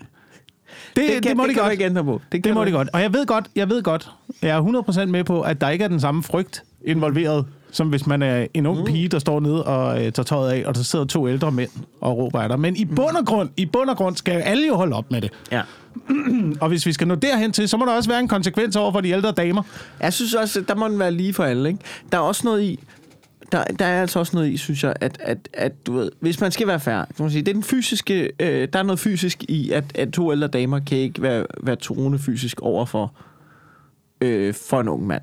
Det, 0.95 1.03
det, 1.03 1.11
kan, 1.13 1.23
det 1.23 1.37
må 1.37 1.43
det 1.43 1.49
de 1.49 1.53
kan 1.53 1.63
godt. 1.63 1.71
ikke 1.71 1.85
ændre 1.85 2.03
på. 2.03 2.21
Det, 2.31 2.43
Det 2.43 2.53
må 2.53 2.65
de 2.65 2.71
godt. 2.71 2.89
Og 2.93 3.01
jeg 3.01 3.13
ved 3.13 3.25
godt, 3.25 3.45
jeg 3.55 3.69
ved 3.69 3.83
godt, 3.83 4.09
jeg 4.41 4.49
er 4.57 4.83
100% 5.01 5.05
med 5.05 5.23
på, 5.23 5.41
at 5.41 5.61
der 5.61 5.69
ikke 5.69 5.83
er 5.83 5.87
den 5.87 5.99
samme 5.99 6.23
frygt 6.23 6.63
involveret, 6.85 7.45
som 7.71 7.89
hvis 7.89 8.07
man 8.07 8.21
er 8.21 8.47
en 8.53 8.65
ung 8.65 8.85
pige, 8.85 9.07
der 9.07 9.19
står 9.19 9.39
nede 9.39 9.63
og 9.63 9.95
øh, 10.05 10.11
tager 10.11 10.23
tøjet 10.23 10.51
af, 10.51 10.63
og 10.65 10.75
der 10.75 10.83
sidder 10.83 11.05
to 11.05 11.27
ældre 11.29 11.51
mænd 11.51 11.69
og 12.01 12.17
råber 12.17 12.39
af 12.41 12.49
dig. 12.49 12.59
Men 12.59 12.75
i 12.75 12.85
bund 12.85 13.15
og 13.17 13.25
grund, 13.25 13.49
i 13.57 13.65
bund 13.65 13.89
og 13.89 13.97
grund 13.97 14.15
skal 14.15 14.31
alle 14.33 14.67
jo 14.67 14.75
holde 14.75 14.95
op 14.95 15.11
med 15.11 15.21
det. 15.21 15.31
Ja. 15.51 15.61
Og 16.61 16.67
hvis 16.67 16.85
vi 16.85 16.93
skal 16.93 17.07
nå 17.07 17.15
derhen 17.15 17.51
til, 17.51 17.69
så 17.69 17.77
må 17.77 17.85
der 17.85 17.91
også 17.91 18.09
være 18.09 18.19
en 18.19 18.27
konsekvens 18.27 18.75
over 18.75 18.91
for 18.91 19.01
de 19.01 19.09
ældre 19.09 19.31
damer. 19.31 19.63
Jeg 19.99 20.13
synes 20.13 20.33
også, 20.33 20.61
der 20.67 20.75
må 20.75 20.87
den 20.87 20.99
være 20.99 21.11
lige 21.11 21.33
for 21.33 21.43
alle, 21.43 21.69
ikke? 21.69 21.79
Der 22.11 22.17
er 22.17 22.21
også 22.21 22.41
noget 22.45 22.61
i, 22.63 22.79
der, 23.53 23.63
der 23.63 23.85
er 23.85 24.01
altså 24.01 24.19
også 24.19 24.35
noget 24.35 24.49
i, 24.49 24.57
synes 24.57 24.83
jeg, 24.83 24.93
at, 25.01 25.17
at, 25.19 25.37
at 25.53 25.87
du 25.87 25.93
ved, 25.93 26.11
hvis 26.19 26.41
man 26.41 26.51
skal 26.51 26.67
være 26.67 26.79
færdig, 26.79 27.15
kan 27.15 27.23
man 27.23 27.31
sige, 27.31 27.41
det 27.41 27.49
er 27.49 27.53
den 27.53 27.63
fysiske, 27.63 28.31
øh, 28.39 28.67
der 28.73 28.79
er 28.79 28.83
noget 28.83 28.99
fysisk 28.99 29.43
i, 29.43 29.71
at, 29.71 29.83
at 29.95 30.09
to 30.13 30.31
ældre 30.31 30.47
damer 30.47 30.79
kan 30.79 30.97
ikke 30.97 31.21
være, 31.21 31.45
være 31.63 31.75
troende 31.75 32.19
fysisk 32.19 32.61
over 32.61 32.85
for, 32.85 33.13
øh, 34.21 34.53
for 34.53 34.81
en 34.81 34.87
ung 34.87 35.07
mand. 35.07 35.21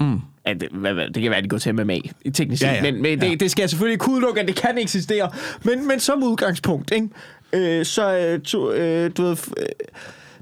Mm. 0.00 0.20
At, 0.44 0.60
det, 0.60 0.68
hvad, 0.72 0.94
hvad, 0.94 1.06
det 1.08 1.22
kan 1.22 1.30
være, 1.30 1.38
at 1.38 1.44
de 1.44 1.48
går 1.48 1.58
til 1.58 1.74
MMA, 1.74 1.98
i 2.24 2.30
teknisk 2.30 2.62
Ja, 2.62 2.72
ja. 2.72 2.82
men, 2.82 3.02
men 3.02 3.20
det, 3.20 3.30
Ja. 3.30 3.34
det 3.34 3.50
skal 3.50 3.62
jeg 3.62 3.70
selvfølgelig 3.70 3.94
ikke 3.94 4.10
udelukke, 4.10 4.40
at 4.40 4.48
det 4.48 4.56
kan 4.56 4.78
eksistere. 4.78 5.30
Men, 5.62 5.88
men 5.88 6.00
som 6.00 6.22
udgangspunkt, 6.22 6.90
ikke? 6.92 7.08
Øh, 7.52 7.84
så 7.84 8.18
øh, 8.18 8.40
to, 8.40 8.72
øh, 8.72 9.10
du 9.16 9.22
ved, 9.22 9.36
øh, 9.56 9.66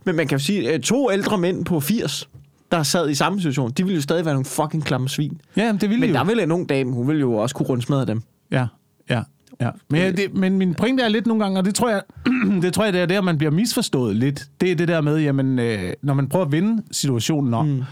men 0.04 0.16
man 0.16 0.26
kan 0.28 0.38
jo 0.38 0.44
sige, 0.44 0.72
øh, 0.74 0.80
to 0.80 1.12
ældre 1.12 1.38
mænd 1.38 1.64
på 1.64 1.80
80, 1.80 2.28
der 2.72 2.82
sad 2.82 3.10
i 3.10 3.14
samme 3.14 3.40
situation, 3.40 3.70
de 3.70 3.82
ville 3.82 3.94
jo 3.94 4.02
stadig 4.02 4.24
være 4.24 4.34
nogle 4.34 4.44
fucking 4.44 4.84
klamme 4.84 5.08
svin. 5.08 5.40
Ja, 5.56 5.72
det 5.72 5.82
ville 5.82 6.00
Men 6.00 6.10
jo. 6.10 6.14
der 6.16 6.24
vil 6.24 6.40
en 6.40 6.52
ung 6.52 6.68
dame, 6.68 6.92
hun 6.92 7.08
vil 7.08 7.20
jo 7.20 7.34
også 7.34 7.54
kunne 7.54 7.68
rundsmadre 7.68 8.06
dem. 8.06 8.22
Ja, 8.50 8.66
ja, 9.10 9.22
ja. 9.60 9.70
Men, 9.90 10.00
ja, 10.00 10.10
det, 10.10 10.34
men 10.34 10.58
min 10.58 10.74
pointe 10.74 11.02
er 11.02 11.08
lidt 11.08 11.26
nogle 11.26 11.42
gange, 11.42 11.58
og 11.58 11.64
det 11.64 11.74
tror 11.74 11.90
jeg, 11.90 12.02
det 12.62 12.74
tror 12.74 12.84
jeg, 12.84 12.92
det 12.92 13.00
er 13.00 13.06
der, 13.06 13.20
man 13.20 13.38
bliver 13.38 13.50
misforstået 13.50 14.16
lidt. 14.16 14.48
Det 14.60 14.70
er 14.70 14.76
det 14.76 14.88
der 14.88 15.00
med, 15.00 15.18
jamen, 15.18 15.58
øh, 15.58 15.92
når 16.02 16.14
man 16.14 16.28
prøver 16.28 16.44
at 16.44 16.52
vinde 16.52 16.82
situationen 16.90 17.54
om, 17.54 17.66
mm. 17.66 17.82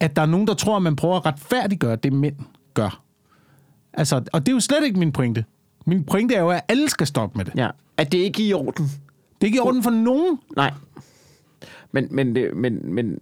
at 0.00 0.16
der 0.16 0.22
er 0.22 0.26
nogen, 0.26 0.46
der 0.46 0.54
tror, 0.54 0.76
at 0.76 0.82
man 0.82 0.96
prøver 0.96 1.16
at 1.16 1.26
retfærdiggøre 1.26 1.96
det, 1.96 2.12
mænd 2.12 2.36
gør. 2.74 3.02
Altså, 3.92 4.22
og 4.32 4.46
det 4.46 4.52
er 4.52 4.56
jo 4.56 4.60
slet 4.60 4.84
ikke 4.84 4.98
min 4.98 5.12
pointe. 5.12 5.44
Min 5.86 6.04
pointe 6.04 6.34
er 6.34 6.40
jo, 6.40 6.50
at 6.50 6.60
alle 6.68 6.90
skal 6.90 7.06
stoppe 7.06 7.38
med 7.38 7.44
det. 7.44 7.52
Ja. 7.56 7.70
At 7.96 8.12
det 8.12 8.18
ikke 8.18 8.44
er 8.44 8.48
i 8.48 8.52
orden. 8.52 8.84
Det 8.84 9.40
er 9.40 9.46
ikke 9.46 9.56
i 9.56 9.60
orden 9.60 9.82
for 9.82 9.90
nogen. 9.90 10.38
Nej. 10.56 10.72
Men, 11.92 12.08
men, 12.10 12.34
det, 12.34 12.56
men, 12.56 12.94
men 12.94 13.18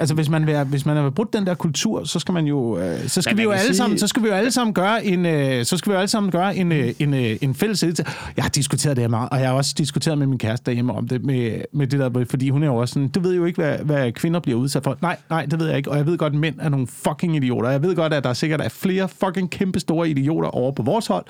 Altså, 0.00 0.14
hvis 0.14 0.28
man, 0.28 0.46
vil, 0.46 0.64
hvis 0.64 0.86
man 0.86 0.96
har 0.96 1.10
brudt 1.10 1.32
den 1.32 1.46
der 1.46 1.54
kultur, 1.54 2.04
så 2.04 2.18
skal 2.18 2.34
man 2.34 2.44
jo, 2.46 2.78
øh, 2.78 3.08
så 3.08 3.22
skal 3.22 3.36
vi 3.36 3.42
jo 3.42 3.50
alle 3.50 3.64
sige- 3.66 3.76
sammen, 3.76 3.98
så 3.98 4.06
skal 4.06 4.22
vi 4.22 4.28
jo 4.28 4.34
alle 4.34 4.50
sammen 4.50 4.74
gøre 4.74 5.04
en, 5.04 5.26
øh, 5.26 5.64
så 5.64 5.76
skal 5.76 5.90
vi 5.90 5.94
jo 5.94 5.98
alle 5.98 6.08
sammen 6.08 6.32
gøre 6.32 6.56
en, 6.56 6.72
øh, 6.72 6.92
en, 6.98 7.14
øh, 7.14 7.36
en 7.40 7.54
fælles 7.54 7.82
indsats. 7.82 8.10
Jeg 8.36 8.44
har 8.44 8.48
diskuteret 8.48 8.96
det 8.96 9.02
her 9.02 9.08
meget, 9.08 9.28
og 9.32 9.40
jeg 9.40 9.48
har 9.48 9.54
også 9.56 9.74
diskuteret 9.78 10.18
med 10.18 10.26
min 10.26 10.38
kæreste 10.38 10.66
derhjemme 10.66 10.92
om 10.92 11.08
det, 11.08 11.24
med, 11.24 11.60
med 11.72 11.86
det 11.86 12.00
der, 12.00 12.24
fordi 12.30 12.50
hun 12.50 12.62
er 12.62 12.66
jo 12.66 12.76
også 12.76 12.92
sådan, 12.94 13.08
du 13.08 13.20
ved 13.20 13.34
jo 13.34 13.44
ikke, 13.44 13.62
hvad, 13.62 13.78
hvad 13.78 14.12
kvinder 14.12 14.40
bliver 14.40 14.58
udsat 14.58 14.84
for. 14.84 14.96
Nej, 15.02 15.16
nej, 15.30 15.46
det 15.46 15.58
ved 15.60 15.66
jeg 15.68 15.76
ikke, 15.76 15.90
og 15.90 15.96
jeg 15.96 16.06
ved 16.06 16.18
godt, 16.18 16.32
at 16.32 16.38
mænd 16.38 16.54
er 16.60 16.68
nogle 16.68 16.86
fucking 16.86 17.36
idioter. 17.36 17.70
Jeg 17.70 17.82
ved 17.82 17.96
godt, 17.96 18.14
at 18.14 18.24
der 18.24 18.32
sikkert 18.32 18.60
er 18.60 18.68
flere 18.68 19.08
fucking 19.08 19.50
kæmpe 19.50 19.80
store 19.80 20.10
idioter 20.10 20.48
over 20.48 20.72
på 20.72 20.82
vores 20.82 21.06
hold, 21.06 21.24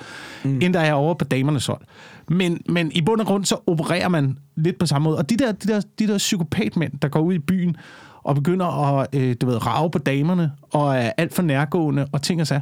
mm. 0.44 0.58
end 0.62 0.74
der 0.74 0.80
er 0.80 0.92
over 0.92 1.14
på 1.14 1.24
damernes 1.24 1.66
hold. 1.66 1.80
Men, 2.30 2.60
men 2.68 2.92
i 2.94 3.00
bund 3.02 3.20
og 3.20 3.26
grund, 3.26 3.44
så 3.44 3.56
opererer 3.66 4.08
man 4.08 4.38
lidt 4.56 4.78
på 4.78 4.86
samme 4.86 5.04
måde. 5.04 5.16
Og 5.18 5.30
de 5.30 5.36
der, 5.36 5.52
de 5.52 5.68
der, 5.68 5.80
de 5.98 6.06
der 6.06 6.18
psykopatmænd, 6.18 6.92
der 7.02 7.08
går 7.08 7.20
ud 7.20 7.34
i 7.34 7.38
byen, 7.38 7.76
og 8.22 8.34
begynder 8.34 8.96
at 9.00 9.06
øh, 9.14 9.36
du 9.40 9.46
ved, 9.46 9.66
rave 9.66 9.90
på 9.90 9.98
damerne, 9.98 10.52
og 10.70 10.96
er 10.96 11.12
alt 11.16 11.34
for 11.34 11.42
nærgående, 11.42 12.06
og 12.12 12.22
ting 12.22 12.40
og 12.40 12.46
sager. 12.46 12.60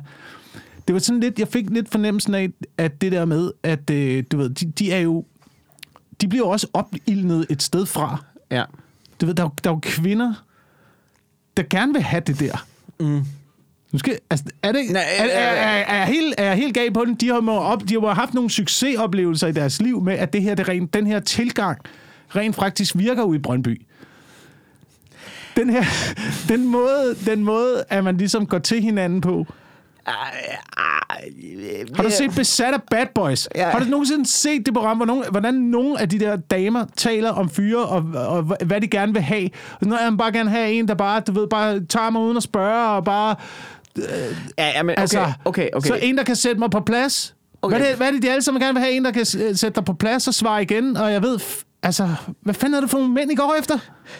Det 0.88 0.92
var 0.94 0.98
sådan 1.00 1.20
lidt, 1.20 1.38
jeg 1.38 1.48
fik 1.48 1.70
lidt 1.70 1.90
fornemmelsen 1.90 2.34
af, 2.34 2.48
at 2.78 3.00
det 3.00 3.12
der 3.12 3.24
med, 3.24 3.50
at 3.62 3.90
øh, 3.90 4.24
du 4.32 4.36
ved, 4.36 4.50
de, 4.50 4.64
de 4.70 4.92
er 4.92 4.98
jo, 5.00 5.24
de 6.20 6.28
bliver 6.28 6.46
også 6.46 6.66
opildnet 6.72 7.46
et 7.50 7.62
sted 7.62 7.86
fra. 7.86 8.24
ja. 8.50 8.64
Du 9.20 9.26
ved, 9.26 9.34
der, 9.34 9.42
er 9.42 9.46
jo- 9.46 9.54
der 9.64 9.70
er 9.70 9.74
jo 9.74 9.80
kvinder, 9.82 10.34
der 11.56 11.62
gerne 11.70 11.92
vil 11.92 12.02
have 12.02 12.22
det 12.26 12.40
der. 12.40 12.66
Mm. 13.00 13.22
Nu 13.92 13.98
skal, 13.98 14.18
altså, 14.30 14.46
er, 14.62 14.72
det, 14.72 14.80
Nej, 14.90 15.02
er, 15.18 15.24
er, 15.24 15.28
er, 15.28 15.84
er, 15.84 15.96
jeg 15.96 16.06
helt, 16.06 16.34
er 16.38 16.44
jeg 16.44 16.56
helt 16.56 16.74
gal 16.74 16.92
på 16.92 17.04
den? 17.04 17.14
De 17.14 17.28
har, 17.28 17.40
må 17.40 17.52
op, 17.58 17.82
de 17.88 18.00
har 18.00 18.14
haft 18.14 18.34
nogle 18.34 18.50
succesoplevelser 18.50 19.46
i 19.46 19.52
deres 19.52 19.82
liv 19.82 20.02
med, 20.02 20.14
at 20.14 20.32
det 20.32 20.42
her, 20.42 20.54
det 20.54 20.68
rent, 20.68 20.94
den 20.94 21.06
her 21.06 21.20
tilgang 21.20 21.78
rent 22.36 22.56
faktisk 22.56 22.96
virker 22.98 23.22
ude 23.22 23.36
i 23.38 23.40
Brøndby. 23.40 23.82
Den 25.56 25.70
her, 25.70 25.84
den 26.48 26.66
måde, 26.66 27.16
den 27.26 27.44
måde, 27.44 27.84
at 27.88 28.04
man 28.04 28.16
ligesom 28.16 28.46
går 28.46 28.58
til 28.58 28.82
hinanden 28.82 29.20
på. 29.20 29.46
Har 31.96 32.02
du 32.02 32.10
set 32.10 32.30
Besat 32.36 32.74
af 32.74 32.82
Bad 32.90 33.06
Boys? 33.14 33.48
Ja. 33.54 33.70
Har 33.70 33.78
du 33.78 33.84
nogensinde 33.84 34.26
set 34.28 34.66
det 34.66 34.74
program, 34.74 34.96
hvor 34.96 35.06
nogen, 35.06 35.24
hvordan 35.30 35.54
nogle 35.54 36.00
af 36.00 36.08
de 36.08 36.18
der 36.18 36.36
damer 36.36 36.84
taler 36.96 37.30
om 37.30 37.50
fyre, 37.50 37.86
og, 37.86 38.04
og 38.14 38.42
hvad 38.42 38.80
de 38.80 38.88
gerne 38.88 39.12
vil 39.12 39.22
have? 39.22 39.50
Når 39.82 39.98
jeg 40.02 40.12
bare 40.18 40.32
gerne 40.32 40.50
have 40.50 40.70
en, 40.72 40.88
der 40.88 40.94
bare, 40.94 41.20
du 41.20 41.32
ved, 41.32 41.46
bare 41.46 41.80
tager 41.84 42.10
mig 42.10 42.22
uden 42.22 42.36
at 42.36 42.42
spørge, 42.42 42.88
og 42.88 43.04
bare... 43.04 43.36
Ja, 44.58 44.68
ja, 44.68 44.82
men 44.82 44.92
okay, 44.92 45.00
Altså, 45.00 45.32
okay, 45.44 45.68
okay. 45.72 45.88
Så 45.88 45.94
en, 45.94 46.18
der 46.18 46.24
kan 46.24 46.36
sætte 46.36 46.58
mig 46.58 46.70
på 46.70 46.80
plads. 46.80 47.34
Okay. 47.62 47.76
Hvad, 47.76 47.86
er 47.86 47.90
det, 47.90 47.96
hvad 47.96 48.06
er 48.06 48.12
det, 48.12 48.22
de 48.22 48.30
alle 48.30 48.42
sammen 48.42 48.62
gerne 48.62 48.74
vil 48.74 48.82
have? 48.82 48.94
En, 48.94 49.04
der 49.04 49.10
kan 49.10 49.20
øh, 49.20 49.56
sætte 49.56 49.76
dig 49.76 49.84
på 49.84 49.92
plads 49.92 50.28
og 50.28 50.34
svare 50.34 50.62
igen. 50.62 50.96
Og 50.96 51.12
jeg 51.12 51.22
ved, 51.22 51.38
altså, 51.86 52.14
hvad 52.40 52.54
fanden 52.54 52.74
er 52.74 52.80
det 52.80 52.90
for 52.90 52.98
nogle 52.98 53.14
mænd, 53.14 53.32
I 53.32 53.34
går 53.34 53.56
efter? 53.58 53.78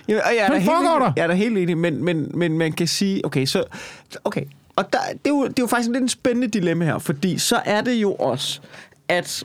Ja, 0.08 0.14
og 0.14 0.34
jeg 0.36 0.44
er 0.44 0.48
Hvad 0.50 0.64
foregår 0.64 0.98
der? 0.98 1.12
Jeg 1.16 1.22
er 1.22 1.26
da 1.26 1.34
helt 1.34 1.58
enig, 1.58 1.78
men, 1.78 2.04
men, 2.04 2.30
men 2.34 2.58
man 2.58 2.72
kan 2.72 2.86
sige, 2.86 3.26
okay, 3.26 3.46
så, 3.46 3.64
okay, 4.24 4.44
og 4.76 4.92
der, 4.92 4.98
det, 5.12 5.20
er 5.24 5.30
jo, 5.30 5.42
det 5.42 5.58
er 5.58 5.62
jo 5.62 5.66
faktisk 5.66 5.90
lidt 5.90 6.02
en 6.02 6.08
spændende 6.08 6.48
dilemma 6.48 6.84
her, 6.84 6.98
fordi 6.98 7.38
så 7.38 7.62
er 7.64 7.80
det 7.80 7.94
jo 7.94 8.14
også, 8.14 8.60
at 9.08 9.44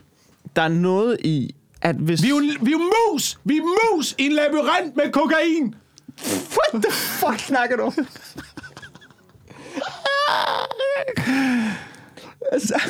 der 0.55 0.61
er 0.61 0.67
noget 0.67 1.17
i, 1.23 1.55
at 1.81 1.95
hvis... 1.95 2.23
Vi 2.23 2.27
er 2.27 2.29
jo, 2.29 2.37
vi 2.61 2.71
er 2.71 2.77
jo 2.79 2.91
mus! 3.13 3.39
Vi 3.43 3.57
er 3.57 3.61
mus 3.95 4.15
i 4.17 4.25
en 4.25 4.31
labyrint 4.31 4.95
med 4.95 5.11
kokain! 5.11 5.75
What 6.27 6.83
the 6.83 6.91
fuck 6.91 7.39
snakker 7.39 7.75
du 7.75 7.91
altså... 12.51 12.81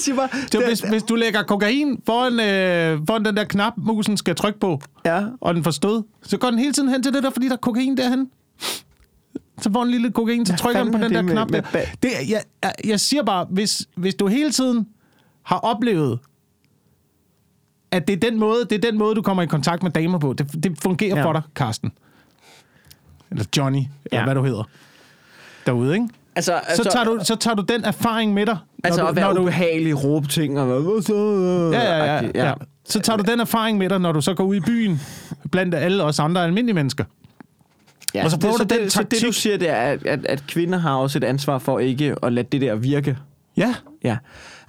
Siger 0.00 0.16
bare... 0.16 0.28
Så 0.52 0.58
det- 0.58 0.66
hvis, 0.66 0.80
hvis 0.80 1.02
du 1.02 1.14
lægger 1.14 1.42
kokain 1.42 2.02
foran, 2.06 2.32
øh, 2.32 3.06
foran 3.06 3.24
den 3.24 3.36
der 3.36 3.44
knap, 3.44 3.72
musen 3.76 4.16
skal 4.16 4.34
trykke 4.34 4.60
på, 4.60 4.80
Ja. 5.04 5.24
og 5.40 5.54
den 5.54 5.64
får 5.64 5.70
stød, 5.70 6.02
så 6.22 6.36
går 6.38 6.50
den 6.50 6.58
hele 6.58 6.72
tiden 6.72 6.88
hen 6.88 7.02
til 7.02 7.12
det 7.14 7.22
der, 7.22 7.30
fordi 7.30 7.46
der 7.46 7.52
er 7.52 7.56
kokain 7.56 7.96
derhen. 7.96 8.30
Så 9.62 9.70
får 9.72 9.82
en 9.82 9.90
lille 9.90 10.10
kokain, 10.12 10.46
så 10.46 10.56
trykker 10.56 10.82
den 10.84 10.92
på 10.92 10.98
den 10.98 11.10
der 11.10 11.16
det 11.16 11.24
med- 11.24 11.32
knap 11.34 11.50
med 11.50 11.62
der. 11.72 11.80
Det, 12.02 12.10
jeg, 12.30 12.42
jeg, 12.62 12.72
jeg 12.84 13.00
siger 13.00 13.22
bare, 13.22 13.46
hvis, 13.50 13.88
hvis 13.96 14.14
du 14.14 14.26
hele 14.26 14.50
tiden 14.50 14.86
har 15.42 15.56
oplevet, 15.58 16.18
at 17.90 18.08
det 18.08 18.12
er 18.24 18.30
den 18.30 18.38
måde, 18.38 18.64
det 18.70 18.72
er 18.84 18.90
den 18.90 18.98
måde 18.98 19.14
du 19.14 19.22
kommer 19.22 19.42
i 19.42 19.46
kontakt 19.46 19.82
med 19.82 19.90
damer 19.90 20.18
på. 20.18 20.32
Det, 20.32 20.64
det 20.64 20.78
fungerer 20.82 21.16
Ja. 21.16 21.24
for 21.24 21.32
dig, 21.32 21.42
Karsten. 21.56 21.92
Eller 23.30 23.44
Johnny, 23.56 23.78
eller 23.78 24.18
Ja. 24.18 24.24
hvad 24.24 24.34
du 24.34 24.42
hedder. 24.42 24.64
Derude, 25.66 25.94
ikke? 25.94 26.08
Altså, 26.36 26.60
Så 26.76 26.84
tager, 26.84 27.04
du, 27.04 27.18
så 27.24 27.36
tager 27.36 27.54
du 27.54 27.62
den 27.62 27.84
erfaring 27.84 28.34
med 28.34 28.46
dig. 28.46 28.58
Altså 28.84 29.00
når 29.00 29.08
at 29.08 29.14
du, 29.14 29.20
være 29.20 29.28
når 29.28 29.34
du, 29.34 29.42
ubehagelig, 29.42 30.04
råbe 30.04 30.28
ting 30.28 30.60
og 30.60 30.66
hvad, 30.66 31.02
så? 31.02 31.14
ja, 31.72 31.82
ja, 31.96 32.04
ja, 32.04 32.16
Agtigt, 32.16 32.36
ja. 32.36 32.52
Så 32.84 33.00
tager 33.00 33.16
du 33.16 33.30
den 33.30 33.40
erfaring 33.40 33.78
med 33.78 33.88
dig, 33.88 33.98
når 34.00 34.12
du 34.12 34.20
så 34.20 34.34
går 34.34 34.44
ud 34.44 34.54
i 34.54 34.60
byen, 34.60 35.00
blandt 35.52 35.74
alle 35.74 36.02
os 36.02 36.18
andre 36.18 36.44
almindelige 36.44 36.74
mennesker. 36.74 37.04
Ja, 38.14 38.24
Og 38.24 38.30
så 38.30 38.36
det- 38.36 38.42
prøver 38.44 38.56
du 38.56 38.62
det, 38.64 38.70
den 38.80 38.90
så 38.90 39.02
det, 39.02 39.10
du 39.10 39.16
taktik. 39.16 39.34
siger, 39.34 39.56
det 39.56 39.68
er, 39.68 39.74
at, 39.76 40.06
at, 40.06 40.26
at 40.26 40.42
kvinder 40.48 40.78
har 40.78 40.94
også 40.94 41.18
et 41.18 41.24
ansvar 41.24 41.58
for 41.58 41.78
ikke 41.78 42.14
at 42.22 42.32
lade 42.32 42.46
det 42.52 42.60
der 42.60 42.74
virke. 42.74 43.16
Ja, 43.56 43.74
Ja. 44.04 44.16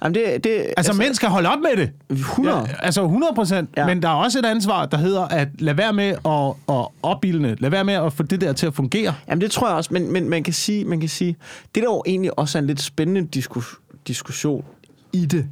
Jamen 0.02 0.14
det, 0.14 0.44
det, 0.44 0.50
altså, 0.50 0.72
altså 0.76 0.92
mænd 0.92 1.14
skal 1.14 1.28
holde 1.28 1.48
op 1.48 1.58
med 1.58 1.76
det. 1.76 1.90
100. 2.10 2.58
Ja, 2.58 2.64
altså 2.78 3.02
100 3.04 3.32
procent. 3.34 3.70
Ja. 3.76 3.86
Men 3.86 4.02
der 4.02 4.08
er 4.08 4.12
også 4.14 4.38
et 4.38 4.44
ansvar, 4.46 4.86
der 4.86 4.96
hedder 4.96 5.22
at 5.24 5.48
lade 5.58 5.76
være 5.78 5.92
med 5.92 6.04
at, 6.24 6.74
at 6.76 6.86
opbilde. 7.02 7.56
Lad 7.58 7.70
være 7.70 7.84
med 7.84 7.94
at 7.94 8.12
få 8.12 8.22
det 8.22 8.40
der 8.40 8.52
til 8.52 8.66
at 8.66 8.74
fungere. 8.74 9.14
Jamen 9.28 9.40
det 9.40 9.50
tror 9.50 9.68
jeg 9.68 9.76
også, 9.76 9.90
men, 9.94 10.12
men 10.12 10.28
man, 10.28 10.42
kan 10.42 10.52
sige, 10.52 10.84
man 10.84 11.00
kan 11.00 11.08
sige, 11.08 11.36
det 11.74 11.82
der 11.82 11.88
jo 11.88 12.02
egentlig 12.06 12.38
også 12.38 12.58
er 12.58 12.60
en 12.60 12.66
lidt 12.66 12.80
spændende 12.82 13.26
diskus, 13.26 13.74
diskussion 14.06 14.64
i 15.12 15.26
det, 15.26 15.46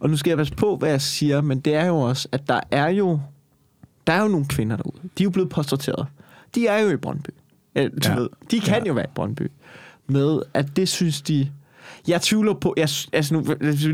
og 0.00 0.10
nu 0.10 0.16
skal 0.16 0.30
jeg 0.30 0.38
passe 0.38 0.54
på, 0.54 0.76
hvad 0.76 0.90
jeg 0.90 1.00
siger, 1.02 1.40
men 1.40 1.60
det 1.60 1.74
er 1.74 1.86
jo 1.86 1.96
også, 2.00 2.28
at 2.32 2.48
der 2.48 2.60
er 2.70 2.88
jo, 2.88 3.20
der 4.06 4.12
er 4.12 4.22
jo 4.22 4.28
nogle 4.28 4.46
kvinder 4.46 4.76
derude. 4.76 4.96
De 5.18 5.22
er 5.22 5.24
jo 5.24 5.30
blevet 5.30 5.50
portrætteret. 5.50 6.06
De 6.54 6.66
er 6.66 6.78
jo 6.78 6.90
i 6.90 6.96
Brøndby. 6.96 7.30
Ja, 7.74 7.84
du 7.88 7.90
Ja. 8.04 8.14
ved, 8.14 8.28
de 8.50 8.60
kan 8.60 8.82
ja. 8.82 8.88
jo 8.88 8.92
være 8.92 9.04
i 9.04 9.12
Brøndby. 9.14 9.50
Med, 10.06 10.40
at 10.54 10.76
det 10.76 10.88
synes 10.88 11.22
de... 11.22 11.48
Jeg 12.08 12.22
tvivler 12.22 12.54
på... 12.54 12.74
Jeg, 12.76 12.88
altså 13.12 13.34
nu, 13.34 13.44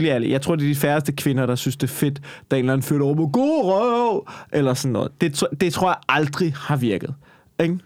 jeg, 0.01 0.23
jeg 0.31 0.43
tror, 0.43 0.57
det 0.57 0.65
er 0.65 0.69
de 0.69 0.75
færreste 0.77 1.13
kvinder, 1.13 1.47
der 1.47 1.55
synes, 1.55 1.77
det 1.77 1.91
er 1.91 1.95
fedt, 1.95 2.19
der 2.51 2.57
er 2.57 2.59
en 2.59 2.65
eller 2.65 2.73
anden 2.73 2.87
fedt 2.87 3.03
over 3.03 3.15
på 3.15 3.27
god 3.33 3.65
røv, 3.65 4.27
eller 4.53 4.75
sådan 4.75 4.93
noget. 4.93 5.13
Det, 5.21 5.43
det 5.61 5.73
tror 5.73 5.89
jeg 5.89 5.97
aldrig 6.09 6.55
har 6.57 6.77
virket. 6.77 7.15
Ikke? 7.61 7.79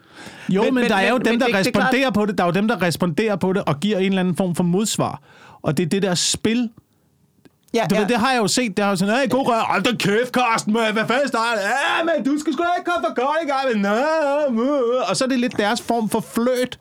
Jo, 0.49 0.63
men, 0.63 0.75
men, 0.75 0.83
men 0.83 0.91
der 0.91 0.97
er 0.97 1.09
jo 1.09 1.17
men- 1.17 1.25
dem, 1.27 1.39
der 1.39 1.47
det- 1.47 1.55
det 1.55 1.55
er 1.55 1.59
responderer 1.81 2.11
på 2.11 2.27
det. 2.27 2.39
Der 2.39 2.45
er 2.45 2.49
jo 2.49 2.53
dem, 2.53 2.69
der 2.69 2.83
responderer 2.83 3.37
på 3.37 3.53
det 3.53 3.63
og 3.67 3.81
giver 3.81 3.99
en 3.99 4.05
eller 4.05 4.21
anden 4.21 4.37
form 4.37 4.55
for 4.55 4.65
modsvar. 4.65 5.21
Og 5.63 5.77
det 5.77 5.83
er 5.83 5.89
det 5.89 6.03
der 6.03 6.15
spil. 6.15 6.71
Ja, 7.75 7.87
Du 7.91 7.95
ja. 7.95 8.01
ved, 8.01 8.09
det 8.09 8.17
har 8.17 8.33
jeg 8.33 8.39
jo 8.43 8.47
set. 8.49 8.77
Det 8.77 8.85
har 8.85 8.91
jo 8.93 8.97
sådan, 8.97 9.15
hey, 9.15 9.31
god 9.31 9.49
rør. 9.49 9.61
Hold 9.61 9.83
da 9.83 9.91
kæft, 9.99 10.33
Karsten, 10.33 10.73
man. 10.73 10.93
Hvad 10.93 11.05
fanden 11.07 11.29
starter? 11.29 11.61
Ja, 11.63 12.05
men 12.05 12.25
du 12.25 12.39
skal 12.41 12.53
sgu 12.53 12.63
da 12.63 12.69
ikke 12.79 12.91
komme 12.91 13.07
for 13.09 13.15
godt 13.15 13.39
i 13.45 13.47
gang. 13.47 13.83
Nå, 13.83 14.63
nå. 14.65 14.79
Og 15.09 15.17
så 15.17 15.25
er 15.25 15.29
det 15.29 15.39
lidt 15.41 15.57
deres 15.57 15.83
form 15.83 16.09
for 16.09 16.21
fløt. 16.35 16.79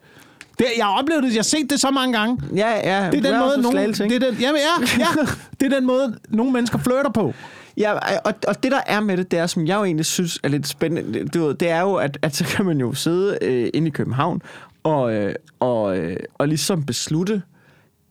Det, 0.59 0.65
jeg 0.77 0.85
har 0.85 0.99
oplevet 0.99 1.23
det. 1.23 1.29
Jeg 1.29 1.37
har 1.37 1.43
set 1.43 1.69
det 1.69 1.79
så 1.79 1.91
mange 1.91 2.17
gange. 2.17 2.41
Ja, 2.55 2.69
ja. 2.69 3.11
Det 3.11 3.25
er 3.25 3.31
den 3.31 3.39
måde, 3.39 3.61
nogen, 3.61 3.93
det 3.93 4.01
er 4.01 4.19
den, 4.19 4.39
jamen, 4.39 4.61
ja, 4.61 4.85
ja, 4.99 5.05
det 5.59 5.73
er 5.73 5.77
den 5.79 5.85
måde, 5.87 6.19
nogle 6.29 6.51
mennesker 6.51 6.79
flytter 6.79 7.11
på. 7.13 7.33
Ja, 7.77 7.93
og, 8.19 8.33
og 8.47 8.63
det 8.63 8.71
der 8.71 8.81
er 8.87 8.99
med 8.99 9.17
det, 9.17 9.31
det 9.31 9.39
er, 9.39 9.47
som 9.47 9.67
jeg 9.67 9.75
jo 9.75 9.83
egentlig 9.83 10.05
synes 10.05 10.39
er 10.43 10.47
lidt 10.47 10.67
spændende, 10.67 11.19
det, 11.19 11.33
du 11.33 11.45
ved, 11.45 11.55
det 11.55 11.69
er 11.69 11.81
jo, 11.81 11.95
at, 11.95 12.17
at 12.21 12.35
så 12.35 12.43
kan 12.43 12.65
man 12.65 12.79
jo 12.79 12.93
sidde 12.93 13.37
øh, 13.41 13.69
inde 13.73 13.87
i 13.87 13.91
København 13.91 14.41
og, 14.83 15.13
øh, 15.13 15.35
og, 15.59 15.97
øh, 15.97 16.17
og 16.33 16.47
ligesom 16.47 16.85
beslutte, 16.85 17.41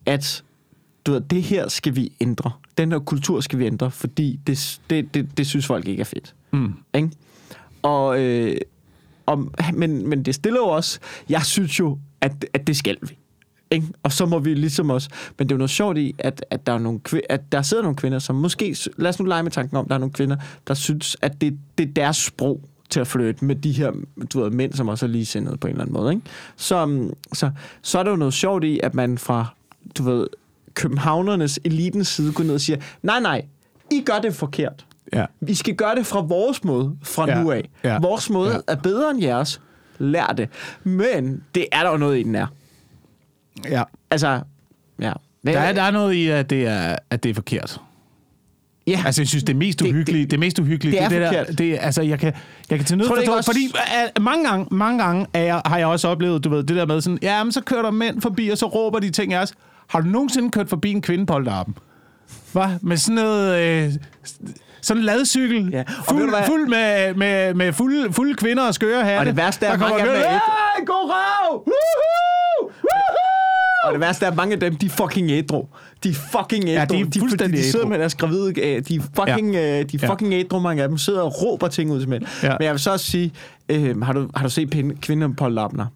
at 0.06 0.42
du 1.06 1.12
ved, 1.12 1.20
det 1.20 1.42
her 1.42 1.68
skal 1.68 1.96
vi 1.96 2.12
ændre. 2.20 2.50
Den 2.78 2.92
her 2.92 2.98
kultur 2.98 3.40
skal 3.40 3.58
vi 3.58 3.66
ændre, 3.66 3.90
fordi 3.90 4.40
det, 4.46 4.80
det, 4.90 5.14
det, 5.14 5.38
det 5.38 5.46
synes 5.46 5.66
folk 5.66 5.88
ikke 5.88 6.00
er 6.00 6.04
fedt. 6.04 6.34
Mm. 6.50 6.74
Ikke? 6.94 7.10
Og, 7.82 8.20
øh, 8.20 8.56
og, 9.26 9.50
men, 9.74 10.08
men 10.08 10.22
det 10.22 10.34
stiller 10.34 10.60
jo 10.60 10.66
også, 10.66 10.98
jeg 11.28 11.44
synes 11.44 11.78
jo, 11.78 11.98
at, 12.24 12.46
at 12.52 12.66
det 12.66 12.76
skal 12.76 12.96
vi. 13.02 13.18
Ikke? 13.70 13.86
Og 14.02 14.12
så 14.12 14.26
må 14.26 14.38
vi 14.38 14.54
ligesom 14.54 14.90
også, 14.90 15.08
men 15.38 15.48
det 15.48 15.52
er 15.52 15.56
jo 15.56 15.58
noget 15.58 15.70
sjovt 15.70 15.98
i, 15.98 16.14
at, 16.18 16.44
at, 16.50 16.66
der, 16.66 16.72
er 16.72 16.78
nogle, 16.78 17.00
at 17.28 17.52
der 17.52 17.62
sidder 17.62 17.82
nogle 17.82 17.96
kvinder, 17.96 18.18
som 18.18 18.36
måske, 18.36 18.76
lad 18.96 19.08
os 19.08 19.18
nu 19.18 19.24
lege 19.24 19.42
med 19.42 19.50
tanken 19.50 19.76
om, 19.76 19.88
der 19.88 19.94
er 19.94 19.98
nogle 19.98 20.12
kvinder, 20.12 20.36
der 20.68 20.74
synes, 20.74 21.16
at 21.22 21.40
det, 21.40 21.58
det 21.78 21.88
er 21.88 21.92
deres 21.92 22.16
sprog 22.16 22.60
til 22.90 23.00
at 23.00 23.06
flytte 23.06 23.44
med 23.44 23.56
de 23.56 23.72
her 23.72 23.92
du 24.32 24.40
ved, 24.42 24.50
mænd, 24.50 24.72
som 24.72 24.88
også 24.88 25.06
er 25.06 25.10
ligesindede 25.10 25.56
på 25.56 25.66
en 25.66 25.70
eller 25.70 25.82
anden 25.82 25.94
måde. 25.94 26.12
Ikke? 26.12 26.26
Så, 26.56 26.86
mm, 26.86 27.10
så, 27.32 27.50
så 27.82 27.98
er 27.98 28.02
der 28.02 28.10
jo 28.10 28.16
noget 28.16 28.34
sjovt 28.34 28.64
i, 28.64 28.80
at 28.82 28.94
man 28.94 29.18
fra, 29.18 29.46
du 29.98 30.02
ved, 30.02 30.26
københavnernes 30.74 31.60
elitens 31.64 32.08
side 32.08 32.32
går 32.32 32.44
ned 32.44 32.54
og 32.54 32.60
siger, 32.60 32.78
nej, 33.02 33.20
nej, 33.20 33.44
I 33.90 34.02
gør 34.06 34.18
det 34.18 34.34
forkert. 34.34 34.86
Ja. 35.12 35.26
Vi 35.40 35.54
skal 35.54 35.74
gøre 35.74 35.94
det 35.94 36.06
fra 36.06 36.20
vores 36.20 36.64
måde 36.64 36.96
fra 37.02 37.28
Ja, 37.28 37.42
nu 37.42 37.50
af. 37.50 37.70
ja, 37.84 37.98
Vores 38.00 38.30
måde 38.30 38.52
ja. 38.52 38.58
er 38.68 38.76
bedre 38.76 39.10
end 39.10 39.22
jeres. 39.22 39.60
Lær 39.98 40.26
det. 40.26 40.48
Men 40.84 41.42
det 41.54 41.66
er 41.72 41.82
der 41.82 41.90
jo 41.90 41.96
noget 41.96 42.18
i 42.18 42.22
den 42.22 42.34
er. 42.34 42.46
ja. 43.70 43.82
Altså, 44.10 44.40
ja. 45.00 45.12
Der 45.46 45.58
er, 45.58 45.72
der 45.72 45.82
er 45.82 45.90
noget 45.90 46.12
i, 46.14 46.28
at 46.28 46.50
det 46.50 46.66
er, 46.66 46.96
at 47.10 47.22
det 47.22 47.30
er 47.30 47.34
forkert. 47.34 47.80
ja. 48.86 49.02
Altså, 49.06 49.22
jeg 49.22 49.28
synes, 49.28 49.44
det 49.44 49.52
er 49.52 49.56
mest 49.58 49.78
Det- 49.78 49.88
uhyggelige. 49.88 50.22
Det, 50.22 50.30
det, 50.30 50.38
mest 50.38 50.58
uhyggelige, 50.58 50.92
det 50.92 51.02
er 51.04 51.08
det, 51.08 51.20
der, 51.20 51.44
det 51.44 51.78
altså, 51.80 52.02
jeg 52.02 52.18
kan, 52.18 52.32
jeg 52.70 52.78
kan 52.78 52.86
til 52.86 52.98
nød 52.98 53.06
forstå, 53.08 53.32
også- 53.36 53.50
fordi 53.52 53.72
uh, 54.18 54.22
mange 54.22 54.48
gange, 54.48 54.66
mange 54.70 55.02
gange 55.04 55.26
er 55.32 55.42
jeg, 55.42 55.62
har 55.66 55.78
jeg 55.78 55.86
også 55.86 56.08
oplevet, 56.08 56.44
du 56.44 56.48
ved, 56.50 56.62
det 56.64 56.76
der 56.76 56.86
med 56.86 57.00
sådan, 57.00 57.18
ja, 57.22 57.44
men 57.44 57.52
så 57.52 57.60
kører 57.60 57.82
der 57.82 57.90
mænd 57.90 58.20
forbi, 58.20 58.48
og 58.48 58.58
så 58.58 58.66
råber 58.66 58.98
de 58.98 59.10
ting 59.10 59.32
af 59.32 59.42
os. 59.42 59.52
Har 59.86 60.00
du 60.00 60.06
nogensinde 60.08 60.50
kørt 60.50 60.68
forbi 60.68 60.90
en 60.90 61.02
kvinde 61.02 61.26
på 61.26 61.34
Oldarpen? 61.34 61.74
Hvad? 62.52 62.68
Med 62.80 62.96
sådan 62.96 63.14
noget... 63.14 63.60
Øh, 63.86 63.92
sådan 64.82 65.00
en 65.00 65.04
ladcykel, 65.04 65.68
Ja, 65.72 65.80
og 65.98 66.04
fuld, 66.04 66.28
hvad? 66.30 66.42
fuld 66.46 66.68
med, 66.68 67.14
med, 67.14 67.54
med 67.54 67.72
fulde, 67.72 68.12
fulde 68.12 68.34
kvinder 68.34 68.66
og 68.66 68.74
skøre 68.74 69.04
hatte. 69.04 69.18
Og 69.18 69.26
det 69.26 69.36
værste 69.36 69.66
er, 69.66 69.72
at 69.72 69.80
mange 69.80 69.94
af 70.00 70.06
dem 70.06 70.08
er 70.14 70.18
kører, 70.18 70.26
ædru. 70.34 70.40
"Hey, 70.78 70.86
god 70.86 71.10
røv! 71.10 71.52
Woohoo! 71.56 72.70
Woohoo!" 72.82 73.86
Og 73.86 73.92
det 73.92 74.00
værste 74.00 74.26
er, 74.26 74.30
at 74.30 74.36
mange 74.36 74.52
af 74.54 74.60
dem, 74.60 74.76
de 74.76 74.86
er 74.86 74.90
fucking 74.90 75.30
ædru. 75.30 75.66
De 76.04 76.08
er 76.08 76.12
fucking 76.14 76.64
ædru. 76.64 76.72
Ja, 76.74 76.84
de 76.84 77.00
er 77.00 77.04
fordi 77.04 77.18
fuldstændig 77.18 77.58
de 77.58 77.64
sidder 77.64 77.78
ædru. 77.80 77.88
med 77.88 77.98
deres 77.98 78.14
gravide. 78.14 78.60
øh, 78.60 78.82
De 78.88 78.94
er 78.96 79.00
fucking, 79.16 79.52
ja. 79.54 79.82
de 79.82 79.96
er 79.96 79.98
Ja. 80.02 80.10
fucking 80.12 80.34
ædru, 80.34 80.58
mange 80.58 80.82
af 80.82 80.88
dem. 80.88 80.98
Sidder 80.98 81.20
og 81.22 81.42
råber 81.42 81.68
ting 81.68 81.90
ud 81.92 82.00
til 82.00 82.08
mænd. 82.08 82.24
Ja. 82.42 82.48
Men 82.58 82.64
jeg 82.64 82.72
vil 82.72 82.80
så 82.80 82.92
også 82.92 83.06
sige, 83.10 83.32
øh, 83.68 84.00
har, 84.02 84.12
du, 84.12 84.28
har 84.36 84.42
du 84.44 84.50
set 84.50 84.70
pinde- 84.70 85.00
kvinder 85.00 85.28
på 85.36 85.48
lappner? 85.48 85.86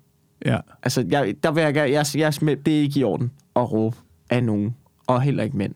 Ja. 0.47 0.57
Altså, 0.83 1.05
jeg, 1.11 1.35
der 1.43 1.51
vil 1.51 1.63
jeg, 1.63 1.77
jeg, 1.77 1.91
jeg, 1.93 2.07
jeg, 2.15 2.57
det 2.67 2.77
er 2.77 2.81
ikke 2.81 3.01
i 3.01 3.05
orden 3.05 3.31
at 3.57 3.73
råbe 3.73 3.97
af 4.31 4.45
nogen, 4.45 4.75
og 5.07 5.23
heller 5.23 5.45
ikke 5.45 5.57
mænd. 5.57 5.75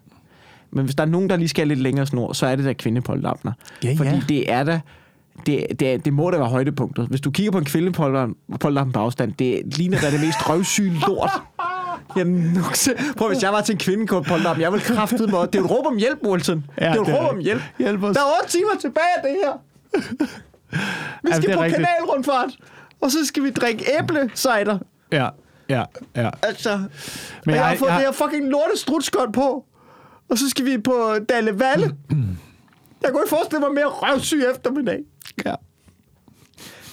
Men 0.73 0.85
hvis 0.85 0.95
der 0.95 1.03
er 1.05 1.09
nogen, 1.09 1.31
der 1.31 1.37
lige 1.37 1.49
skal 1.49 1.69
lidt 1.69 1.79
længere 1.81 2.07
snor, 2.07 2.33
så 2.33 2.47
er 2.47 2.57
det 2.57 2.65
der 2.65 2.73
kvindepolterapner. 2.73 3.53
Ja, 3.85 3.95
Fordi 3.99 4.11
ja. 4.11 4.21
det 4.29 4.53
er 4.53 4.63
der, 4.65 4.81
det, 5.47 5.67
det, 5.81 6.05
det 6.05 6.13
må 6.13 6.31
da 6.31 6.37
være 6.39 6.49
højdepunktet. 6.49 7.07
Hvis 7.07 7.21
du 7.21 7.31
kigger 7.31 7.53
på 7.53 7.59
en 7.59 7.65
kvindepolterappen 7.65 8.93
på 8.93 8.99
afstand, 9.01 9.33
det 9.33 9.63
ligner 9.77 10.01
da 10.01 10.11
det 10.11 10.21
mest 10.21 10.49
røvsyge 10.51 10.93
lort. 11.07 11.31
Jeg 12.17 12.25
nukse. 12.25 12.91
Prøv, 13.17 13.29
hvis 13.29 13.43
jeg 13.43 13.53
var 13.53 13.61
til 13.61 13.73
en 13.73 13.79
kvindepolterappen, 13.79 14.63
jeg 14.63 14.73
ville 14.73 14.85
kraftede 14.85 15.31
mig. 15.31 15.47
Det 15.53 15.55
er 15.55 15.59
jo 15.59 15.65
et 15.65 15.71
råb 15.71 15.87
om 15.87 15.97
hjælp, 15.97 16.19
Wilson. 16.27 16.65
Ja, 16.81 16.85
det 16.85 16.91
er 16.91 16.95
jo 16.97 17.03
et 17.03 17.09
råb 17.09 17.31
om 17.33 17.39
hjælp. 17.39 17.63
Hjælp 17.79 18.03
os. 18.03 18.17
Der 18.17 18.23
er 18.23 18.27
8 18.43 18.53
timer 18.59 18.71
tilbage 18.81 19.13
af 19.17 19.23
det 19.23 19.37
her. 19.45 19.53
Vi 21.23 21.29
Ja, 21.31 21.37
skal 21.37 21.51
er 21.51 21.57
på 21.57 21.63
rigtigt. 21.63 21.87
kanalrundfart, 21.87 22.51
og 23.01 23.11
så 23.11 23.19
skal 23.27 23.43
vi 23.43 23.51
drikke 23.51 23.85
æblecider. 23.99 24.79
Ja, 25.13 25.29
ja, 25.69 25.83
ja. 26.17 26.31
Altså, 26.43 26.77
Men 26.77 26.89
men 27.47 27.55
jeg, 27.55 27.61
jeg- 27.61 27.65
har 27.69 27.77
fået 27.77 27.89
jeg- 27.91 27.97
det 27.99 28.05
her 28.07 28.13
fucking 28.13 28.49
lorte 28.49 28.77
strutskot 28.77 29.33
på, 29.33 29.65
og 30.33 30.39
så 30.39 30.49
skal 30.51 30.65
vi 30.67 30.79
på 30.79 31.15
Dalle 31.29 31.51
Valle. 31.61 31.97
Jeg 33.03 33.11
kunne 33.11 33.23
ikke 33.23 33.29
forestille 33.29 33.61
mig 33.61 33.75
mere 33.75 33.87
røvsyg 33.87 34.43
eftermiddag. 34.55 34.99
ja. 35.47 35.55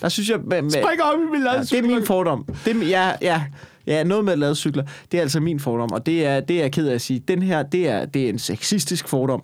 Der 0.02 0.10
synes 0.10 0.30
jeg... 0.30 0.40
Med, 0.40 0.62
med, 0.62 0.72
Spring 0.72 1.02
op 1.04 1.20
i 1.20 1.32
min 1.32 1.44
ja, 1.54 1.60
det 1.62 1.74
er 1.74 1.82
min 1.82 2.06
fordom. 2.06 2.46
Det 2.66 2.76
er, 2.76 2.86
ja, 2.88 3.12
ja, 3.22 3.44
ja, 3.88 4.04
noget 4.04 4.26
med 4.26 4.36
ladcykler. 4.36 4.84
Det 5.12 5.18
er 5.18 5.22
altså 5.22 5.40
min 5.40 5.60
fordom, 5.60 5.92
og 5.92 6.06
det 6.06 6.26
er, 6.26 6.40
det 6.40 6.56
er 6.58 6.62
jeg 6.62 6.72
ked 6.72 6.88
af 6.88 6.94
at 6.96 7.02
sige. 7.02 7.20
Den 7.20 7.42
her, 7.42 7.64
det 7.64 7.88
er, 7.90 8.06
det 8.06 8.26
er 8.26 8.30
en 8.30 8.40
sexistisk 8.40 9.08
fordom. 9.08 9.44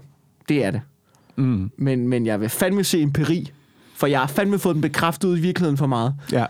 Det 0.50 0.66
er 0.66 0.72
det. 0.72 0.82
Mm. 1.36 1.72
Men, 1.78 2.08
men 2.08 2.26
jeg 2.26 2.42
vil 2.42 2.50
fandme 2.50 2.84
se 2.84 3.02
empiri, 3.02 3.52
for 3.96 4.08
jeg 4.08 4.20
har 4.20 4.28
fandme 4.28 4.60
fået 4.60 4.74
den 4.74 4.82
bekræftet 4.82 5.28
ud 5.28 5.38
i 5.38 5.42
virkeligheden 5.42 5.78
for 5.78 5.88
meget. 5.88 6.16
Ja. 6.32 6.46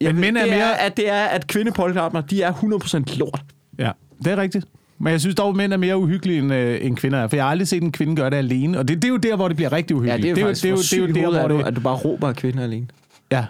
Jeg 0.00 0.14
Men 0.14 0.16
ved, 0.16 0.20
mænd 0.20 0.36
er 0.38 0.42
det 0.42 0.50
mere- 0.52 0.60
Er, 0.62 0.74
at 0.74 0.96
det 0.96 1.10
er, 1.10 1.24
at 1.24 1.46
kvindepolterapner, 1.46 2.20
de 2.20 2.42
er 2.42 2.52
100% 2.52 3.16
lort. 3.18 3.42
Ja, 3.78 3.90
det 4.24 4.32
er 4.32 4.36
rigtigt. 4.36 4.66
Men 4.98 5.10
jeg 5.10 5.20
synes 5.20 5.34
dog, 5.34 5.48
at 5.48 5.56
mænd 5.56 5.72
er 5.72 5.76
mere 5.76 5.98
uhyggelige, 5.98 6.38
end, 6.38 6.54
øh, 6.54 6.78
end 6.82 6.96
kvinder 6.96 7.18
er. 7.18 7.28
For 7.28 7.36
jeg 7.36 7.44
har 7.44 7.50
aldrig 7.50 7.68
set 7.68 7.82
en 7.82 7.92
kvinde 7.92 8.16
gøre 8.16 8.30
det 8.30 8.36
alene. 8.36 8.78
Og 8.78 8.88
det, 8.88 8.96
det 9.02 9.04
er 9.08 9.12
jo 9.12 9.16
der, 9.16 9.36
hvor 9.36 9.48
det 9.48 9.56
bliver 9.56 9.72
rigtig 9.72 9.94
Ja, 9.94 9.98
uhyggeligt. 9.98 10.36
det 10.36 10.42
er 10.42 10.42
jo 10.42 10.48
faktisk, 10.48 10.62
det 10.62 10.68
er 10.68 11.00
jo, 11.02 11.06
det 11.06 11.16
er 11.16 11.22
jo, 11.22 11.32
der, 11.32 11.38
hvor 11.40 11.48
du, 11.48 11.58
det... 11.58 11.64
at 11.66 11.76
du 11.76 11.80
bare 11.80 11.96
råber 11.96 12.32
kvinder 12.32 12.62
alene. 12.62 12.86
Ja. 13.32 13.44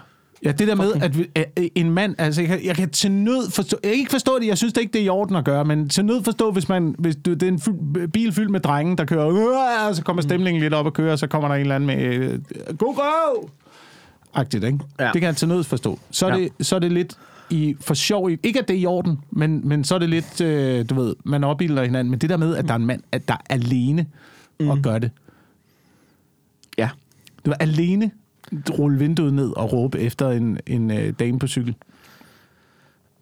Ja, 0.45 0.51
det 0.51 0.67
der 0.67 0.75
med, 0.75 0.91
at, 1.01 1.11
at 1.35 1.69
en 1.75 1.91
mand, 1.91 2.15
altså 2.17 2.41
jeg 2.41 2.47
kan, 2.49 2.65
jeg 2.65 2.75
kan 2.75 2.89
til 2.89 3.11
nød 3.11 3.51
forstå, 3.51 3.77
jeg 3.83 3.91
kan 3.91 3.99
ikke 3.99 4.11
forstå 4.11 4.39
det, 4.39 4.47
jeg 4.47 4.57
synes 4.57 4.73
det 4.73 4.81
ikke, 4.81 4.93
det 4.93 5.01
er 5.01 5.05
i 5.05 5.09
orden 5.09 5.35
at 5.35 5.45
gøre, 5.45 5.65
men 5.65 5.89
til 5.89 6.05
nød 6.05 6.23
forstå, 6.23 6.51
hvis, 6.51 6.69
man, 6.69 6.95
hvis 6.99 7.15
du, 7.15 7.33
det 7.33 7.43
er 7.43 7.47
en 7.47 7.59
fuld, 7.59 8.07
bil 8.07 8.31
fyldt 8.33 8.49
med 8.51 8.59
drenge, 8.59 8.97
der 8.97 9.05
kører, 9.05 9.25
"Uah!" 9.25 9.89
og 9.89 9.95
så 9.95 10.03
kommer 10.03 10.21
stemningen 10.21 10.61
lidt 10.63 10.73
op 10.73 10.85
og 10.85 10.93
kører, 10.93 11.11
og 11.11 11.19
så 11.19 11.27
kommer 11.27 11.47
der 11.47 11.55
en 11.55 11.61
eller 11.61 11.75
anden 11.75 11.87
med, 11.87 11.97
øh, 12.05 12.39
god 12.77 12.95
røv! 12.97 13.49
Agtigt, 14.33 14.63
ikke? 14.63 14.79
Ja. 14.99 15.05
Det 15.13 15.21
kan 15.21 15.23
jeg 15.27 15.35
til 15.35 15.47
nød 15.47 15.63
forstå. 15.63 15.99
Så 16.11 16.25
er, 16.27 16.29
Ja. 16.37 16.39
det, 16.39 16.51
så 16.67 16.75
er 16.75 16.79
det 16.79 16.91
lidt 16.91 17.17
i, 17.49 17.75
for 17.81 17.93
sjov, 17.93 18.29
ikke 18.29 18.59
at 18.59 18.67
det 18.67 18.75
er 18.75 18.79
i 18.79 18.85
orden, 18.85 19.19
men, 19.31 19.67
men 19.67 19.83
så 19.83 19.95
er 19.95 19.99
det 19.99 20.09
lidt, 20.09 20.41
øh, 20.41 20.89
du 20.89 20.95
ved, 20.95 21.15
man 21.23 21.43
opbilder 21.43 21.83
hinanden, 21.83 22.11
men 22.11 22.19
det 22.19 22.29
der 22.29 22.37
med, 22.37 22.55
at 22.55 22.65
der 22.65 22.71
er 22.71 22.75
en 22.75 22.85
mand, 22.85 23.01
at 23.11 23.27
der 23.27 23.33
er 23.33 23.53
alene 23.53 24.05
mm. 24.59 24.69
og 24.69 24.77
gør 24.77 24.99
det. 24.99 25.11
Ja. 26.77 26.89
Du 27.45 27.49
var 27.49 27.57
alene 27.59 28.11
rulle 28.69 28.99
vinduet 28.99 29.33
ned 29.33 29.49
og 29.57 29.73
råbe 29.73 29.99
efter 29.99 30.29
en, 30.29 30.59
en 30.67 30.91
øh, 30.91 31.13
dame 31.19 31.39
på 31.39 31.47
cykel. 31.47 31.75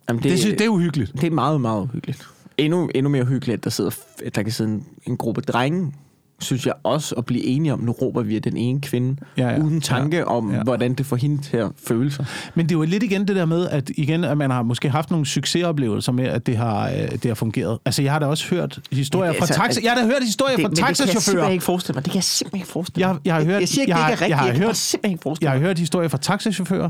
Jamen, 0.09 0.23
Det, 0.23 0.31
det, 0.31 0.39
synes, 0.39 0.57
det 0.57 0.65
er 0.65 0.69
uhyggeligt. 0.69 1.13
det 1.13 1.23
er 1.23 1.31
meget, 1.31 1.61
meget 1.61 1.81
uhyggeligt. 1.81 2.27
Endnu, 2.57 2.89
endnu 2.95 3.09
mere 3.09 3.25
hyggeligt, 3.25 3.57
at 3.57 3.63
der, 3.63 3.69
sidder, 3.69 3.91
at 4.25 4.35
der 4.35 4.43
kan 4.43 4.51
sidde 4.51 4.69
en, 4.71 4.85
en 5.07 5.17
gruppe 5.17 5.41
drenge, 5.41 5.93
synes 6.39 6.65
jeg 6.65 6.73
også, 6.83 7.15
at 7.15 7.25
blive 7.25 7.43
enige 7.43 7.73
om, 7.73 7.79
nu 7.79 7.91
råber 7.91 8.21
vi 8.21 8.35
af 8.35 8.41
den 8.41 8.57
ene 8.57 8.81
kvinde, 8.81 9.21
Ja, 9.37 9.49
ja. 9.49 9.59
uden 9.61 9.81
tanke 9.81 10.17
Ja, 10.17 10.23
om, 10.23 10.51
ja. 10.53 10.63
hvordan 10.63 10.93
det 10.93 11.05
får 11.05 11.15
hende 11.15 11.41
til 11.41 11.57
at 11.57 11.71
føle 11.87 12.11
sig. 12.11 12.25
Men 12.55 12.65
det 12.69 12.75
er 12.75 12.79
jo 12.79 12.83
lidt 12.85 13.03
igen 13.03 13.27
det 13.27 13.35
der 13.35 13.45
med, 13.45 13.67
at, 13.69 13.89
igen, 13.97 14.23
at 14.23 14.37
man 14.37 14.51
har 14.51 14.63
måske 14.63 14.89
haft 14.89 15.11
nogle 15.11 15.25
succesoplevelser 15.25 16.11
med, 16.11 16.25
at 16.25 16.45
det 16.45 16.57
har, 16.57 16.89
øh, 16.89 17.11
det 17.11 17.25
har 17.25 17.33
fungeret. 17.33 17.77
Altså, 17.85 18.01
jeg 18.01 18.11
har 18.11 18.19
da 18.19 18.25
også 18.25 18.49
hørt 18.55 18.79
historier 18.91 19.31
Men 19.31 19.37
fra 19.39 19.45
altså, 19.45 19.61
taxa... 19.61 19.81
Jeg 19.83 19.91
har 19.91 20.01
da 20.01 20.05
hørt 20.07 20.23
historier 20.23 20.55
Det, 20.55 20.63
fra 20.63 20.67
men 20.69 20.75
det 20.75 20.79
kan 20.79 20.87
jeg 20.87 20.95
simpelthen 20.95 21.15
taxachauffører. 21.15 21.49
ikke 21.51 21.63
forestille 21.63 21.95
mig. 21.95 22.05
Det 22.05 22.11
kan 22.11 22.17
jeg 22.17 22.23
simpelthen 22.23 22.57
ikke 22.59 22.71
forestille 22.71 23.07
Jeg- 23.07 23.13
mig. 23.15 23.21
jeg 23.25 23.35
har 23.35 23.43
hørt- 23.43 23.59
jeg 23.59 23.67
siger 23.67 23.81
ikke, 23.81 23.89
jeg 23.89 23.97
har- 23.97 24.05
det 24.09 24.13
ikke 24.13 24.23
er 24.23 24.25
rigtigt. 24.25 24.29
jeg 24.29 24.37
har 24.37 24.45
Jeg, 24.45 24.53
kan 24.53 24.61
hørt- 24.61 24.67
bare 24.67 24.75
simpelthen 24.75 25.11
ikke 25.11 25.21
forestille 25.23 25.51
Jeg 25.51 25.57
mig. 25.57 25.61
har 25.63 25.67
hørt 25.67 25.79
historier 25.79 26.07
fra 26.09 26.17
taxachauffører, 26.17 26.89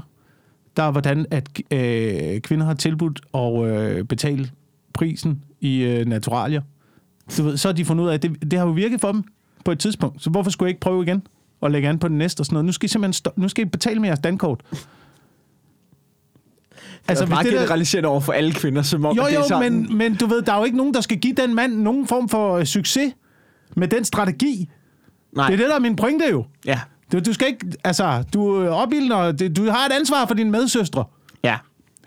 der 0.78 0.84
er 0.84 0.92
hvordan, 0.92 1.26
at 1.32 1.50
øh, 1.72 2.42
kvinder 2.42 2.66
har 2.66 2.74
tilbudt 2.74 3.22
at 3.34 3.66
øh, 3.66 4.04
betale 4.06 4.50
prisen 4.94 5.42
i 5.62 5.78
øh, 5.82 6.06
naturalier. 6.06 6.62
Du 7.38 7.44
ved, 7.44 7.58
så 7.58 7.68
har 7.68 7.74
de 7.74 7.86
fundet 7.86 8.04
ud 8.04 8.10
af, 8.10 8.14
at 8.14 8.22
det, 8.24 8.52
det 8.52 8.60
har 8.60 8.66
jo 8.66 8.72
virket 8.72 9.02
for 9.02 9.12
dem 9.12 9.24
på 9.66 9.72
et 9.72 9.80
tidspunkt. 9.80 10.24
Så 10.24 10.30
hvorfor 10.30 10.52
skulle 10.52 10.68
jeg 10.68 10.70
ikke 10.70 10.80
prøve 10.82 11.04
igen 11.04 11.28
og 11.62 11.72
lægge 11.72 11.90
an 11.90 12.00
på 12.00 12.08
den 12.08 12.18
næste 12.18 12.42
og 12.42 12.46
sådan 12.46 12.54
noget? 12.54 12.66
Nu 12.66 12.72
skal 12.72 12.86
I 12.86 12.90
simpelthen 12.90 13.14
stå, 13.14 13.32
nu 13.36 13.50
skal 13.50 13.66
I 13.66 13.70
betale 13.70 14.00
med 14.00 14.10
jeres 14.10 14.20
dankort. 14.20 14.62
Altså, 17.08 17.26
meget 17.26 17.46
det 17.46 17.54
der- 17.54 17.60
generaliserende 17.60 18.10
over 18.10 18.20
for 18.20 18.34
alle 18.34 18.52
kvinder, 18.54 18.82
som 18.82 19.06
om 19.06 19.16
Jo, 19.16 19.22
at 19.22 19.28
det 19.30 19.36
er 19.36 19.40
jo, 19.40 19.48
sådan. 19.48 19.74
men, 19.74 19.98
men 19.98 20.16
du 20.16 20.26
ved, 20.28 20.42
der 20.42 20.54
er 20.54 20.58
jo 20.58 20.64
ikke 20.64 20.78
nogen, 20.78 20.94
der 20.94 21.02
skal 21.02 21.18
give 21.18 21.34
den 21.34 21.56
mand 21.56 21.74
nogen 21.74 22.08
form 22.08 22.30
for 22.30 22.54
øh, 22.58 22.66
succes 22.66 23.14
med 23.76 23.88
den 23.88 24.04
strategi. 24.06 24.70
Nej. 25.36 25.46
Det 25.48 25.54
er 25.54 25.58
det, 25.58 25.70
der 25.70 25.76
er 25.76 25.80
min 25.80 25.96
pointe 25.96 26.26
jo. 26.32 26.46
Ja. 26.66 26.80
Du, 27.12 27.20
du 27.20 27.34
skal 27.34 27.48
ikke, 27.48 27.66
altså, 27.84 28.24
du 28.34 28.48
er 28.56 28.70
opildner, 28.70 29.32
du 29.32 29.64
har 29.70 29.86
et 29.86 29.92
ansvar 30.00 30.26
for 30.26 30.36
dine 30.36 30.52
medsøstre 30.52 31.04
Ja. 31.44 31.58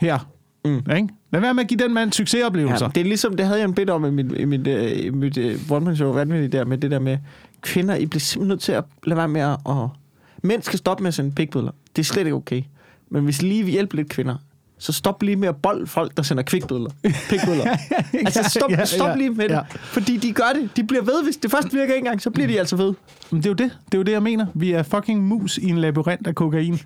her. 0.01 0.19
Mm. 0.65 0.77
Ikke? 0.77 1.09
Lad 1.33 1.41
være 1.41 1.55
med 1.55 1.63
at 1.63 1.69
give 1.69 1.79
den 1.81 1.95
mand 1.95 2.13
succesoplevelser. 2.13 2.87
Ja, 2.87 2.91
det 2.95 3.01
er 3.01 3.05
ligesom, 3.05 3.37
det 3.37 3.47
havde 3.47 3.59
jeg 3.61 3.65
en 3.69 3.75
bid 3.75 3.91
om 3.91 4.05
i 4.05 4.11
mit, 4.11 4.33
i 4.33 4.45
mit, 4.45 4.67
øh, 4.67 5.05
i 5.05 5.11
mit 5.11 5.39
uh, 5.39 5.71
one-man-show, 5.71 6.13
vanvittigt 6.13 6.53
der, 6.53 6.65
med 6.65 6.79
det 6.79 6.91
der 6.91 6.99
med, 6.99 7.19
kvinder, 7.63 7.95
I 7.95 8.07
bliver 8.07 8.21
simpelthen 8.21 8.49
nødt 8.49 8.61
til 8.61 8.73
at 8.73 8.85
lade 9.05 9.17
være 9.17 9.29
med 9.29 9.41
at... 9.41 9.57
at 9.69 9.89
mænd 10.43 10.63
skal 10.63 10.79
stoppe 10.79 11.03
med 11.03 11.09
at 11.09 11.15
sende 11.15 11.33
pikbilleder. 11.33 11.73
Det 11.97 12.03
er 12.03 12.05
slet 12.05 12.25
ikke 12.25 12.37
okay. 12.37 12.63
Men 13.11 13.25
hvis 13.25 13.43
lige 13.43 13.65
vil 13.65 13.73
hjælpe 13.73 13.97
lidt 13.97 14.09
kvinder, 14.09 14.37
så 14.79 14.93
stop 14.93 15.23
lige 15.23 15.37
med 15.37 15.49
at 15.49 15.57
bolde 15.57 15.87
folk, 15.87 16.17
der 16.17 16.23
sender 16.23 16.43
kvikbilleder. 16.43 16.91
Pikbilleder. 17.29 17.77
altså 18.27 18.43
stop, 18.59 18.71
stop 18.85 19.17
lige 19.17 19.31
med 19.31 19.49
det. 19.49 19.61
Fordi 19.71 20.17
de 20.17 20.33
gør 20.33 20.53
det. 20.55 20.71
De 20.77 20.85
bliver 20.85 21.03
ved. 21.03 21.25
Hvis 21.25 21.37
det 21.37 21.51
først 21.51 21.75
virker 21.75 21.95
ikke 21.95 21.97
engang, 21.97 22.23
så 22.23 22.31
bliver 22.31 22.47
de 22.47 22.59
altså 22.59 22.77
ved. 22.77 22.95
Men 23.31 23.43
det 23.43 23.47
er 23.47 23.51
jo 23.51 23.55
det. 23.55 23.79
Det 23.87 23.95
er 23.95 23.99
jo 23.99 24.03
det, 24.03 24.13
jeg 24.13 24.23
mener. 24.23 24.47
Vi 24.55 24.73
er 24.73 24.83
fucking 24.83 25.25
mus 25.25 25.59
i 25.59 25.69
en 25.69 25.79
labyrint 25.79 26.27
af 26.27 26.35
kokain. 26.35 26.81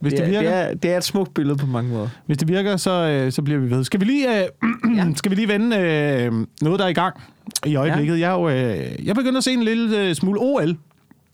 Hvis 0.00 0.12
det, 0.12 0.18
det, 0.26 0.26
er, 0.26 0.40
virker, 0.40 0.56
det, 0.62 0.70
er, 0.70 0.74
det 0.74 0.92
er 0.92 0.96
et 0.96 1.04
smukt 1.04 1.34
billede 1.34 1.56
på 1.56 1.66
mange 1.66 1.90
måder. 1.90 2.08
hvis 2.26 2.38
det 2.38 2.48
virker 2.48 2.76
så, 2.76 2.90
øh, 2.90 3.32
så 3.32 3.42
bliver 3.42 3.60
vi 3.60 3.70
ved. 3.70 3.84
Skal 3.84 4.00
vi 4.00 4.04
lige, 4.04 4.42
øh, 4.42 4.48
Ja. 4.96 5.06
skal 5.16 5.30
vi 5.30 5.36
lige 5.36 5.48
vende 5.48 5.76
øh, 5.76 6.32
noget, 6.62 6.78
der 6.78 6.84
er 6.84 6.88
i 6.88 6.92
gang 6.92 7.22
i 7.66 7.76
øjeblikket? 7.76 8.20
Ja. 8.20 8.20
Jeg, 8.20 8.36
er 8.36 8.40
jo, 8.40 8.48
øh, 8.48 9.06
jeg 9.06 9.14
begynder 9.14 9.38
at 9.38 9.44
se 9.44 9.52
en 9.52 9.62
lille 9.62 10.00
øh, 10.00 10.14
smule 10.14 10.40
OL. 10.40 10.76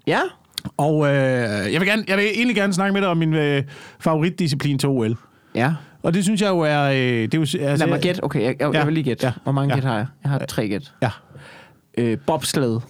Ja. 0.07 0.20
Og 0.77 1.07
øh, 1.07 1.12
jeg, 1.72 1.81
vil 1.81 1.88
gerne, 1.88 2.05
jeg 2.09 2.16
vil 2.16 2.24
egentlig 2.35 2.57
gerne 2.57 2.72
snakke 2.72 2.92
med 2.92 3.00
dig 3.00 3.09
om 3.11 3.16
min 3.16 3.35
øh, 3.35 3.62
favoritdisciplin 4.00 4.79
til 4.79 4.88
OL. 4.88 5.16
Ja. 5.55 5.72
Og 6.03 6.14
det 6.14 6.24
synes 6.24 6.42
jeg 6.42 6.48
jo 6.48 6.59
er... 6.61 6.83
Øh, 6.83 6.96
det 6.98 7.35
er 7.35 7.38
jo, 7.38 7.40
altså, 7.40 7.87
Lad 7.87 7.87
mig 7.87 8.00
gætte. 8.00 8.24
Okay, 8.24 8.40
jeg, 8.42 8.57
jeg, 8.61 8.72
Ja. 8.72 8.79
jeg 8.79 8.87
vil 8.87 8.94
lige 8.94 9.05
gætte. 9.05 9.27
Ja. 9.27 9.33
Hvor 9.42 9.53
mange 9.53 9.68
Ja. 9.74 9.81
gæt 9.81 9.85
har 9.85 9.96
jeg? 9.96 10.07
Jeg 10.22 10.31
har 10.31 10.38
tre 10.38 10.68
gæt. 10.68 10.92
Ja, 11.03 11.11
Øh, 11.98 12.18
bobsled. 12.27 12.81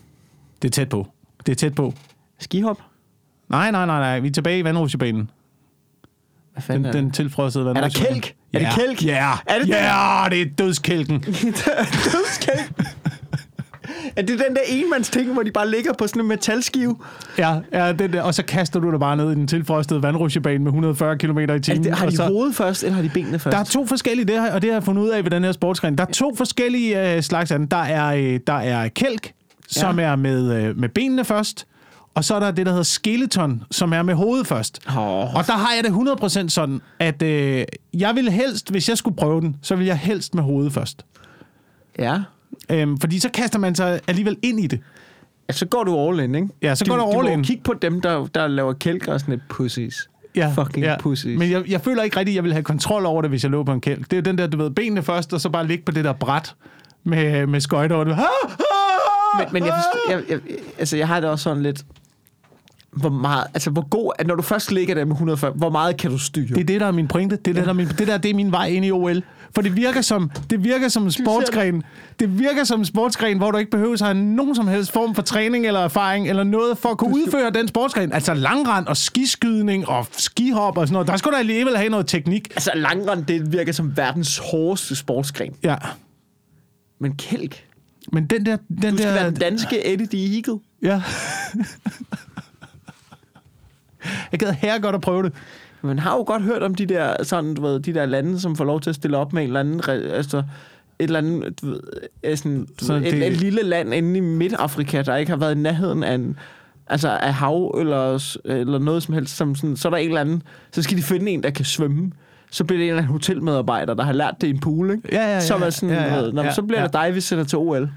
det 0.62 0.68
er 0.68 0.72
tæt 0.72 0.88
på. 0.88 1.06
Det 1.46 1.52
er 1.52 1.56
tæt 1.56 1.74
på. 1.74 1.94
Skihop. 2.38 2.78
Nej, 3.48 3.70
nej, 3.70 3.86
nej, 3.86 3.98
nej. 4.00 4.20
Vi 4.20 4.28
er 4.28 4.32
tilbage 4.32 4.58
i 4.58 4.64
vandrutsjebanen. 4.64 5.30
Hvad 6.54 6.62
fanden 6.62 6.84
Den, 6.84 6.92
den 7.04 7.10
tilfrosede 7.10 7.68
Er 7.68 7.72
der 7.72 7.88
kælk? 7.88 8.34
Er 8.52 8.58
det 8.58 8.68
kælk? 8.74 9.04
Ja, 9.04 9.32
Er 9.46 9.58
det 9.58 9.68
ja, 9.68 10.24
det 10.30 10.42
er 10.42 10.46
dødskælken. 10.58 11.20
Dødskælk. 12.12 12.72
Er 14.16 14.22
det 14.22 14.28
den 14.28 14.56
der 14.56 14.60
enmandsting, 14.68 15.32
hvor 15.32 15.42
de 15.42 15.50
bare 15.50 15.70
ligger 15.70 15.92
på 15.92 16.06
sådan 16.06 16.22
en 16.22 16.28
metalskive? 16.28 16.96
Ja, 17.38 17.58
ja 17.72 17.92
den 17.92 18.12
der, 18.12 18.22
og 18.22 18.34
så 18.34 18.44
kaster 18.44 18.80
du 18.80 18.90
dig 18.90 19.00
bare 19.00 19.16
ned 19.16 19.30
i 19.30 19.34
den 19.34 19.46
tilfrostede 19.46 20.02
vandrutsjebane 20.02 20.58
med 20.58 20.66
140 20.66 21.18
km 21.18 21.38
i 21.38 21.60
timen. 21.60 21.60
Er 21.60 21.82
det, 21.82 21.94
har 21.94 22.06
de 22.06 22.16
så, 22.16 22.24
hovedet 22.26 22.54
først, 22.54 22.82
eller 22.82 22.94
har 22.94 23.02
de 23.02 23.10
benene 23.14 23.38
først? 23.38 23.54
Der 23.54 23.60
er 23.60 23.64
to 23.64 23.86
forskellige, 23.86 24.24
det 24.26 24.40
her, 24.40 24.52
og 24.52 24.62
det 24.62 24.70
har 24.70 24.74
jeg 24.74 24.84
fundet 24.84 25.02
ud 25.02 25.08
af 25.08 25.24
ved 25.24 25.30
den 25.30 25.44
her 25.44 25.52
sportsgren. 25.52 25.98
Der 25.98 26.06
er 26.06 26.10
to 26.12 26.34
forskellige 26.36 27.14
øh, 27.16 27.22
slags 27.22 27.50
af 27.50 27.58
den. 27.58 27.66
Der 27.66 27.76
er, 27.76 28.06
øh, 28.16 28.40
der 28.46 28.52
er 28.52 28.88
kælk, 28.88 29.32
som 29.68 29.98
er 29.98 30.16
med, 30.16 30.52
øh, 30.56 30.78
med 30.78 30.88
benene 30.88 31.24
først, 31.24 31.66
og 32.14 32.24
så 32.24 32.34
er 32.34 32.40
der 32.40 32.50
det, 32.50 32.66
der 32.66 32.72
hedder 32.72 32.84
skeleton, 32.84 33.62
som 33.70 33.92
er 33.92 34.02
med 34.02 34.14
hovedet 34.14 34.46
først. 34.46 34.80
Åh. 34.88 35.34
Og 35.34 35.46
der 35.46 35.52
har 35.52 35.74
jeg 35.74 35.84
det 35.84 36.44
100% 36.44 36.48
sådan, 36.48 36.80
at 36.98 37.22
øh, 37.22 37.64
jeg 37.94 38.14
ville 38.14 38.30
helst, 38.30 38.70
hvis 38.70 38.88
jeg 38.88 38.98
skulle 38.98 39.16
prøve 39.16 39.40
den, 39.40 39.56
så 39.62 39.76
ville 39.76 39.88
jeg 39.88 39.98
helst 39.98 40.34
med 40.34 40.42
hovedet 40.42 40.72
først. 40.72 41.06
Ja. 41.98 42.22
Øhm, 42.70 42.98
fordi 42.98 43.18
så 43.18 43.28
kaster 43.30 43.58
man 43.58 43.74
sig 43.74 44.00
alligevel 44.08 44.36
ind 44.42 44.60
i 44.60 44.66
det. 44.66 44.80
ja. 45.48 45.52
Så 45.52 45.66
går 45.66 45.84
du 45.84 46.08
all 46.08 46.20
in, 46.20 46.34
ikke? 46.34 46.48
Ja, 46.62 46.74
så 46.74 46.84
går 46.84 46.96
du 46.96 47.02
all 47.02 47.22
må 47.22 47.28
in. 47.28 47.42
kigge 47.44 47.62
på 47.62 47.74
dem, 47.82 48.00
der, 48.00 48.26
der 48.26 48.46
laver 48.46 48.72
kælk 48.72 49.08
og 49.08 49.20
sådan 49.20 49.34
et 49.34 49.42
pussies. 49.48 50.08
Fucking 50.54 50.86
pussies. 51.00 51.38
Men 51.38 51.50
jeg, 51.50 51.70
jeg 51.70 51.80
føler 51.80 52.02
ikke 52.02 52.16
rigtigt, 52.18 52.32
at 52.32 52.36
jeg 52.36 52.44
ville 52.44 52.54
have 52.54 52.62
kontrol 52.64 53.06
over 53.06 53.22
det, 53.22 53.30
hvis 53.30 53.42
jeg 53.42 53.50
lå 53.50 53.62
på 53.64 53.72
en 53.72 53.80
kælk. 53.80 54.10
Det 54.10 54.12
er 54.12 54.16
jo 54.16 54.22
den 54.22 54.38
der, 54.38 54.46
du 54.46 54.56
ved, 54.56 54.70
benene 54.70 55.02
først, 55.02 55.32
og 55.32 55.40
så 55.40 55.50
bare 55.50 55.66
ligge 55.66 55.84
på 55.84 55.92
det 55.92 56.04
der 56.04 56.12
bræt 56.12 56.54
med, 57.04 57.46
med 57.46 57.60
skøjter. 57.60 57.96
Og 57.96 58.06
du, 58.06 58.10
ah, 58.10 58.18
ah, 58.18 58.26
Men, 59.38 59.46
men 59.52 59.64
jeg, 59.64 59.74
forstår, 59.74 60.10
jeg, 60.10 60.22
jeg, 60.30 60.58
altså, 60.78 60.96
jeg 60.96 61.08
har 61.08 61.20
det 61.20 61.30
også 61.30 61.42
sådan 61.42 61.62
lidt... 61.62 61.84
Hvor 62.96 63.10
meget, 63.10 63.46
altså 63.54 63.70
hvor 63.70 63.88
god, 63.88 64.12
at 64.18 64.26
når 64.26 64.34
du 64.34 64.42
først 64.42 64.72
ligger 64.72 64.94
der 64.94 65.04
med 65.04 65.12
140, 65.12 65.50
hvor 65.50 65.70
meget 65.70 65.96
kan 65.96 66.10
du 66.10 66.18
styre? 66.18 66.48
Det 66.48 66.60
er 66.60 66.64
det, 66.64 66.80
der 66.80 66.86
er 66.86 66.92
min 66.92 67.08
pointe. 67.08 67.36
Det, 67.36 67.48
er 67.50 67.54
det, 67.54 67.62
der 67.62 67.68
er 67.68 67.72
min, 67.72 67.88
det 67.88 68.06
der 68.06 68.18
det 68.18 68.30
er 68.30 68.34
min 68.34 68.52
vej 68.52 68.66
ind 68.66 68.84
i 68.84 68.90
OL. 68.90 69.22
For 69.54 69.62
det 69.62 69.76
virker 69.76 70.00
som, 70.00 70.30
det 70.50 70.64
virker 70.64 70.88
som 70.88 71.04
en 71.04 71.12
sportsgren. 71.12 71.82
Det 72.20 72.38
virker 72.38 72.64
som 72.64 72.80
en 72.80 72.84
sportsgren, 72.84 73.38
hvor 73.38 73.50
du 73.50 73.58
ikke 73.58 73.70
behøver 73.70 73.92
at 73.92 74.00
have 74.00 74.14
nogen 74.14 74.54
som 74.54 74.68
helst 74.68 74.92
form 74.92 75.14
for 75.14 75.22
træning 75.22 75.66
eller 75.66 75.80
erfaring 75.80 76.28
eller 76.28 76.44
noget 76.44 76.78
for 76.78 76.88
at 76.88 76.98
kunne 76.98 77.14
udføre 77.14 77.50
den 77.50 77.68
sportsgren. 77.68 78.12
Altså 78.12 78.34
langrand 78.34 78.86
og 78.86 78.96
skiskydning 78.96 79.88
og 79.88 80.06
skihop 80.12 80.78
og 80.78 80.86
sådan 80.86 80.92
noget. 80.92 81.08
Der 81.08 81.16
skulle 81.16 81.34
du 81.34 81.38
alligevel 81.38 81.76
have 81.76 81.88
noget 81.88 82.06
teknik. 82.06 82.48
Altså 82.50 82.70
langrend, 82.74 83.24
det 83.24 83.52
virker 83.52 83.72
som 83.72 83.96
verdens 83.96 84.38
hårdeste 84.38 84.96
sportsgren. 84.96 85.54
Ja. 85.62 85.76
Men 87.00 87.16
kælk, 87.16 87.64
Men 88.12 88.26
den 88.26 88.46
der... 88.46 88.56
Den 88.82 88.90
du 88.90 88.96
skal 88.96 89.08
der, 89.08 89.14
være 89.14 89.26
den 89.26 89.34
danske 89.34 89.92
Eddie 89.92 90.06
the 90.06 90.36
Eagle. 90.36 90.60
Ja. 90.82 91.02
jeg 94.32 94.40
gad 94.40 94.52
her 94.52 94.78
godt 94.80 94.94
at 94.94 95.00
prøve 95.00 95.22
det. 95.22 95.32
Man 95.82 95.98
har 95.98 96.16
jo 96.16 96.22
godt 96.26 96.42
hørt 96.42 96.62
om 96.62 96.74
de 96.74 96.86
der, 96.86 97.22
sådan, 97.22 97.54
du 97.54 97.62
ved, 97.62 97.80
de 97.80 97.94
der 97.94 98.06
lande, 98.06 98.40
som 98.40 98.56
får 98.56 98.64
lov 98.64 98.80
til 98.80 98.90
at 98.90 98.96
stille 98.96 99.16
op 99.16 99.32
med 99.32 99.42
en 99.42 99.48
eller 99.48 99.60
anden, 99.60 99.80
altså, 100.14 100.38
et 100.38 100.44
eller 100.98 101.18
andet, 101.18 101.60
du 101.62 101.66
ved, 101.66 101.80
øh, 102.24 102.36
sådan, 102.36 102.66
du 102.80 102.84
Så 102.84 102.92
ved, 102.92 103.00
det- 103.02 103.14
et, 103.14 103.26
et, 103.26 103.32
lille 103.32 103.62
land 103.62 103.94
inde 103.94 104.16
i 104.18 104.20
Midt-Afrika, 104.20 105.02
der 105.02 105.16
ikke 105.16 105.30
har 105.30 105.36
været 105.36 105.54
i 105.54 105.58
nærheden 105.58 106.02
af 106.02 106.14
en, 106.14 106.36
altså 106.86 107.08
af 107.08 107.34
hav 107.34 107.76
eller, 107.80 108.36
eller 108.44 108.78
noget 108.78 109.02
som 109.02 109.14
helst, 109.14 109.36
som 109.36 109.54
sådan, 109.54 109.76
så 109.76 109.88
er 109.88 109.90
der 109.90 109.96
en 109.96 110.08
eller 110.08 110.20
anden, 110.20 110.42
så 110.72 110.82
skal 110.82 110.96
de 110.96 111.02
finde 111.02 111.30
en, 111.30 111.42
der 111.42 111.50
kan 111.50 111.64
svømme. 111.64 112.10
Så 112.50 112.64
bliver 112.64 112.78
det 112.78 112.84
en 112.84 112.88
eller 112.90 113.02
anden 113.02 113.12
hotelmedarbejder, 113.12 113.94
der 113.94 114.02
har 114.04 114.12
lært 114.12 114.34
det 114.40 114.46
i 114.46 114.50
en 114.50 114.60
pool, 114.60 114.90
ikke? 114.90 115.02
Ja, 115.12 115.26
ja, 115.26 115.34
ja, 115.34 115.40
Som 115.40 115.62
er 115.62 115.70
sådan, 115.70 115.94
ja, 115.94 116.14
ja, 116.14 116.20
ved, 116.20 116.32
Nå, 116.32 116.42
ja, 116.42 116.52
så 116.52 116.62
bliver 116.62 116.80
ja. 116.80 116.86
det 116.86 116.92
dig, 116.94 117.14
vi 117.14 117.20
sender 117.20 117.44
til 117.44 117.58
OL. 117.58 117.90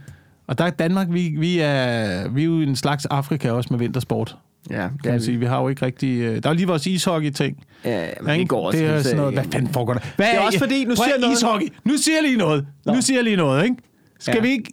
Og 0.47 0.57
der 0.57 0.63
er 0.65 0.69
Danmark, 0.69 1.07
vi, 1.11 1.35
vi, 1.39 1.59
er, 1.59 2.29
vi 2.29 2.41
er 2.41 2.45
jo 2.45 2.61
en 2.61 2.75
slags 2.75 3.05
Afrika 3.05 3.51
også 3.51 3.67
med 3.71 3.79
vintersport, 3.79 4.35
Ja, 4.69 4.87
kan 5.03 5.11
man 5.11 5.21
sige. 5.21 5.37
Vi 5.37 5.45
har 5.45 5.61
jo 5.61 5.67
ikke 5.69 5.85
rigtig... 5.85 6.19
øh, 6.21 6.43
Der 6.43 6.49
er 6.49 6.53
lige 6.53 6.67
vores 6.67 6.87
ishockey-ting. 6.87 7.63
Ja, 7.85 8.07
men 8.21 8.39
det 8.39 8.49
går 8.49 8.67
også. 8.67 8.79
det 8.79 8.87
er 8.87 9.01
sådan 9.01 9.17
noget, 9.17 9.33
hvad 9.33 9.43
fanden 9.51 9.73
foregår 9.73 9.93
der? 9.93 9.99
Hvad 10.15 10.27
Det 10.27 10.35
er 10.35 10.39
også 10.39 10.59
fordi, 10.59 10.83
nu 10.85 10.95
Prøv 10.95 10.95
siger 10.95 11.07
jeg 11.09 11.19
noget- 11.21 11.33
Ishockey. 11.37 11.67
Nu 11.83 11.97
siger 11.97 12.15
jeg 12.15 12.23
lige 12.23 12.37
noget. 12.37 12.67
Nå. 12.85 12.93
Nu 12.93 13.01
siger 13.01 13.17
jeg 13.17 13.23
lige 13.23 13.35
noget, 13.37 13.63
ikke? 13.63 13.75
Skal, 14.19 14.35
Ja. 14.35 14.41
vi 14.41 14.47
ikke, 14.49 14.71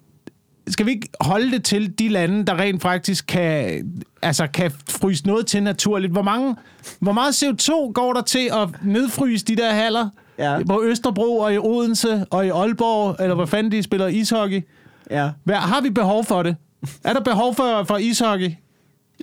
skal 0.69 0.87
vi 0.87 0.91
ikke 0.91 1.09
holde 1.21 1.51
det 1.51 1.65
til 1.65 1.99
de 1.99 2.09
lande, 2.09 2.45
der 2.47 2.59
rent 2.61 2.83
faktisk 2.83 3.27
kan, 3.27 3.83
altså 4.23 4.47
kan 4.47 4.71
fryse 4.91 5.27
noget 5.27 5.47
til 5.47 5.63
naturligt? 5.63 6.13
Hvor, 6.13 6.23
mange, 6.23 6.57
hvor 7.01 7.13
meget 7.13 7.33
CO2 7.43 7.93
går 7.93 8.13
der 8.13 8.23
til 8.23 8.51
at 8.53 8.69
nedfryse 8.85 9.45
de 9.45 9.57
der 9.57 9.73
haller 9.73 10.09
Ja. 10.39 10.59
på 10.69 10.83
Østerbro 10.85 11.39
og 11.39 11.55
i 11.55 11.59
Odense 11.59 12.25
og 12.31 12.47
i 12.47 12.49
Aalborg, 12.49 13.17
eller 13.21 13.35
hvor 13.35 13.47
fanden 13.47 13.73
de 13.73 13.83
spiller 13.83 14.07
ishockey? 14.07 14.63
Ja. 15.11 15.31
Hvad, 15.45 15.55
har 15.57 15.81
vi 15.81 15.91
behov 15.91 16.25
for 16.25 16.43
det? 16.43 16.57
Er 17.05 17.13
der 17.13 17.21
behov 17.21 17.55
for, 17.55 17.85
for 17.85 17.97
ishockey 17.97 18.51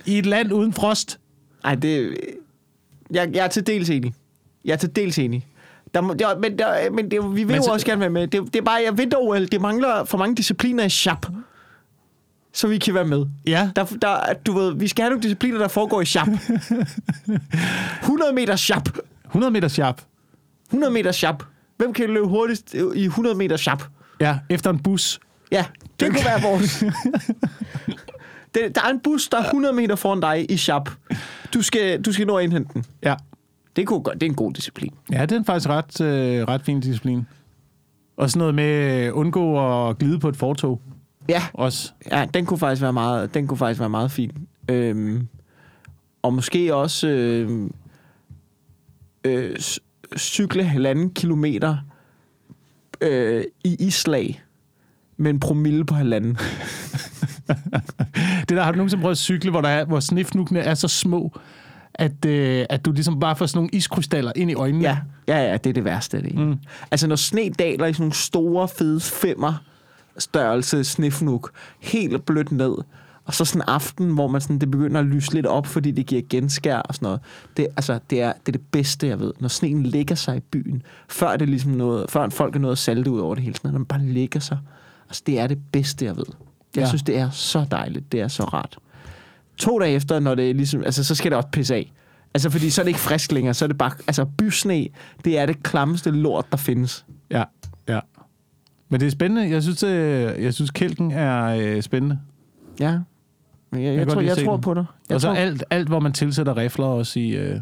i 0.06 0.18
et 0.18 0.26
land 0.26 0.52
uden 0.52 0.72
frost? 0.72 1.18
Ej, 1.64 1.74
det... 1.74 2.16
Jeg, 3.10 3.30
jeg 3.34 3.44
er 3.44 3.48
til 3.48 3.66
dels 3.66 3.90
enig. 3.90 4.14
Jeg 4.64 4.72
er 4.72 4.76
til 4.76 4.96
dels 4.96 5.18
enig. 5.18 5.46
Der, 5.94 6.00
må- 6.00 6.14
der, 6.14 6.38
men 6.38 6.58
der, 6.58 6.90
men 6.90 7.10
det, 7.10 7.20
vi 7.24 7.34
vil 7.34 7.46
Men 7.46 7.56
jo 7.56 7.62
så- 7.62 7.70
også 7.72 7.86
gerne 7.86 8.00
være 8.00 8.10
med. 8.10 8.26
Det, 8.26 8.40
det 8.52 8.56
er 8.56 8.62
bare, 8.62 8.82
jeg 8.86 8.98
vinter-OL, 8.98 9.46
det 9.46 9.60
mangler 9.60 10.04
for 10.04 10.18
mange 10.18 10.36
discipliner 10.36 10.84
i 10.84 10.88
chap. 10.90 11.26
Så 12.52 12.68
vi 12.68 12.78
kan 12.78 12.94
være 12.94 13.04
med. 13.04 13.26
Ja. 13.46 13.70
Der, 13.76 13.84
der, 13.84 14.16
du 14.46 14.52
ved, 14.52 14.74
vi 14.74 14.88
skal 14.88 15.02
have 15.02 15.10
nogle 15.10 15.22
discipliner, 15.22 15.58
der 15.58 15.68
foregår 15.68 16.00
i 16.00 16.04
chap. 16.04 16.28
100 18.02 18.32
meter 18.34 18.56
chap. 18.56 18.88
100 19.26 19.50
meter 19.52 19.68
sharp. 19.68 20.02
100 20.68 20.92
meter 20.92 21.12
chap. 21.12 21.42
Hvem 21.76 21.92
kan 21.92 22.08
løbe 22.10 22.26
hurtigst 22.26 22.74
i 22.94 23.04
100 23.04 23.34
meter 23.36 23.56
chap? 23.56 23.82
Ja, 24.20 24.38
efter 24.48 24.70
en 24.70 24.78
bus. 24.78 25.20
Ja, 25.52 25.64
det 26.00 26.10
kunne 26.10 26.24
være 26.24 26.42
vores. 26.42 26.84
Det, 28.54 28.74
der 28.74 28.80
er 28.82 28.88
en 28.90 29.00
bus, 29.00 29.28
der 29.28 29.38
er 29.38 29.44
100 29.44 29.74
meter 29.74 29.96
foran 29.96 30.20
dig 30.20 30.50
i 30.50 30.56
chap. 30.56 30.90
Du 31.54 31.62
skal, 31.62 32.02
du 32.02 32.12
skal 32.12 32.26
nå 32.26 32.36
at 32.36 32.44
indhente 32.44 32.70
den. 32.74 32.84
Ja. 33.02 33.14
Det, 33.76 33.86
kunne, 33.86 34.00
godt- 34.02 34.14
det 34.14 34.22
er 34.26 34.30
en 34.30 34.36
god 34.36 34.52
disciplin. 34.52 34.92
Ja, 35.12 35.26
det 35.26 35.38
er 35.38 35.42
faktisk 35.44 35.68
ret, 35.68 36.00
øh, 36.00 36.44
ret 36.48 36.62
fin 36.62 36.80
disciplin. 36.80 37.26
Og 38.16 38.30
sådan 38.30 38.38
noget 38.38 38.54
med 38.54 39.06
øh, 39.06 39.16
undgå 39.16 39.88
at 39.88 39.98
glide 39.98 40.18
på 40.18 40.28
et 40.28 40.36
fortog 40.36 40.80
Ja, 41.28 41.42
også. 41.54 41.92
ja 42.10 42.26
den, 42.34 42.46
kunne 42.46 42.58
faktisk 42.58 42.82
være 42.82 42.92
meget, 42.92 43.34
den 43.34 43.46
kunne 43.46 43.58
faktisk 43.58 43.80
være 43.80 43.88
meget 43.90 44.10
fin. 44.10 44.32
Øhm, 44.68 45.28
og 46.22 46.34
måske 46.34 46.74
også 46.74 47.08
øh, 47.08 47.70
øh, 49.24 49.56
cykle 50.18 50.64
halvanden 50.64 51.10
kilometer 51.10 51.76
øh, 53.00 53.44
i 53.64 53.76
islag 53.86 54.42
med 55.16 55.30
en 55.30 55.40
promille 55.40 55.84
på 55.84 55.94
halvanden. 55.94 56.38
Det 58.48 58.48
der, 58.48 58.62
har 58.62 58.72
du 58.72 58.76
nogensinde 58.76 59.00
prøvet 59.00 59.14
at 59.14 59.18
cykle, 59.18 59.50
hvor, 59.50 59.60
der 59.60 59.68
er, 59.68 59.84
hvor 59.84 60.00
snifnukene 60.00 60.60
er 60.60 60.74
så 60.74 60.88
små, 60.88 61.32
at, 61.94 62.24
øh, 62.24 62.66
at 62.70 62.84
du 62.84 62.92
ligesom 62.92 63.20
bare 63.20 63.36
får 63.36 63.46
sådan 63.46 63.58
nogle 63.58 63.70
iskrystaller 63.72 64.32
ind 64.36 64.50
i 64.50 64.54
øjnene? 64.54 64.84
Ja, 64.84 64.98
ja, 65.28 65.50
ja, 65.50 65.56
det 65.56 65.70
er 65.70 65.74
det 65.74 65.84
værste 65.84 66.16
af 66.16 66.22
det. 66.22 66.34
Mm. 66.38 66.58
Altså, 66.90 67.06
når 67.06 67.16
sne 67.16 67.50
daler 67.50 67.86
i 67.86 67.92
sådan 67.92 68.02
nogle 68.02 68.14
store, 68.14 68.68
fede 68.68 69.00
femmer 69.00 69.54
størrelse 70.18 70.84
snifnuk, 70.84 71.50
helt 71.80 72.26
blødt 72.26 72.52
ned, 72.52 72.74
og 73.24 73.34
så 73.34 73.44
sådan 73.44 73.62
en 73.62 73.68
aften, 73.68 74.14
hvor 74.14 74.28
man 74.28 74.40
sådan, 74.40 74.58
det 74.58 74.70
begynder 74.70 75.00
at 75.00 75.06
lyse 75.06 75.34
lidt 75.34 75.46
op, 75.46 75.66
fordi 75.66 75.90
det 75.90 76.06
giver 76.06 76.22
genskær 76.30 76.76
og 76.76 76.94
sådan 76.94 77.06
noget. 77.06 77.20
Det, 77.56 77.66
altså, 77.76 77.98
det, 78.10 78.22
er, 78.22 78.32
det 78.46 78.48
er 78.48 78.58
det 78.58 78.66
bedste, 78.72 79.06
jeg 79.06 79.20
ved. 79.20 79.32
Når 79.40 79.48
sneen 79.48 79.82
ligger 79.82 80.14
sig 80.14 80.36
i 80.36 80.40
byen, 80.40 80.82
før 81.08 81.36
det 81.36 81.48
ligesom 81.48 81.72
noget, 81.72 82.10
før 82.10 82.28
folk 82.28 82.56
er 82.56 82.60
noget 82.60 82.72
at 82.72 82.78
salte 82.78 83.10
ud 83.10 83.20
over 83.20 83.34
det 83.34 83.44
hele, 83.44 83.56
sådan 83.56 83.70
når 83.70 83.78
man 83.78 83.86
bare 83.86 84.02
ligger 84.02 84.40
sig. 84.40 84.58
Altså, 85.08 85.22
det 85.26 85.38
er 85.38 85.46
det 85.46 85.58
bedste, 85.72 86.04
jeg 86.04 86.16
ved. 86.16 86.24
Jeg 86.76 86.82
Ja. 86.82 86.88
synes, 86.88 87.02
det 87.02 87.18
er 87.18 87.30
så 87.30 87.66
dejligt. 87.70 88.12
Det 88.12 88.20
er 88.20 88.28
så 88.28 88.42
rart. 88.44 88.78
To 89.56 89.78
dage 89.78 89.94
efter, 89.94 90.20
når 90.20 90.34
det 90.34 90.50
er 90.50 90.54
ligesom, 90.54 90.82
altså, 90.84 91.04
så 91.04 91.14
skal 91.14 91.30
det 91.30 91.36
også 91.36 91.48
pisse 91.48 91.74
af. 91.74 91.92
Altså, 92.34 92.50
fordi 92.50 92.70
så 92.70 92.80
er 92.80 92.84
det 92.84 92.88
ikke 92.88 93.00
frisk 93.00 93.32
længere, 93.32 93.54
så 93.54 93.64
er 93.64 93.66
det 93.66 93.78
bare, 93.78 93.90
altså, 94.06 94.24
bysne, 94.24 94.86
det 95.24 95.38
er 95.38 95.46
det 95.46 95.62
klammeste 95.62 96.10
lort, 96.10 96.46
der 96.50 96.56
findes. 96.56 97.04
ja. 97.30 97.44
ja. 97.88 98.00
Men 98.88 99.00
det 99.00 99.06
er 99.06 99.10
spændende. 99.10 99.50
Jeg 99.50 99.62
synes, 99.62 99.82
øh, 99.82 100.42
jeg 100.42 100.54
synes 100.54 100.70
kælken 100.70 101.10
er 101.12 101.44
øh, 101.44 101.82
spændende. 101.82 102.18
Ja. 102.80 102.98
Men 103.70 103.82
jeg, 103.82 103.88
jeg, 103.90 103.96
jeg, 103.98 104.08
tror, 104.08 104.20
jeg 104.20 104.36
tror 104.36 104.52
den. 104.52 104.60
på 104.62 104.74
dig. 104.74 104.84
Jeg 105.08 105.14
Og 105.14 105.20
så 105.20 105.26
tror, 105.28 105.34
alt, 105.34 105.64
alt, 105.70 105.88
hvor 105.88 106.00
man 106.00 106.12
tilsætter 106.12 106.56
rifler 106.56 106.84
også 106.86 107.20
i, 107.20 107.28
øh, 107.30 107.60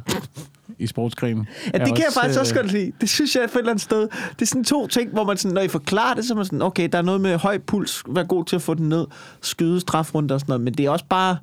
i 0.79 0.87
sportsgrenen. 0.87 1.49
ja, 1.75 1.79
det 1.79 1.87
kan 1.87 1.97
jeg 1.97 2.13
faktisk 2.15 2.41
også 2.41 2.55
godt 2.55 2.73
lide. 2.73 2.93
Det 3.01 3.09
synes 3.09 3.37
jeg 3.37 3.49
på 3.53 3.59
et 3.59 3.63
eller 3.63 3.71
andet 3.71 3.83
sted. 3.83 4.01
Det 4.31 4.43
er 4.43 4.47
sådan 4.47 4.65
to 4.65 4.87
ting, 4.87 5.11
hvor 5.13 5.25
man 5.25 5.37
sådan, 5.37 5.55
når 5.55 5.61
I 5.63 5.69
forklarer 5.69 6.15
det, 6.15 6.25
så 6.25 6.35
er 6.35 6.37
man 6.37 6.45
sådan, 6.45 6.63
okay, 6.63 6.89
der 6.93 6.99
er 6.99 7.03
noget 7.03 7.21
med 7.21 7.37
høj 7.39 7.59
puls, 7.59 8.03
vær 8.09 8.23
god 8.23 8.45
til 8.45 8.57
at 8.57 8.63
få 8.63 8.75
den 8.75 8.89
ned, 8.89 9.07
skyde 9.43 9.81
strafrunde 9.81 10.35
og 10.35 10.41
sådan 10.41 10.51
noget, 10.53 10.61
men 10.65 10.75
det 10.75 10.87
er 10.87 10.91
også 10.91 11.05
bare, 11.09 11.37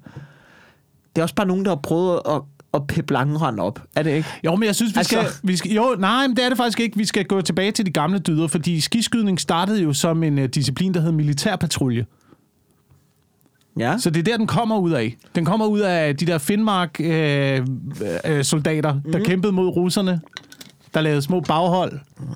det 1.15 1.21
er 1.21 1.23
også 1.23 1.35
bare 1.35 1.47
nogen, 1.47 1.65
der 1.65 1.71
har 1.71 1.79
prøvet 1.83 2.19
at, 2.29 2.41
at 2.73 2.87
pippe 2.87 3.13
langrand 3.13 3.59
op. 3.59 3.81
Er 3.95 4.03
det 4.03 4.11
ikke? 4.11 4.29
Jo, 4.45 4.55
men 4.55 4.63
jeg 4.67 4.75
synes, 4.75 4.93
vi 4.95 4.97
Altså- 4.97 5.09
skal, 5.15 5.47
vi 5.49 5.55
skal... 5.55 5.71
Jo, 5.71 5.95
nej, 5.99 6.27
men 6.27 6.35
det 6.37 6.45
er 6.45 6.49
det 6.49 6.57
faktisk 6.57 6.79
ikke. 6.79 6.97
Vi 6.97 7.05
skal 7.05 7.25
gå 7.25 7.41
tilbage 7.41 7.71
til 7.71 7.85
de 7.85 7.91
gamle 7.91 8.19
dyder, 8.19 8.47
fordi 8.47 8.81
skiskydning 8.81 9.39
startede 9.39 9.81
jo 9.81 9.93
som 9.93 10.23
en 10.23 10.37
uh, 10.39 10.45
disciplin, 10.45 10.93
der 10.93 10.99
hed 10.99 11.11
militærpatrulje. 11.11 12.05
Ja. 13.79 13.97
Så 13.97 14.09
det 14.09 14.19
er 14.19 14.23
der, 14.23 14.37
den 14.37 14.47
kommer 14.47 14.77
ud 14.77 14.91
af. 14.91 15.15
Den 15.35 15.45
kommer 15.45 15.65
ud 15.65 15.79
af 15.79 16.15
de 16.15 16.25
der 16.25 16.37
Finnmark-soldater, 16.37 18.95
øh, 19.05 19.13
der 19.13 19.23
kæmpede 19.23 19.51
mod 19.51 19.67
russerne, 19.67 20.21
der 20.93 21.01
lavede 21.01 21.21
små 21.21 21.39
baghold 21.39 21.93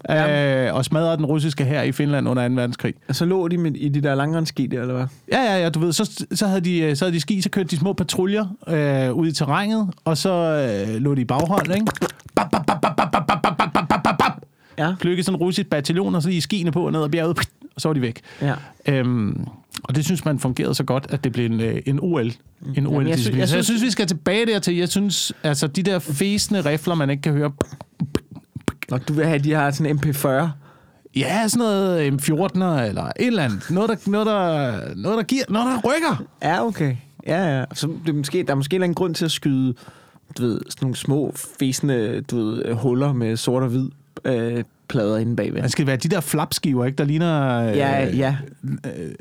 øh, 0.10 0.76
og 0.76 0.86
smadrede 0.86 1.18
den 1.18 1.26
russiske 1.26 1.64
hær 1.64 1.82
i 1.82 1.92
Finland 1.92 2.30
under 2.30 2.48
2. 2.48 2.54
verdenskrig. 2.54 2.94
Så 3.12 3.26
lå 3.26 3.48
de 3.48 3.58
med, 3.58 3.72
i 3.72 3.90
de 3.90 4.02
der 4.02 4.16
langrandski 4.16 4.68
der, 4.68 4.82
eller 4.82 4.94
hvad? 4.94 5.06
Ja, 5.32 5.42
ja, 5.42 5.64
ja, 5.64 5.70
du 5.70 5.80
ved, 5.80 5.94
så, 5.94 6.26
så, 6.34 6.48
havde 6.48 6.62
de, 6.62 6.80
øh, 6.80 6.96
så 6.96 7.06
havde 7.06 7.16
de 7.16 7.22
ski, 7.22 7.42
så 7.42 7.50
kørte 7.50 7.70
de 7.70 7.78
små 7.78 7.94
patruljer 7.94 8.46
øh, 8.68 9.14
ud 9.14 9.28
i 9.28 9.32
terrænet, 9.32 9.90
og 10.06 10.18
så 10.18 10.30
øh, 10.30 10.96
lå 11.02 11.16
de 11.16 11.22
i 11.22 11.26
baghold, 11.26 11.76
ikke? 11.76 11.86
Bap, 12.36 12.52
bap, 12.52 12.66
bap, 12.66 12.82
bap, 12.82 12.96
bap, 12.98 13.12
bap, 13.12 13.28
bap, 13.28 13.42
bap, 13.58 13.74
bap, 13.74 13.88
bap, 14.04 14.18
bap. 14.18 14.42
Ja. 14.78 14.96
Flykkede 15.00 15.24
sådan 15.24 15.36
en 15.36 15.40
russisk 15.42 15.70
bataljon, 15.70 16.16
og 16.16 16.24
så 16.24 16.30
i 16.30 16.40
skiene 16.40 16.72
på 16.72 16.86
og 16.86 16.92
ned 16.92 17.04
ad 17.04 17.10
bjerget, 17.10 17.38
og 17.76 17.82
så 17.82 17.90
var 17.90 17.94
de 17.94 18.02
væk. 18.02 18.20
Ja. 18.42 18.54
Øhm, 18.88 19.48
og 19.84 19.96
det 19.96 20.06
synes 20.06 20.26
man 20.26 20.40
fungerede 20.40 20.76
så 20.76 20.84
godt, 20.84 21.08
at 21.10 21.24
det 21.24 21.32
blev 21.32 21.46
en, 21.46 21.60
øh, 21.62 21.82
en 21.86 22.00
OL. 22.02 22.32
En 22.76 22.88
OL 22.88 23.08
jeg 23.08 23.16
sy- 23.16 23.18
disciplin. 23.18 23.40
jeg 23.40 23.50
Så 23.50 23.56
jeg 23.56 23.66
synes- 23.66 23.66
synes, 23.66 23.82
vi 23.84 23.92
skal 23.92 24.08
tilbage 24.08 24.46
dertil. 24.46 24.76
Jeg 24.76 24.90
synes, 24.90 25.34
altså 25.44 25.68
de 25.68 25.84
der 25.84 26.00
fæsende 26.00 26.62
rifler, 26.62 26.96
man 26.96 27.10
ikke 27.10 27.22
kan 27.22 27.34
høre. 27.34 27.52
Og 28.92 29.08
du 29.08 29.14
vil 29.14 29.26
have, 29.26 29.40
de 29.40 29.52
har 29.54 29.72
sådan 29.72 29.92
en 29.92 30.00
MP40. 30.00 30.50
Ja, 31.16 31.48
sådan 31.48 31.60
noget 31.66 32.12
M14'er 32.14 32.82
eller 32.90 33.04
et 33.04 33.28
eller 33.28 33.44
andet. 33.44 33.64
Noget, 33.72 33.90
der, 33.90 33.96
noget, 34.12 34.28
der, 34.28 34.96
noget, 34.96 35.18
der 35.18 35.24
giver, 35.24 35.44
noget, 35.50 35.68
der 35.68 35.90
rykker. 35.90 36.24
Ja, 36.44 36.66
okay. 36.66 36.96
Ja, 37.28 37.58
ja. 37.60 37.66
Så 37.74 37.88
det 38.06 38.10
er 38.10 38.14
måske, 38.18 38.44
der 38.44 38.52
er 38.52 38.56
måske 38.56 38.76
en 38.76 38.94
grund 38.94 39.16
til 39.16 39.26
at 39.26 39.32
skyde 39.32 39.74
du 40.38 40.44
ved, 40.44 40.62
sådan 40.70 40.78
nogle 40.86 40.96
små, 40.96 41.34
fæsende 41.60 42.22
du 42.22 42.38
ved, 42.38 42.74
huller 42.74 43.14
med 43.14 43.38
sort 43.38 43.64
og 43.64 43.70
hvid 43.70 43.90
øh, 44.26 44.64
plader 44.92 45.18
inde 45.18 45.36
bagved. 45.36 45.62
Det 45.64 45.72
skal 45.72 45.88
være 45.88 45.96
de 45.98 46.08
der 46.10 46.20
flapskiver, 46.20 46.86
ikke? 46.86 46.96
Der 46.96 47.04
ligner... 47.04 47.62
Øh, 47.70 47.78
Ja, 47.78 48.06
ja. 48.16 48.36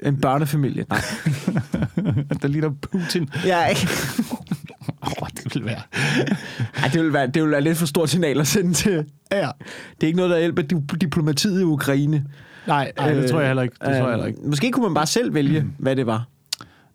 En 0.02 0.16
børnefamilie. 0.20 0.84
Nej. 0.90 1.00
Der 2.42 2.48
ligner 2.48 2.70
Putin. 2.70 3.30
Ja, 3.46 3.66
ikke? 3.66 3.88
Oh, 5.02 5.28
det 5.36 5.54
vil 5.54 5.64
være... 5.64 5.80
Ej, 6.82 6.88
det 6.92 7.02
vil, 7.04 7.12
være, 7.12 7.26
det 7.26 7.42
vil 7.42 7.50
være 7.50 7.60
lidt 7.60 7.78
for 7.78 7.86
stort 7.86 8.10
signal 8.10 8.40
at 8.40 8.46
sende 8.46 8.72
til. 8.72 9.04
Ja. 9.32 9.48
Det 9.94 10.02
er 10.02 10.06
ikke 10.06 10.16
noget, 10.16 10.30
der 10.30 10.38
hjælper 10.38 10.62
di- 10.62 10.96
diplomatiet 11.00 11.60
i 11.60 11.64
Ukraine. 11.64 12.24
Nej, 12.66 12.92
nej, 12.98 13.12
det 13.12 13.30
tror 13.30 13.38
jeg 13.40 13.48
heller 13.48 13.62
ikke. 13.62 13.72
Det 13.80 13.86
tror 13.86 13.92
jeg 13.94 14.02
Øh, 14.04 14.10
heller 14.10 14.26
ikke. 14.26 14.38
Måske 14.44 14.70
kunne 14.70 14.82
man 14.86 14.94
bare 14.94 15.06
selv 15.06 15.34
vælge, 15.34 15.60
mm. 15.60 15.72
hvad 15.78 15.96
det 15.96 16.06
var. 16.06 16.24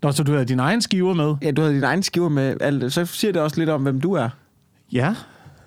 Nå, 0.04 0.12
så 0.12 0.24
du 0.24 0.32
havde 0.32 0.46
dine 0.46 0.62
egne 0.62 0.82
skiver 0.82 1.14
med? 1.14 1.36
Ja, 1.42 1.52
du 1.52 1.62
havde 1.62 1.74
din 1.76 1.84
egen 1.84 2.04
skiver 2.04 2.30
med. 2.30 2.90
Så 2.90 3.06
siger 3.06 3.32
det 3.32 3.42
også 3.42 3.60
lidt 3.60 3.70
om, 3.70 3.82
hvem 3.82 4.02
du 4.02 4.14
er. 4.14 4.30
Ja. 4.92 5.14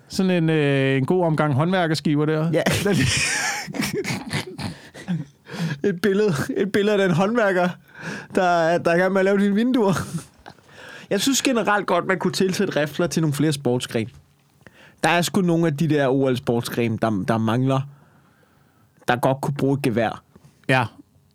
Sådan 0.09 0.31
en, 0.31 0.49
øh, 0.49 0.97
en 0.97 1.05
god 1.05 1.25
omgang 1.25 1.53
håndværkerskiver 1.53 2.25
der. 2.25 2.51
Ja. 2.53 2.61
et, 5.89 6.01
billede, 6.01 6.33
et 6.57 6.71
billede 6.71 7.01
af 7.01 7.07
den 7.07 7.15
håndværker, 7.17 7.69
der, 8.35 8.43
er- 8.43 8.77
der 8.77 8.91
er 8.91 8.95
i 8.95 8.99
gang 8.99 9.13
med 9.13 9.21
at 9.21 9.25
lave 9.25 9.37
dine 9.37 9.55
vinduer. 9.55 9.93
Jeg 11.09 11.21
synes 11.21 11.41
generelt 11.41 11.87
godt, 11.87 12.05
man 12.05 12.19
kunne 12.19 12.33
tilsætte 12.33 12.81
rifler 12.81 13.07
til 13.07 13.21
nogle 13.21 13.33
flere 13.33 13.51
sportsgrene. 13.53 14.09
Der 15.03 15.09
er 15.09 15.21
sgu 15.21 15.41
nogle 15.41 15.67
af 15.67 15.77
de 15.77 15.89
der 15.89 16.07
OL-sportsgrene, 16.07 16.97
der, 17.01 17.23
der 17.27 17.37
mangler, 17.37 17.81
der 19.07 19.15
godt 19.15 19.41
kunne 19.41 19.53
bruge 19.53 19.73
et 19.77 19.81
gevær. 19.81 20.23
Ja, 20.69 20.85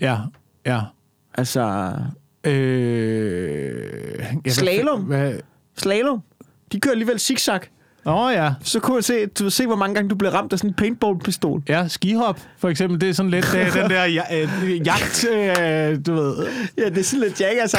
ja, 0.01 0.19
ja. 0.67 0.81
Altså, 1.35 1.93
Øh, 2.47 3.73
hvad- 4.43 4.51
Slalom? 4.53 5.01
Hvad? 5.03 5.33
slalom, 5.77 6.23
de 6.73 6.81
kører 6.81 6.93
alligevel 6.93 7.19
zigzag. 7.21 7.61
Åh 8.07 8.15
oh, 8.15 8.33
ja. 8.33 8.53
Så 8.63 8.81
kunne 8.81 8.95
man 8.95 9.03
se, 9.03 9.27
du 9.27 9.51
se, 9.51 9.67
hvor 9.67 9.77
mange 9.77 9.95
gange 9.95 10.11
du 10.11 10.15
bliver 10.15 10.35
ramt 10.35 10.53
af 10.53 10.59
sådan 10.59 10.71
en 10.71 10.75
paintball-pistol. 10.75 11.63
Ja, 11.69 11.89
skihop, 11.89 12.41
for 12.59 12.69
eksempel. 12.69 13.01
Det 13.01 13.09
er 13.09 13.13
sådan 13.13 13.31
lidt 13.31 13.55
øh, 13.55 13.75
den 13.75 13.91
der 13.91 14.05
ja, 14.05 14.23
øh, 14.41 14.87
jagt, 14.87 15.27
øh, 15.33 16.07
du 16.07 16.15
ved. 16.15 16.47
Ja, 16.79 16.89
det 16.89 16.99
er 16.99 17.03
sådan 17.03 17.21
lidt 17.21 17.41
jackass 17.41 17.75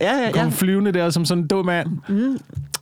Ja, 0.00 0.16
ja, 0.16 0.24
ja. 0.24 0.32
Kom 0.32 0.52
flyvende 0.52 0.92
der 0.92 1.10
som 1.10 1.24
sådan 1.24 1.42
en 1.44 1.48
dum 1.48 1.66
mand. 1.66 1.88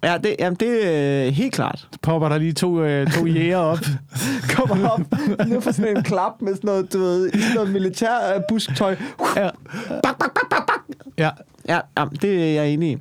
Ja, 0.02 0.18
det, 0.24 0.36
jamen, 0.38 0.56
det 0.60 0.86
er 0.86 1.26
øh, 1.26 1.32
helt 1.32 1.54
klart. 1.54 1.88
Popper 2.02 2.28
der 2.28 2.38
lige 2.38 2.52
to, 2.52 2.82
øh, 2.82 3.12
to 3.12 3.26
jæger 3.26 3.56
op. 3.56 3.78
Kommer 4.54 4.88
op 4.88 5.00
ned 5.46 5.60
for 5.60 5.70
sådan 5.70 5.96
en 5.96 6.02
klap 6.02 6.32
med 6.40 6.54
sådan 6.54 6.68
noget, 6.68 6.92
du 6.92 6.98
ved, 6.98 7.30
sådan 7.32 7.54
noget 7.54 7.70
militær 7.70 8.34
øh, 8.34 8.42
busktøj. 8.48 8.96
Ja. 9.36 9.48
Bak, 9.88 10.18
bak, 10.18 10.34
bak, 10.34 10.50
bak, 10.50 10.66
bak. 10.66 10.80
ja. 11.18 11.30
Ja, 11.68 11.80
jamen, 11.98 12.16
det 12.22 12.42
er 12.42 12.62
jeg 12.62 12.68
enig 12.68 12.90
i. 12.90 12.98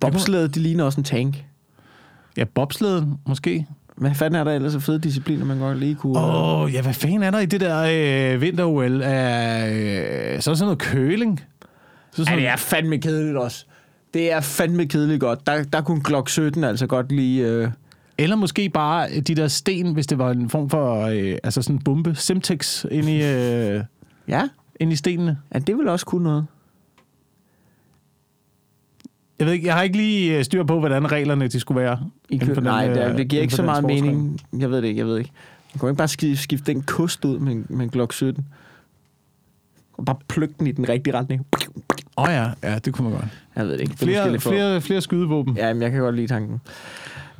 Bobslæde, 0.00 0.48
det 0.48 0.56
ligner 0.56 0.84
også 0.84 1.00
en 1.00 1.04
tank. 1.04 1.44
Ja, 2.36 2.44
bobsleden, 2.44 3.14
måske. 3.26 3.66
Hvad 3.96 4.14
fanden 4.14 4.40
er 4.40 4.44
der 4.44 4.52
ellers 4.52 4.74
af 4.74 4.82
fede 4.82 4.98
discipliner, 4.98 5.44
man 5.44 5.58
godt 5.58 5.78
lige 5.78 5.94
kunne... 5.94 6.18
Åh, 6.18 6.60
oh, 6.62 6.74
ja, 6.74 6.82
hvad 6.82 6.94
fanden 6.94 7.22
er 7.22 7.30
der 7.30 7.38
i 7.38 7.46
det 7.46 7.60
der 7.60 7.80
øh, 8.34 8.40
vinter-OL? 8.40 8.92
Øh, 8.92 9.02
så 9.02 10.50
er 10.50 10.54
sådan 10.54 10.58
noget 10.60 10.78
køling. 10.78 11.40
Så 12.12 12.22
Ja, 12.22 12.24
sådan, 12.24 12.38
det 12.38 12.48
er 12.48 12.56
fandme 12.56 12.98
kedeligt 12.98 13.36
også. 13.36 13.64
Det 14.14 14.32
er 14.32 14.40
fandme 14.40 14.86
kedeligt 14.86 15.20
godt. 15.20 15.46
Der, 15.46 15.62
der 15.62 15.80
kunne 15.80 16.00
Glock 16.00 16.28
17 16.28 16.64
altså 16.64 16.86
godt 16.86 17.12
lige... 17.12 17.46
Øh... 17.46 17.68
Eller 18.18 18.36
måske 18.36 18.68
bare 18.68 19.20
de 19.20 19.34
der 19.34 19.48
sten, 19.48 19.92
hvis 19.92 20.06
det 20.06 20.18
var 20.18 20.30
en 20.30 20.50
form 20.50 20.70
for 20.70 21.00
øh, 21.06 21.38
altså 21.44 21.62
sådan 21.62 21.76
en 21.76 21.82
bombe. 21.82 22.14
Semtex 22.14 22.84
ind 22.90 23.08
i, 23.08 23.22
øh, 23.24 23.80
Ja, 24.28 24.42
ind 24.80 24.92
i 24.92 24.96
stenene. 24.96 25.38
ja, 25.54 25.58
det 25.58 25.76
vil 25.78 25.88
også 25.88 26.06
kunne 26.06 26.24
noget. 26.24 26.46
Jeg 29.38 29.46
ved 29.46 29.52
ikke, 29.54 29.66
jeg 29.66 29.74
har 29.74 29.82
ikke 29.82 29.96
lige 29.96 30.38
øh, 30.38 30.44
styr 30.44 30.64
på, 30.64 30.78
hvordan 30.78 31.12
reglerne 31.12 31.48
de 31.48 31.60
skulle 31.60 31.80
være. 31.82 32.00
I 32.30 32.38
kø- 32.38 32.54
den, 32.54 32.62
Nej, 32.62 32.88
øh, 32.88 32.94
det, 32.94 33.02
er- 33.02 33.16
det 33.16 33.28
giver 33.28 33.42
ikke 33.42 33.54
så 33.54 33.62
meget 33.62 33.82
sportsgren. 33.84 34.06
mening. 34.16 34.40
Jeg 34.58 34.70
ved 34.70 34.82
det 34.82 34.88
ikke, 34.88 34.98
jeg 34.98 35.06
ved 35.06 35.18
ikke. 35.18 35.30
Man 35.74 35.78
kan 35.80 35.88
ikke 35.88 35.98
bare 35.98 36.08
skifte, 36.08 36.42
skifte 36.42 36.72
den 36.72 36.82
kost 36.82 37.24
ud 37.24 37.38
med, 37.38 37.54
med 37.68 37.84
en 37.84 37.90
Glock 37.90 38.12
17. 38.12 38.46
Og 39.92 40.04
bare 40.04 40.16
plukke 40.28 40.54
den 40.58 40.66
i 40.66 40.72
den 40.72 40.88
rigtige 40.88 41.14
retning. 41.18 41.46
Åh 42.16 42.24
oh, 42.24 42.28
ja, 42.30 42.50
ja, 42.62 42.78
det 42.78 42.92
kunne 42.94 43.08
man 43.10 43.18
godt. 43.18 43.28
Jeg 43.56 43.64
ved 43.64 43.72
det 43.72 43.80
ikke. 43.80 43.92
Det 43.92 44.02
er 44.02 44.06
Flere, 44.06 44.30
lidt 44.32 44.42
flere, 44.42 44.80
flere 44.80 45.00
skydevåben. 45.00 45.56
Ja. 45.56 45.72
Men 45.72 45.82
jeg 45.82 45.90
kan 45.90 46.00
godt 46.00 46.14
lide 46.16 46.26
tanken. 46.26 46.60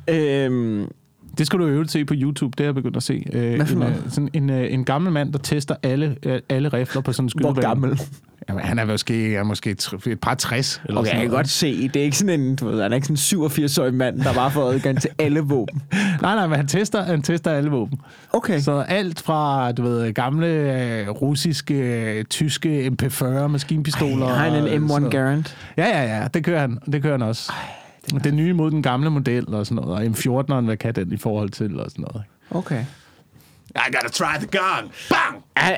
Øhm, 0.07 0.87
Det 1.37 1.47
skal 1.47 1.59
du 1.59 1.65
øve 1.65 1.87
se 1.87 2.05
på 2.05 2.13
YouTube, 2.17 2.53
det 2.57 2.59
er 2.63 2.65
jeg 2.67 2.75
begyndt 2.75 2.97
at 2.97 3.03
se. 3.03 3.25
Øh, 3.33 3.53
en, 3.53 3.61
øh, 3.83 3.95
sådan 4.09 4.29
en, 4.33 4.49
øh, 4.49 4.73
en 4.73 4.85
gammel 4.85 5.11
mand, 5.13 5.33
der 5.33 5.39
tester 5.39 5.75
alle, 5.83 6.15
øh, 6.23 6.39
alle 6.49 6.69
rifler 6.69 7.01
på 7.01 7.13
sådan 7.13 7.25
en 7.25 7.31
hvor 7.41 7.49
skydebane. 7.53 7.67
gammel? 7.67 7.99
Jamen, 8.49 8.63
han 8.63 8.79
er 8.79 8.85
måske, 8.85 9.35
er 9.35 9.43
måske 9.43 9.69
et 9.71 10.19
par 10.21 10.33
60. 10.35 10.81
Eller 10.85 10.99
Okay, 10.99 11.07
sådan 11.07 11.17
jeg 11.17 11.21
kan 11.23 11.31
noget. 11.31 11.37
godt 11.45 11.49
se, 11.49 11.87
det 11.87 11.95
er 11.95 12.03
ikke 12.03 12.17
sådan 12.17 12.39
en, 12.39 12.55
du 12.55 12.67
ved, 12.67 12.81
han 12.81 12.91
er 12.91 12.95
ikke 12.95 13.07
sådan 13.07 13.41
en 13.41 13.45
87-årig 13.45 13.93
mand, 13.93 14.21
der 14.21 14.33
bare 14.33 14.51
får 14.51 14.71
adgang 14.71 15.01
til 15.01 15.09
alle 15.19 15.39
våben. 15.39 15.81
Nej, 16.21 16.35
nej, 16.35 16.47
men 16.47 16.55
han 16.55 16.67
tester, 16.67 17.03
han 17.03 17.21
tester 17.21 17.51
alle 17.51 17.69
våben. 17.69 17.99
Okay. 18.33 18.59
Så 18.59 18.71
alt 18.87 19.21
fra, 19.21 19.71
du 19.71 19.83
ved, 19.83 20.13
gamle 20.13 20.47
øh, 20.47 21.09
russiske, 21.09 21.73
øh, 21.73 22.25
tyske 22.25 22.91
MP40 23.03 23.25
maskinpistoler. 23.47 24.27
Har 24.27 24.35
han 24.35 24.51
og 24.51 24.57
en 24.59 24.65
sådan 24.67 24.83
M1 24.83 24.87
noget. 24.99 25.11
Garand? 25.11 25.43
Ja, 25.77 25.87
ja, 25.87 26.17
ja, 26.21 26.27
det 26.33 26.43
kører 26.43 26.59
han. 26.61 26.79
Det 26.91 27.01
kører 27.01 27.13
han 27.13 27.21
også. 27.21 27.51
Ej, 28.13 28.19
det 28.19 28.33
nye 28.33 28.53
mod 28.53 28.71
den 28.71 28.83
gamle 28.83 29.09
model 29.09 29.53
og 29.53 29.65
sådan 29.65 29.83
noget. 29.83 29.95
Og 29.95 30.03
M14'eren, 30.03 30.61
hvad 30.65 30.77
kan 30.77 30.95
den 30.95 31.11
i 31.13 31.17
forhold 31.17 31.49
til 31.49 31.79
og 31.79 31.91
sådan 31.91 32.05
noget. 32.13 32.23
Okay. 32.51 32.83
I 33.75 33.91
gotta 33.95 34.09
try 34.09 34.37
the 34.39 34.47
gun. 34.47 34.91
Bang! 35.09 35.43
Er, 35.55 35.61
er, 35.61 35.75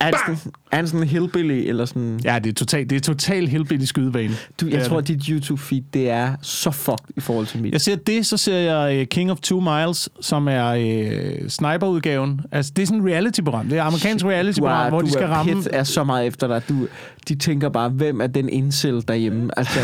er, 0.00 0.06
er, 0.08 0.12
sådan, 0.26 0.38
er 0.72 0.86
sådan 0.86 1.00
en 1.00 1.08
hillbilly, 1.08 1.68
eller 1.68 1.84
sådan... 1.84 2.20
Ja, 2.24 2.38
det 2.38 2.50
er 2.50 2.54
totalt, 2.54 2.90
det 2.90 2.96
er 2.96 3.00
total 3.00 3.48
hillbilly 3.48 3.84
skydebane. 3.84 4.34
Du, 4.60 4.66
Det 4.66 4.72
jeg 4.72 4.80
er 4.80 4.88
tror, 4.88 5.00
det. 5.00 5.14
at 5.14 5.20
dit 5.20 5.42
YouTube-feed, 5.42 5.82
det 5.94 6.10
er 6.10 6.34
så 6.42 6.70
fucked 6.70 7.06
i 7.16 7.20
forhold 7.20 7.46
til 7.46 7.62
mit. 7.62 7.72
Jeg 7.72 7.80
ser 7.80 7.96
det, 7.96 8.26
så 8.26 8.36
ser 8.36 8.56
jeg 8.56 8.96
øh, 8.96 9.06
King 9.06 9.30
of 9.30 9.38
Two 9.40 9.60
Miles, 9.60 10.08
som 10.20 10.48
er 10.48 10.66
øh, 10.66 11.48
sniperudgaven. 11.48 12.40
Altså, 12.52 12.72
det 12.76 12.82
er 12.82 12.86
sådan 12.86 13.00
et 13.00 13.06
reality-program. 13.12 13.68
Det 13.68 13.78
er 13.78 13.82
et 13.82 13.86
amerikansk 13.86 14.24
reality-program, 14.24 14.86
er, 14.86 14.88
hvor 14.88 15.00
du 15.00 15.06
de 15.06 15.12
skal 15.12 15.24
er 15.24 15.28
ramme... 15.28 15.64
Er 15.72 15.84
så 15.84 16.04
meget 16.04 16.26
efter 16.26 16.46
dig. 16.46 16.62
Du, 16.68 16.88
de 17.28 17.34
tænker 17.34 17.68
bare, 17.68 17.88
hvem 17.88 18.20
er 18.20 18.26
den 18.26 18.48
incel 18.48 19.04
derhjemme? 19.08 19.50
Altså, 19.58 19.80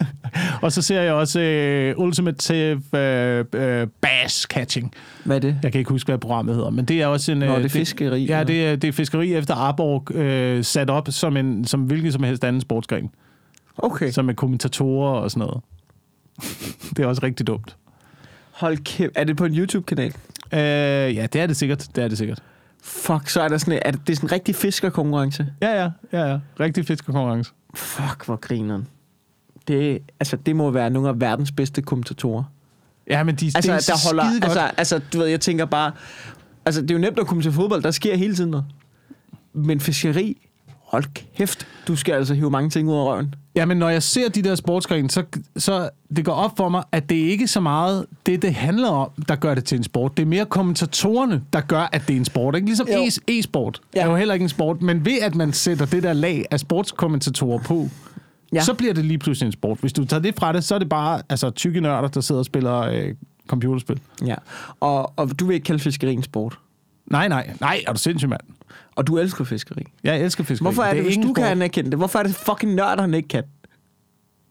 Og 0.62 0.72
så 0.72 0.82
ser 0.82 1.00
jeg 1.00 1.12
også 1.12 1.40
øh, 1.40 1.94
Ultimative 1.98 2.82
øh, 2.98 3.44
øh, 3.54 3.86
Bass 4.00 4.42
Catching. 4.42 4.94
hvad 5.24 5.36
er 5.36 5.40
det? 5.40 5.58
Jeg 5.62 5.72
kan 5.72 5.78
ikke 5.78 5.90
huske, 5.90 6.08
hvad 6.08 6.18
programmet 6.18 6.54
hedder, 6.54 6.70
men 6.70 6.84
det 6.84 7.02
er 7.02 7.06
også 7.06 7.32
en... 7.32 7.38
Nå, 7.38 7.44
øh, 7.46 7.56
det 7.56 7.64
er 7.64 7.68
fiskeri, 7.68 8.24
Ja, 8.24 8.40
eller? 8.40 8.44
det 8.44 8.66
er, 8.66 8.76
det 8.76 8.88
er 8.88 8.92
fiskeri 8.92 9.34
efter 9.34 9.54
Arborg, 9.54 10.14
øh, 10.14 10.64
sat 10.64 10.90
op 10.90 11.08
som, 11.10 11.36
en, 11.36 11.64
som 11.64 11.80
hvilken 11.80 12.12
som 12.12 12.22
helst 12.22 12.44
anden 12.44 12.60
sportsgren. 12.60 13.10
Okay. 13.78 14.10
Som 14.10 14.24
med 14.24 14.34
kommentatorer 14.34 15.20
og 15.20 15.30
sådan 15.30 15.46
noget. 15.46 15.62
det 16.96 16.98
er 16.98 17.06
også 17.06 17.22
rigtig 17.22 17.46
dumt. 17.46 17.76
Hold 18.50 18.78
kæft. 18.84 19.12
Er 19.16 19.24
det 19.24 19.36
på 19.36 19.44
en 19.44 19.54
YouTube-kanal? 19.58 20.12
Øh, 20.52 20.58
ja, 21.16 21.26
det 21.32 21.40
er 21.40 21.46
det 21.46 21.56
sikkert. 21.56 21.86
Det 21.96 22.04
er 22.04 22.08
det 22.08 22.18
sikkert. 22.18 22.42
Fuck, 22.82 23.28
så 23.28 23.40
er 23.40 23.48
der 23.48 23.58
sådan 23.58 23.80
er 23.84 23.90
det, 23.90 24.00
det 24.06 24.12
er 24.12 24.16
sådan 24.16 24.26
en 24.28 24.32
rigtig 24.32 24.54
fiskerkonkurrence. 24.54 25.46
Ja, 25.62 25.82
ja, 25.82 25.90
ja, 26.12 26.30
ja. 26.30 26.38
Rigtig 26.60 26.86
fiskekonkurrence. 26.86 27.52
Fuck, 27.74 28.26
hvor 28.26 28.36
grineren. 28.36 28.86
Det, 29.68 29.98
altså, 30.20 30.36
det 30.36 30.56
må 30.56 30.70
være 30.70 30.90
nogle 30.90 31.08
af 31.08 31.20
verdens 31.20 31.52
bedste 31.52 31.82
kommentatorer. 31.82 32.42
Ja, 33.10 33.22
men 33.24 33.34
de, 33.34 33.46
Altså, 33.54 33.72
det 33.72 33.88
er 33.88 33.92
der 33.94 34.06
holder, 34.08 34.24
godt. 34.32 34.44
altså, 34.44 34.60
altså, 34.76 35.00
du 35.12 35.18
ved, 35.18 35.26
jeg 35.26 35.40
tænker 35.40 35.64
bare, 35.64 35.92
altså, 36.66 36.82
det 36.82 36.90
er 36.90 36.94
jo 36.94 37.00
nemt 37.00 37.18
at 37.18 37.26
komme 37.26 37.42
til 37.42 37.52
fodbold, 37.52 37.82
der 37.82 37.90
sker 37.90 38.16
hele 38.16 38.34
tiden 38.34 38.50
noget. 38.50 38.66
Men 39.52 39.80
fiskeri, 39.80 40.48
hold 40.84 41.04
kæft, 41.36 41.66
du 41.88 41.96
skal 41.96 42.12
altså 42.14 42.34
hive 42.34 42.50
mange 42.50 42.70
ting 42.70 42.88
ud 42.88 42.94
af 42.94 43.04
røven. 43.04 43.34
Ja, 43.54 43.64
men 43.64 43.76
når 43.76 43.88
jeg 43.88 44.02
ser 44.02 44.28
de 44.28 44.42
der 44.42 44.54
sportsgrene, 44.54 45.10
så, 45.10 45.24
så 45.56 45.88
det 46.16 46.24
går 46.24 46.32
op 46.32 46.56
for 46.56 46.68
mig, 46.68 46.82
at 46.92 47.08
det 47.10 47.14
ikke 47.16 47.44
er 47.44 47.48
så 47.48 47.60
meget 47.60 48.06
det, 48.26 48.42
det 48.42 48.54
handler 48.54 48.88
om, 48.88 49.10
der 49.28 49.36
gør 49.36 49.54
det 49.54 49.64
til 49.64 49.78
en 49.78 49.84
sport. 49.84 50.16
Det 50.16 50.22
er 50.22 50.26
mere 50.26 50.46
kommentatorerne, 50.46 51.42
der 51.52 51.60
gør, 51.60 51.88
at 51.92 52.02
det 52.08 52.12
er 52.14 52.18
en 52.18 52.24
sport. 52.24 52.54
Ikke? 52.54 52.66
Ligesom 52.66 52.88
Jo. 52.88 52.94
e- 52.94 53.18
e-sport 53.28 53.80
Ja. 53.94 54.00
er 54.02 54.06
jo 54.10 54.16
heller 54.16 54.34
ikke 54.34 54.42
en 54.44 54.48
sport, 54.48 54.82
men 54.82 55.04
ved 55.04 55.18
at 55.22 55.34
man 55.34 55.52
sætter 55.52 55.86
det 55.86 56.02
der 56.02 56.12
lag 56.12 56.44
af 56.50 56.60
sportskommentatorer 56.60 57.58
på, 57.58 57.88
Ja. 58.52 58.62
så 58.64 58.74
bliver 58.74 58.94
det 58.94 59.04
lige 59.04 59.18
pludselig 59.18 59.46
en 59.46 59.52
sport. 59.52 59.78
Hvis 59.80 59.92
du 59.92 60.04
tager 60.04 60.20
det 60.20 60.34
fra 60.34 60.52
det, 60.52 60.64
så 60.64 60.74
er 60.74 60.78
det 60.78 60.88
bare 60.88 61.22
altså, 61.28 61.50
tykke 61.50 61.80
nørder, 61.80 62.08
der 62.08 62.20
sidder 62.20 62.38
og 62.38 62.44
spiller 62.44 62.78
øh, 62.80 63.14
computerspil. 63.46 64.00
Ja, 64.26 64.34
og, 64.80 65.12
og 65.18 65.40
du 65.40 65.46
vil 65.46 65.54
ikke 65.54 65.64
kalde 65.64 65.80
fiskeri 65.80 66.12
en 66.12 66.22
sport. 66.22 66.58
Nej, 67.06 67.28
nej, 67.28 67.50
nej, 67.60 67.80
er 67.86 67.92
du 67.92 67.98
sindssyg, 67.98 68.28
mand. 68.28 68.40
Og 68.96 69.06
du 69.06 69.18
elsker 69.18 69.44
fiskeri. 69.44 69.82
Jeg 70.04 70.20
elsker 70.20 70.44
fiskeri. 70.44 70.64
Hvorfor 70.64 70.82
er 70.82 70.94
det, 70.94 71.02
hvis 71.02 71.12
ikke 71.16 71.22
en 71.22 71.28
du 71.28 71.34
sport. 71.34 71.44
kan 71.44 71.52
anerkende 71.52 71.90
det? 71.90 71.98
Hvorfor 71.98 72.18
er 72.18 72.22
det 72.22 72.34
fucking 72.34 72.74
nørderne 72.74 73.16
ikke 73.16 73.28
kan? 73.28 73.44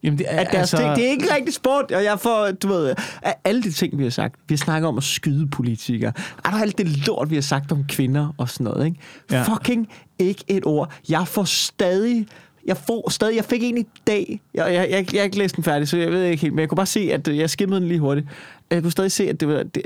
Jamen, 0.04 0.18
det 0.20 0.26
er, 0.30 0.39
At 0.39 0.47
deres 0.52 0.74
altså, 0.74 0.78
ting, 0.78 0.95
det 0.95 1.06
er 1.06 1.10
ikke 1.10 1.36
rigtig 1.36 1.54
sport, 1.54 1.91
og 1.91 2.04
jeg 2.04 2.20
får, 2.20 2.52
du 2.52 2.68
ved, 2.68 2.95
af 3.22 3.36
alle 3.43 3.64
de 3.64 3.72
ting, 3.72 3.97
vi 3.97 4.04
har 4.04 4.10
sagt. 4.10 4.36
Vi 4.47 4.54
har 4.56 4.58
snakket 4.58 4.88
om 4.88 4.97
at 4.97 5.04
skyde 5.04 5.47
politikere. 5.47 6.12
Er 6.45 6.50
der 6.50 6.58
alt 6.58 6.78
det 6.78 7.08
lort, 7.08 7.30
vi 7.30 7.36
har 7.36 7.41
sagt 7.41 7.72
om 7.72 7.84
kvinder 7.84 8.34
og 8.38 8.50
sådan 8.50 8.64
noget, 8.64 8.86
ikke? 8.86 9.00
Ja. 9.32 9.43
Fucking 9.43 9.88
ikke 10.20 10.43
et 10.47 10.66
ord. 10.66 10.93
Jeg 11.10 11.28
får 11.28 11.43
stadig, 11.43 12.28
jeg 12.70 12.78
får 12.78 13.10
stadig, 13.10 13.36
jeg 13.36 13.46
fik 13.46 13.64
en 13.64 13.78
i 13.78 13.86
dag, 14.08 14.42
jeg, 14.54 14.74
jeg, 14.74 14.88
jeg, 14.92 15.14
jeg 15.14 15.20
har 15.22 15.26
ikke 15.26 15.38
læst 15.38 15.56
den 15.56 15.64
færdig, 15.64 15.88
så 15.88 15.98
jeg 15.98 16.12
ved 16.12 16.24
ikke 16.24 16.42
helt, 16.42 16.54
men 16.54 16.60
jeg 16.60 16.70
kunne 16.70 16.76
bare 16.76 16.86
se, 16.86 17.00
at 17.14 17.28
jeg 17.28 17.50
skimmede 17.50 17.80
den 17.82 17.88
lige 17.88 18.00
hurtigt. 18.00 18.28
Jeg 18.72 18.82
kunne 18.82 18.92
stadig 18.92 19.12
se, 19.12 19.30
at 19.30 19.40
det 19.40 19.48
var 19.48 19.64
det, 19.64 19.82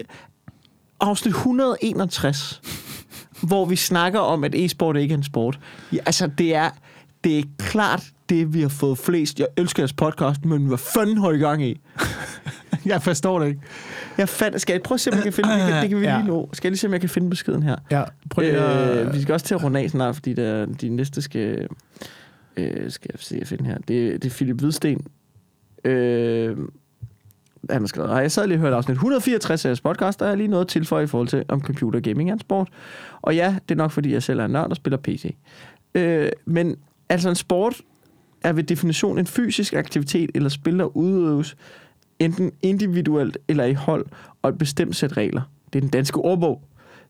afsnit 1.00 1.34
161, 1.34 2.62
hvor 3.42 3.66
vi 3.66 3.76
snakker 3.76 4.20
om, 4.20 4.44
at 4.44 4.56
e-sport 4.56 4.98
ikke 4.98 5.14
er 5.14 5.18
en 5.18 5.24
sport. 5.24 5.60
Ja, 5.94 5.98
altså, 6.06 6.28
det 6.38 6.56
er, 6.56 6.70
det 7.24 7.40
er 7.40 7.44
klart 7.58 8.04
det, 8.30 8.54
vi 8.54 8.62
har 8.62 8.70
fået 8.70 8.98
flest. 8.98 9.40
Jeg 9.40 9.48
elsker 9.58 9.84
jeres 9.84 9.94
podcast, 9.94 10.46
men 10.46 10.66
hvad 10.66 10.78
fanden 10.78 11.18
har 11.18 11.32
I 11.32 11.38
gang 11.38 11.64
i? 11.66 11.80
Jeg 12.86 13.04
forstår 13.04 13.40
det 13.40 13.48
ikke. 13.48 13.60
Jeg 14.18 14.30
fandt, 14.30 14.62
skal 14.62 14.74
jeg 14.74 14.82
prøve 14.82 14.96
at 14.96 15.00
se, 15.02 15.10
om 15.12 15.16
jeg 15.16 15.24
kan 15.24 15.34
finde 15.34 15.50
det? 15.50 15.60
kan, 15.68 15.82
det 15.82 15.90
kan 15.90 16.00
vi 16.00 16.06
Ja. 16.06 16.18
lige 16.18 16.28
nå. 16.28 16.50
Skal 16.54 16.68
jeg 16.68 16.72
lige 16.72 16.80
se, 16.80 16.88
om 16.88 16.94
jeg 16.94 17.00
kan 17.02 17.10
finde 17.10 17.30
beskeden 17.30 17.64
her? 17.64 17.76
Ja, 17.92 18.04
prøv 18.30 18.42
lige 18.46 18.58
at... 18.58 19.08
Øh, 19.08 19.14
vi 19.14 19.22
skal 19.22 19.34
også 19.34 19.46
til 19.46 19.54
at 19.56 19.64
runde 19.64 19.80
af 19.80 19.90
snart, 19.90 20.16
fordi 20.16 20.34
der, 20.34 20.66
de 20.66 20.90
næste 20.90 21.22
skal... 21.22 21.68
Øh, 22.58 22.92
skal 22.92 23.10
jeg 23.14 23.20
se 23.20 23.38
jeg 23.40 23.48
finder 23.48 23.66
her. 23.66 23.78
Det, 23.78 24.24
det 24.24 24.26
er 24.26 24.36
Philip 24.36 24.60
Hvidsten. 24.60 25.08
Øh, 25.84 26.58
han 27.70 27.82
har 27.82 27.88
skrevet, 27.88 28.10
jeg 28.10 28.32
sad 28.32 28.48
lige 28.48 28.58
og 28.58 28.62
hørte 28.62 28.76
afsnit 28.76 28.94
164 28.94 29.66
af 29.66 29.70
jeres 29.70 29.82
podcast, 29.82 30.20
der 30.20 30.26
er 30.26 30.36
lige 30.36 30.48
noget 30.48 30.66
at 30.66 30.68
tilføje 30.68 31.04
i 31.04 31.08
forhold 31.08 31.28
til, 31.28 31.44
om 31.48 31.62
computer 31.62 32.00
gaming 32.00 32.30
er 32.30 32.34
en 32.34 32.40
sport. 32.40 32.70
Og 33.22 33.36
ja, 33.36 33.56
det 33.70 33.76
er 33.76 33.78
nok, 33.78 33.92
fordi 33.92 34.14
jeg 34.14 34.24
selv 34.24 34.40
er 34.40 34.46
en 34.46 34.52
nørd 34.52 34.70
og 34.70 34.76
spiller 34.76 34.98
PC. 34.98 35.36
Øh, 35.96 36.30
men 36.46 36.76
altså 37.10 37.30
en 37.30 37.36
sport 37.36 37.82
er 38.44 38.54
ved 38.54 38.64
definition 38.64 39.20
en 39.20 39.28
fysisk 39.28 39.74
aktivitet 39.74 40.30
eller 40.36 40.50
spil, 40.50 40.80
der 40.80 40.98
udøves 40.98 41.56
enten 42.20 42.52
individuelt 42.62 43.38
eller 43.48 43.64
i 43.64 43.74
hold, 43.74 44.06
og 44.42 44.50
et 44.50 44.58
bestemt 44.58 44.96
sæt 44.96 45.18
regler. 45.18 45.42
Det 45.74 45.80
er 45.80 45.82
den 45.82 45.90
danske 45.90 46.18
ordbog. 46.18 46.62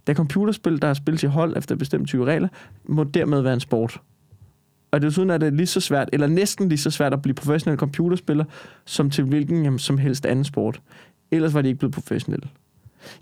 Da 0.07 0.13
computerspil, 0.13 0.81
der 0.81 0.87
er 0.87 0.93
spillet 0.93 1.23
i 1.23 1.25
hold 1.25 1.57
efter 1.57 1.75
bestemte 1.75 2.05
type 2.05 2.25
regler, 2.25 2.47
må 2.85 3.03
dermed 3.03 3.41
være 3.41 3.53
en 3.53 3.59
sport. 3.59 4.01
Og 4.93 5.01
desuden 5.01 5.29
er 5.29 5.37
det 5.37 5.53
lige 5.53 5.67
så 5.67 5.79
svært, 5.79 6.09
eller 6.13 6.27
næsten 6.27 6.69
lige 6.69 6.79
så 6.79 6.91
svært 6.91 7.13
at 7.13 7.21
blive 7.21 7.33
professionel 7.33 7.79
computerspiller, 7.79 8.45
som 8.85 9.09
til 9.09 9.23
hvilken 9.23 9.63
jamen, 9.63 9.79
som 9.79 9.97
helst 9.97 10.25
anden 10.25 10.45
sport. 10.45 10.81
Ellers 11.31 11.53
var 11.53 11.61
de 11.61 11.67
ikke 11.67 11.79
blevet 11.79 11.93
professionelle. 11.93 12.47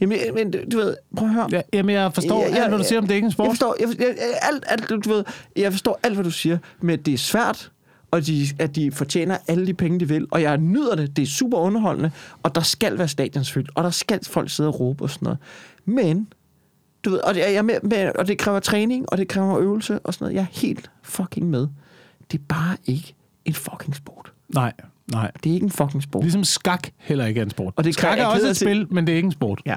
Jamen, 0.02 0.18
men 0.34 0.52
du 0.52 0.78
ved, 0.78 0.96
prøv 1.18 1.28
at 1.28 1.34
høre. 1.34 1.48
Ja, 1.52 1.62
jamen, 1.74 1.96
jeg 1.96 2.14
forstår 2.14 2.42
ja, 2.42 2.50
ja, 2.50 2.56
alt, 2.56 2.70
hvad 2.70 2.80
du 2.80 2.84
siger 2.84 3.00
om 3.00 3.08
det 3.08 3.12
er 3.12 3.16
ikke 3.16 3.26
en 3.26 3.32
sport. 3.32 3.46
Jeg 3.46 3.52
forstår, 3.52 3.76
jeg, 3.80 3.88
jeg, 4.00 4.08
jeg, 4.08 4.40
alt, 4.42 4.64
alt, 4.68 5.06
du 5.06 5.10
ved, 5.10 5.24
jeg 5.56 5.72
forstår 5.72 6.00
alt, 6.04 6.14
hvad 6.14 6.24
du 6.24 6.32
siger, 6.32 6.58
men 6.82 7.00
det 7.00 7.14
er 7.14 7.18
svært, 7.18 7.72
og 8.12 8.28
de, 8.28 8.48
at 8.60 8.76
de 8.76 8.92
fortjener 8.92 9.38
alle 9.48 9.68
de 9.68 9.74
penge, 9.74 10.00
de 10.00 10.08
vil, 10.08 10.28
og 10.32 10.42
jeg 10.42 10.58
nyder 10.58 10.96
det, 10.96 11.16
det 11.16 11.22
er 11.22 11.28
super 11.28 11.58
underholdende, 11.58 12.12
og 12.44 12.56
der 12.56 12.62
skal 12.62 12.98
være 12.98 13.08
stadionsfyldt, 13.08 13.70
og 13.76 13.84
der 13.84 13.90
skal 13.90 14.20
folk 14.26 14.50
sidde 14.50 14.70
og 14.70 14.80
råbe 14.80 15.04
og 15.04 15.10
sådan 15.10 15.26
noget. 15.26 15.40
Men, 15.86 16.28
du 17.06 17.10
ved, 17.10 17.20
og 17.20 17.34
det, 17.34 17.40
jeg 17.54 17.66
med, 17.66 17.76
med, 17.84 18.12
og 18.20 18.28
det 18.28 18.38
kræver 18.38 18.60
træning, 18.60 19.06
og 19.12 19.18
det 19.18 19.28
kræver 19.28 19.60
øvelse 19.60 20.00
og 20.00 20.14
sådan 20.14 20.26
noget. 20.26 20.36
Jeg 20.36 20.42
er 20.42 20.60
helt 20.62 20.92
fucking 21.04 21.50
med. 21.50 21.68
Det 22.32 22.40
er 22.40 22.44
bare 22.50 22.78
ikke 22.86 23.16
en 23.46 23.54
fucking 23.54 23.96
sport. 23.96 24.32
Nej, 24.50 24.74
nej. 25.12 25.32
Det 25.44 25.50
er 25.50 25.54
ikke 25.54 25.64
en 25.64 25.72
fucking 25.72 26.04
sport. 26.04 26.24
Ligesom 26.24 26.44
skak 26.44 26.88
heller 26.98 27.26
ikke 27.26 27.40
er 27.40 27.44
en 27.46 27.50
sport. 27.50 27.74
Og 27.78 27.84
det 27.84 27.94
skak 27.94 28.20
er 28.20 28.26
også 28.26 28.48
et 28.48 28.58
spil, 28.58 28.88
men 28.94 29.08
det 29.08 29.14
er 29.14 29.16
ikke 29.16 29.26
en 29.26 29.32
sport. 29.32 29.62
Ja. 29.66 29.76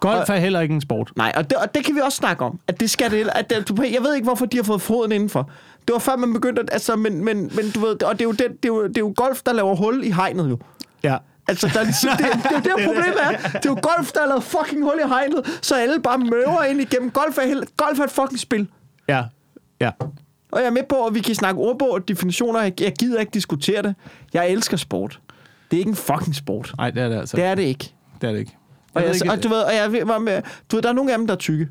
Golf 0.00 0.28
Og- 0.30 0.36
er 0.36 0.40
heller 0.40 0.60
ikke 0.60 0.74
en 0.74 0.80
sport. 0.80 1.12
Nej, 1.16 1.32
og 1.36 1.50
det, 1.50 1.58
og 1.58 1.74
det 1.74 1.84
kan 1.84 1.94
vi 1.94 2.00
også 2.00 2.16
snakke 2.16 2.44
om. 2.44 2.60
At 2.68 2.80
det 2.80 2.90
skal 2.90 3.10
det, 3.10 3.28
at 3.34 3.50
det, 3.50 3.92
jeg 3.92 4.02
ved 4.02 4.14
ikke, 4.14 4.24
hvorfor 4.24 4.46
de 4.46 4.56
har 4.56 4.64
fået 4.64 4.82
foden 4.82 5.12
indenfor. 5.12 5.50
Det 5.86 5.92
var 5.92 5.98
før, 5.98 6.16
man 6.16 6.32
begyndte 6.32 6.62
at... 6.62 6.68
Altså, 6.72 6.96
men, 6.96 7.24
men, 7.24 7.36
men 7.56 7.70
du 7.74 7.80
ved, 7.80 8.02
og 8.02 8.12
det 8.12 8.20
er, 8.20 8.24
jo 8.24 8.32
det, 8.32 8.38
det, 8.38 8.64
er 8.64 8.68
jo, 8.68 8.86
det 8.86 8.96
er 8.96 9.00
jo 9.00 9.12
golf, 9.16 9.42
der 9.46 9.52
laver 9.52 9.74
hul 9.76 10.04
i 10.04 10.10
hegnet 10.10 10.50
jo. 10.50 10.58
Ja. 11.02 11.16
Altså, 11.50 11.70
der 11.74 11.80
er 11.80 11.84
ligesom, 11.84 12.10
det, 12.16 12.26
det, 12.26 12.26
er 12.26 12.50
jo 12.54 12.56
det, 12.56 12.64
der 12.64 12.86
problemet 12.86 13.22
er. 13.22 13.30
Det 13.58 13.66
er 13.66 13.70
jo 13.70 13.78
golf, 13.82 14.12
der 14.12 14.20
har 14.20 14.26
lavet 14.28 14.42
fucking 14.44 14.82
hul 14.84 14.94
i 15.04 15.08
hegnet, 15.08 15.58
så 15.62 15.74
alle 15.74 16.00
bare 16.02 16.18
møver 16.18 16.62
ind 16.62 16.80
igennem. 16.80 17.10
Golf 17.10 17.38
er, 17.38 17.42
helt, 17.46 17.76
golf 17.76 17.98
er 17.98 18.04
et 18.04 18.10
fucking 18.10 18.38
spil. 18.40 18.68
Ja. 19.08 19.24
Ja. 19.80 19.90
Og 20.52 20.60
jeg 20.60 20.66
er 20.66 20.70
med 20.70 20.82
på, 20.88 21.06
at 21.06 21.14
vi 21.14 21.20
kan 21.20 21.34
snakke 21.34 21.60
ordbog 21.60 21.90
og 21.92 22.08
definitioner. 22.08 22.60
Jeg, 22.60 22.80
jeg 22.80 22.92
gider 22.98 23.20
ikke 23.20 23.30
diskutere 23.34 23.82
det. 23.82 23.94
Jeg 24.34 24.48
elsker 24.50 24.76
sport. 24.76 25.20
Det 25.70 25.76
er 25.76 25.78
ikke 25.78 25.88
en 25.88 25.96
fucking 25.96 26.34
sport. 26.34 26.72
Nej, 26.78 26.90
det 26.90 27.02
er 27.02 27.08
det 27.08 27.16
altså. 27.18 27.36
Det 27.36 27.44
er 27.44 27.54
det 27.54 27.62
ikke. 27.62 27.92
det, 28.20 28.28
er 28.28 28.32
det 28.32 28.38
ikke. 28.38 28.56
Og, 28.94 29.02
Jeg 29.02 29.06
jeg, 29.08 29.08
ved 29.08 29.14
ikke- 29.14 29.30
og 29.32 29.42
du 29.42 29.48
ved, 29.48 29.62
og 29.62 29.74
jeg 29.74 30.08
var 30.08 30.18
med, 30.18 30.42
du 30.70 30.76
ved, 30.76 30.82
der 30.82 30.88
er 30.88 30.92
nogle 30.92 31.12
af 31.12 31.18
dem, 31.18 31.26
der 31.26 31.34
er 31.34 31.38
tykke. 31.38 31.68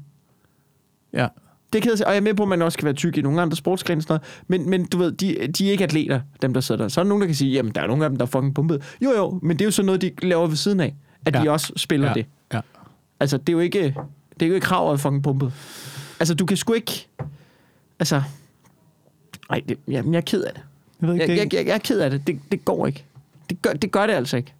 Ja. 1.13 1.27
Det 1.73 1.81
kan 1.81 1.91
jeg 1.99 2.07
og 2.07 2.11
jeg 2.11 2.17
er 2.17 2.21
med 2.21 2.33
på, 2.33 2.43
at 2.43 2.49
man 2.49 2.61
også 2.61 2.73
skal 2.75 2.85
være 2.85 2.93
tyk 2.93 3.17
i 3.17 3.21
nogle 3.21 3.41
andre 3.41 3.57
sportsgrene 3.57 4.01
sådan 4.01 4.13
noget, 4.13 4.41
men, 4.47 4.69
men 4.69 4.85
du 4.85 4.97
ved, 4.97 5.11
de, 5.11 5.47
de 5.47 5.67
er 5.67 5.71
ikke 5.71 5.83
atleter, 5.83 6.21
dem 6.41 6.53
der 6.53 6.61
sidder 6.61 6.81
der. 6.81 6.87
Så 6.89 6.99
er 7.01 7.03
der 7.03 7.09
nogen, 7.09 7.21
der 7.21 7.27
kan 7.27 7.35
sige, 7.35 7.51
jamen 7.51 7.71
der 7.75 7.81
er 7.81 7.87
nogle 7.87 8.03
af 8.03 8.09
dem, 8.09 8.17
der 8.17 8.25
er 8.25 8.29
fucking 8.29 8.55
pumpet. 8.55 8.83
Jo 9.01 9.11
jo, 9.17 9.39
men 9.41 9.57
det 9.59 9.61
er 9.61 9.65
jo 9.67 9.71
sådan 9.71 9.85
noget, 9.85 10.01
de 10.01 10.11
laver 10.21 10.47
ved 10.47 10.55
siden 10.55 10.79
af, 10.79 10.95
at 11.25 11.35
ja. 11.35 11.41
De 11.43 11.49
også 11.49 11.73
spiller 11.77 12.07
Ja. 12.07 12.13
det. 12.13 12.25
ja. 12.53 12.59
Altså, 13.19 13.37
det 13.37 13.49
er 13.49 13.53
jo 13.53 13.59
ikke, 13.59 13.95
det 14.33 14.45
er 14.45 14.47
jo 14.47 14.53
ikke 14.53 14.65
krav 14.65 14.93
at 14.93 14.99
fucking 14.99 15.23
pumpet. 15.23 15.53
Altså, 16.19 16.33
du 16.33 16.45
kan 16.45 16.57
sgu 16.57 16.73
ikke, 16.73 17.07
altså, 17.99 18.21
nej, 19.49 19.61
det, 19.69 19.77
jamen, 19.87 20.13
jeg 20.13 20.17
er 20.19 20.23
ked 20.25 20.43
af 20.43 20.53
det. 20.53 20.61
Jeg 21.01 21.07
ved 21.07 21.15
ikke, 21.15 21.27
Jeg, 21.29 21.37
jeg, 21.37 21.53
jeg, 21.53 21.65
jeg 21.67 21.73
er 21.73 21.77
ked 21.77 21.99
af 21.99 22.09
det. 22.11 22.27
Det, 22.27 22.39
det 22.51 22.65
går 22.65 22.87
ikke. 22.87 23.05
Det 23.49 23.61
gør, 23.61 23.73
det 23.73 23.91
gør 23.91 24.07
det 24.07 24.13
altså 24.13 24.37
ikke. 24.37 24.53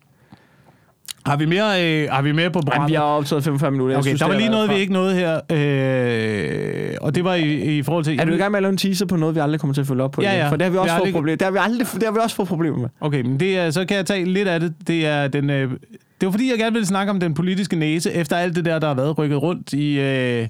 Har 1.26 1.36
vi 1.38 1.46
mere, 1.46 1.86
øh, 2.04 2.08
har 2.12 2.22
vi 2.22 2.32
mere 2.32 2.50
på 2.50 2.60
Jamen, 2.60 2.66
programmet? 2.66 2.90
vi 2.90 2.96
har 2.96 3.04
optaget 3.04 3.44
45 3.44 3.72
minutter. 3.72 3.96
Okay, 3.98 4.04
synes, 4.08 4.20
der 4.22 4.28
var 4.28 4.36
lige 4.38 4.50
noget, 4.50 4.70
vi 4.70 4.76
ikke 4.76 4.94
nåede 4.94 5.16
her. 5.16 5.40
Øh, 5.52 6.98
og 7.02 7.16
det 7.16 7.24
var 7.24 7.34
i, 7.36 7.78
i 7.78 7.84
forhold 7.84 8.04
til... 8.04 8.20
Er 8.20 8.26
du 8.26 8.32
i 8.34 8.38
gang 8.38 8.52
med 8.52 8.58
at 8.58 8.62
lave 8.64 8.72
en 8.72 8.78
teaser 8.78 9.06
på 9.06 9.16
noget, 9.16 9.36
vi 9.36 9.40
aldrig 9.40 9.60
kommer 9.60 9.74
til 9.74 9.82
at 9.82 9.88
følge 9.88 10.04
op 10.04 10.12
på? 10.12 10.22
Ja, 10.22 10.30
igen? 10.32 10.40
ja. 10.40 10.50
For 10.50 10.56
det 10.56 10.62
har 10.66 10.70
vi 10.70 10.74
Vi 10.74 10.78
også 10.80 10.92
har 10.92 10.98
fået 11.00 11.06
aldrig- 11.08 11.14
problemer. 11.14 11.36
Det 11.38 11.46
har 11.46 11.52
vi 11.52 11.58
aldrig, 11.62 11.88
det 11.94 12.04
har 12.04 12.12
vi 12.12 12.20
også 12.24 12.36
fået 12.36 12.48
problemer 12.48 12.78
med. 12.78 12.90
Okay, 13.02 13.22
men 13.22 13.40
det 13.40 13.58
er, 13.58 13.72
så 13.72 13.86
kan 13.86 13.98
jeg 13.98 14.06
tage 14.06 14.26
lidt 14.26 14.48
af 14.48 14.60
det. 14.60 14.74
Det 14.88 15.06
er 15.08 15.28
den... 15.28 15.50
Øh, 15.50 15.72
det 16.22 16.26
var 16.28 16.32
fordi, 16.32 16.50
jeg 16.52 16.58
gerne 16.60 16.74
ville 16.74 16.86
snakke 16.88 17.10
om 17.10 17.20
den 17.20 17.34
politiske 17.34 17.76
næse, 17.76 18.12
efter 18.14 18.38
alt 18.38 18.56
det 18.56 18.66
der, 18.66 18.80
der 18.80 18.88
har 18.88 18.94
været 18.96 19.18
rykket 19.18 19.42
rundt 19.42 19.74
i... 19.74 20.00
Øh, 20.00 20.48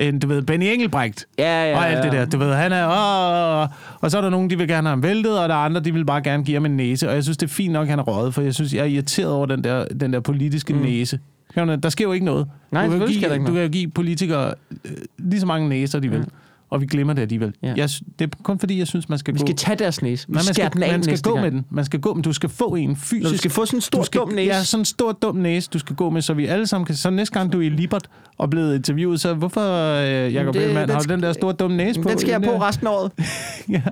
en, 0.00 0.18
du 0.18 0.26
ved, 0.26 0.42
Benny 0.42 0.64
Engelbrecht 0.64 1.26
Ja, 1.38 1.70
ja, 1.70 1.76
og 1.76 1.88
alt 1.88 2.04
det 2.04 2.12
ja. 2.12 2.18
der. 2.18 2.26
Du 2.26 2.38
ved, 2.38 2.54
han 2.54 2.72
er... 2.72 2.86
Åh, 2.86 3.68
og 4.00 4.10
så 4.10 4.16
er 4.18 4.22
der 4.22 4.30
nogen, 4.30 4.50
de 4.50 4.58
vil 4.58 4.68
gerne 4.68 4.88
have 4.88 4.92
ham 4.92 5.02
væltet, 5.02 5.38
og 5.38 5.48
der 5.48 5.54
er 5.54 5.58
andre, 5.58 5.80
de 5.80 5.94
vil 5.94 6.04
bare 6.04 6.22
gerne 6.22 6.44
give 6.44 6.54
ham 6.54 6.66
en 6.66 6.76
næse. 6.76 7.08
Og 7.08 7.14
jeg 7.14 7.22
synes, 7.22 7.36
det 7.36 7.46
er 7.46 7.50
fint 7.50 7.72
nok, 7.72 7.88
han 7.88 7.98
er 7.98 8.02
røget, 8.02 8.34
for 8.34 8.42
jeg 8.42 8.54
synes, 8.54 8.74
jeg 8.74 8.80
er 8.80 8.84
irriteret 8.84 9.32
over 9.32 9.46
den 9.46 9.64
der, 9.64 9.84
den 9.84 10.12
der 10.12 10.20
politiske 10.20 10.74
mm. 10.74 10.80
næse. 10.80 11.18
Der 11.54 11.88
sker 11.88 12.04
jo 12.04 12.12
ikke 12.12 12.26
noget. 12.26 12.46
Nej, 12.70 12.86
du 12.86 12.90
kan 12.90 13.06
give, 13.06 13.14
ikke 13.14 13.46
Du 13.46 13.52
kan 13.52 13.62
jo 13.62 13.68
give 13.68 13.90
politikere 13.90 14.54
øh, 14.84 14.90
lige 15.18 15.40
så 15.40 15.46
mange 15.46 15.68
næser, 15.68 16.00
de 16.00 16.08
vil. 16.08 16.18
Ja. 16.18 16.24
Og 16.70 16.80
vi 16.80 16.86
glemmer 16.86 17.12
det 17.14 17.22
alligevel. 17.22 17.54
Ja. 17.62 17.74
Jeg, 17.76 17.88
det 18.18 18.24
er 18.32 18.36
kun 18.42 18.58
fordi, 18.58 18.78
jeg 18.78 18.86
synes, 18.86 19.08
man 19.08 19.18
skal 19.18 19.34
Vi 19.34 19.38
gå... 19.38 19.46
skal 19.46 19.56
tage 19.56 19.76
deres 19.76 20.02
næse. 20.02 20.28
Vi 20.28 20.32
man 20.32 20.42
skærer 20.42 20.52
skal, 20.54 20.72
den 20.72 20.82
af 20.82 20.92
man 20.92 21.02
skal 21.02 21.20
gå 21.22 21.30
gang. 21.30 21.42
med 21.44 21.50
den. 21.50 21.64
Man 21.70 21.84
skal 21.84 22.00
gå, 22.00 22.14
men 22.14 22.22
du 22.22 22.32
skal 22.32 22.48
få 22.48 22.74
en 22.74 22.96
fysisk. 22.96 23.22
Når 23.22 23.30
du 23.30 23.36
skal 23.38 23.50
få 23.50 23.64
sådan 23.66 23.76
en 23.76 23.80
stor, 23.80 24.02
skal, 24.02 24.20
dum 24.20 24.28
næse. 24.28 24.54
Ja, 24.54 24.62
sådan 24.64 24.80
en 24.80 24.84
stor, 24.84 25.12
dum 25.12 25.36
næse, 25.36 25.70
du 25.72 25.78
skal 25.78 25.96
gå 25.96 26.10
med, 26.10 26.22
så 26.22 26.34
vi 26.34 26.46
alle 26.46 26.66
sammen 26.66 26.86
kan... 26.86 26.94
Så 26.94 27.10
næste 27.10 27.34
gang, 27.38 27.52
du 27.52 27.58
er 27.58 27.62
i 27.62 27.68
Libert 27.68 28.08
og 28.38 28.50
blevet 28.50 28.74
interviewet, 28.74 29.20
så 29.20 29.34
hvorfor, 29.34 29.60
øh, 29.94 30.34
Jacob 30.34 30.54
det- 30.54 30.62
Ellemann, 30.62 30.90
har 30.90 30.98
du 31.00 31.12
den 31.12 31.22
der 31.22 31.32
store, 31.32 31.52
dumme 31.52 31.76
næse 31.76 32.00
på? 32.00 32.08
Den 32.08 32.18
skal 32.18 32.30
jeg 32.30 32.42
på 32.42 32.50
resten 32.62 32.86
af 32.86 32.90
året. 32.90 33.12
Ja. 33.74 33.82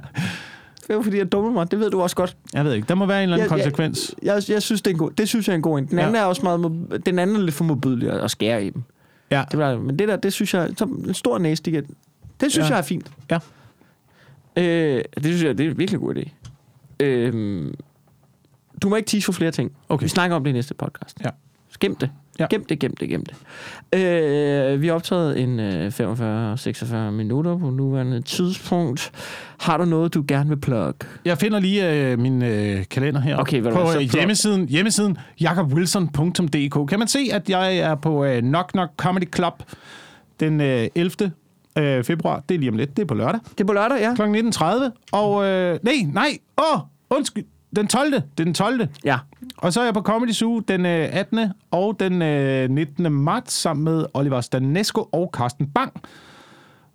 Det 0.83 0.95
er 0.95 0.95
jo 0.95 1.03
fordi, 1.03 1.19
jeg 1.19 1.33
dummer 1.33 1.51
mig. 1.53 1.71
Det 1.71 1.79
ved 1.81 1.91
du 1.91 2.01
også 2.03 2.17
godt. 2.17 2.37
Jeg 2.55 2.65
ved 2.65 2.75
ikke, 2.75 2.87
der 2.89 2.95
må 2.95 3.07
være 3.07 3.19
en 3.19 3.23
eller 3.23 3.37
anden 3.37 3.51
Jeg- 3.51 3.59
jeg- 3.59 3.65
konsekvens. 3.73 4.15
Jeg, 4.23 4.43
jeg 4.49 4.63
synes, 4.63 4.83
det 4.83 4.91
er 4.91 4.95
en 4.95 4.99
god, 4.99 5.11
det 5.11 5.29
synes 5.29 5.49
jeg 5.49 5.53
er 5.53 5.57
en 5.57 5.63
god 5.63 5.79
en. 5.79 5.87
Den 5.87 5.99
Ja. 5.99 6.03
anden 6.05 6.17
er 6.17 6.25
også 6.25 6.43
meget, 6.43 6.87
den 7.07 7.19
anden 7.19 7.37
er 7.37 7.41
lidt 7.41 7.55
for 7.55 7.65
modbydelig 7.65 8.11
at 8.23 8.31
skære 8.31 8.65
i 8.65 8.71
dem. 8.71 8.83
Ja. 9.31 9.45
Det 9.51 9.59
var, 9.59 9.79
men 9.79 9.99
det 9.99 10.09
der, 10.09 10.17
det 10.17 10.33
synes 10.33 10.55
jeg, 10.55 10.69
som 10.77 11.05
en 11.09 11.15
stor 11.15 11.39
næse, 11.39 11.63
de 11.63 11.71
kan, 11.71 11.85
det 12.41 12.53
synes 12.53 12.69
Ja. 12.69 12.73
jeg 12.75 12.79
er 12.79 12.83
fint. 12.83 13.11
Ja. 13.31 13.39
Øh, 14.57 15.05
det 15.15 15.25
synes 15.25 15.43
jeg, 15.43 15.59
det 15.59 15.67
er 15.67 15.71
en 15.71 15.79
virkelig 15.79 16.01
god 16.01 16.15
idé. 16.17 16.31
Øh, 17.01 17.67
du 18.83 18.89
må 18.89 18.97
ikke 18.97 19.07
tease 19.09 19.25
for 19.25 19.33
flere 19.33 19.51
ting. 19.51 19.73
Okay. 19.89 20.05
Vi 20.05 20.09
snakker 20.09 20.37
om 20.37 20.45
det 20.45 20.51
i 20.51 20.53
næste 20.53 20.75
podcast. 20.75 21.17
Ja. 21.25 21.31
Gem 21.81 21.97
det. 21.97 22.11
Ja. 22.39 22.47
Gem 22.51 22.65
det, 22.65 22.79
gem 22.79 22.97
det, 22.97 23.09
gem 23.09 23.25
det. 23.25 23.35
Øh, 24.01 24.81
vi 24.81 24.87
har 24.87 24.95
optaget 24.95 25.41
en 25.41 25.61
øh, 25.61 25.87
45-46 25.89 26.97
minutter 27.11 27.59
på 27.59 27.71
nuværende 27.71 28.23
tidspunkt. 28.23 29.11
Har 29.61 29.77
du 29.77 29.85
noget, 29.85 30.15
du 30.15 30.25
gerne 30.29 30.49
vil 30.49 30.57
plukke? 30.57 31.07
Jeg 31.25 31.39
finder 31.39 31.59
lige 31.61 31.93
øh, 31.93 32.19
min 32.19 32.43
øh, 32.43 32.85
kalender 32.91 33.21
her. 33.21 33.37
Okay, 33.37 33.65
du 33.65 33.71
på 33.71 33.81
hvad, 33.83 33.93
så 33.93 33.99
øh, 34.01 34.05
hjemmesiden, 34.15 34.69
hjemmesiden 34.69 35.19
jakobwilson.dk 35.41 36.89
kan 36.89 36.99
man 36.99 37.09
se, 37.09 37.19
at 37.33 37.51
jeg 37.51 37.77
er 37.79 37.95
på 37.95 38.25
øh, 38.25 38.41
Knock 38.43 38.71
Knock 38.73 38.93
Comedy 38.97 39.35
Club 39.35 39.63
den 40.41 40.61
øh, 40.61 40.89
11. 40.95 41.33
Øh, 41.79 42.05
februar. 42.05 42.43
Det 42.49 42.55
er 42.55 42.59
lige 42.59 42.71
om 42.71 42.77
lidt. 42.77 42.97
Det 42.97 43.03
er 43.03 43.07
på 43.07 43.15
lørdag. 43.15 43.41
Det 43.51 43.61
er 43.61 43.65
på 43.65 43.73
lørdag, 43.73 43.99
ja. 44.01 44.15
kl. 44.15 44.23
19.30. 44.23 44.65
Og 45.13 45.45
øh, 45.45 45.79
nej, 45.83 45.95
nej, 46.13 46.39
åh, 46.59 46.81
undskyld. 47.11 47.45
Den 47.77 47.87
12. 47.89 48.13
Det 48.13 48.23
er 48.41 48.45
den 48.45 48.55
12. 48.55 48.89
Ja. 49.05 49.19
Og 49.57 49.73
så 49.73 49.81
er 49.81 49.85
jeg 49.85 49.95
på 49.95 50.03
Comedy 50.03 50.33
Zoo 50.33 50.59
den 50.59 50.87
øh, 50.87 51.09
18. 51.13 51.41
og 51.71 52.01
den 52.01 52.23
øh, 52.23 52.71
19. 52.71 53.13
marts 53.13 53.53
sammen 53.53 53.85
med 53.85 54.07
Oliver 54.15 54.41
Stanesco 54.41 55.09
og 55.13 55.31
Carsten 55.35 55.71
Bang. 55.71 55.93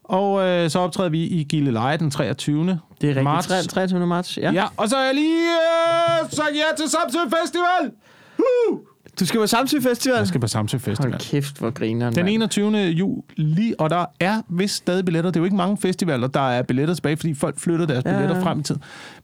Og 0.03 0.43
øh, 0.47 0.69
så 0.69 0.79
optræder 0.79 1.09
vi 1.09 1.23
i 1.23 1.43
Gilleleje 1.43 1.97
den 1.97 2.11
23. 2.11 2.65
Det 2.65 2.69
er 2.69 3.07
rigtigt. 3.07 3.23
Marts. 3.23 3.47
3, 3.47 3.63
23. 3.63 4.07
marts. 4.07 4.37
Ja. 4.37 4.51
Ja. 4.51 4.65
og 4.77 4.89
så 4.89 4.97
er 4.97 5.05
jeg 5.05 5.15
lige 5.15 5.43
øh, 5.43 6.29
sagt 6.31 6.51
ja 6.55 6.75
til 6.77 6.89
Samsø 6.89 7.17
Festival. 7.19 7.91
Uh! 8.37 8.79
Du 9.19 9.25
skal 9.25 9.39
på 9.39 9.47
Samsø 9.47 9.79
Festival? 9.81 10.17
Jeg 10.17 10.27
skal 10.27 10.41
på 10.41 10.47
Samsø 10.47 10.77
Festival. 10.77 11.11
Hold 11.11 11.21
kæft, 11.21 11.57
hvor 11.59 11.69
griner 11.69 12.11
Den 12.11 12.27
21. 12.27 12.77
juli, 12.77 13.73
og 13.79 13.89
der 13.89 14.05
er 14.19 14.41
vist 14.49 14.75
stadig 14.75 15.05
billetter. 15.05 15.31
Det 15.31 15.35
er 15.37 15.41
jo 15.41 15.45
ikke 15.45 15.57
mange 15.57 15.77
festivaler, 15.77 16.27
der 16.27 16.39
er 16.39 16.61
billetter 16.61 16.93
tilbage, 16.93 17.17
fordi 17.17 17.33
folk 17.33 17.59
flytter 17.59 17.85
deres 17.85 18.05
Ja, 18.05 18.11
billetter 18.11 18.41
frem 18.43 18.59
i 18.59 18.63
tid. 18.63 18.75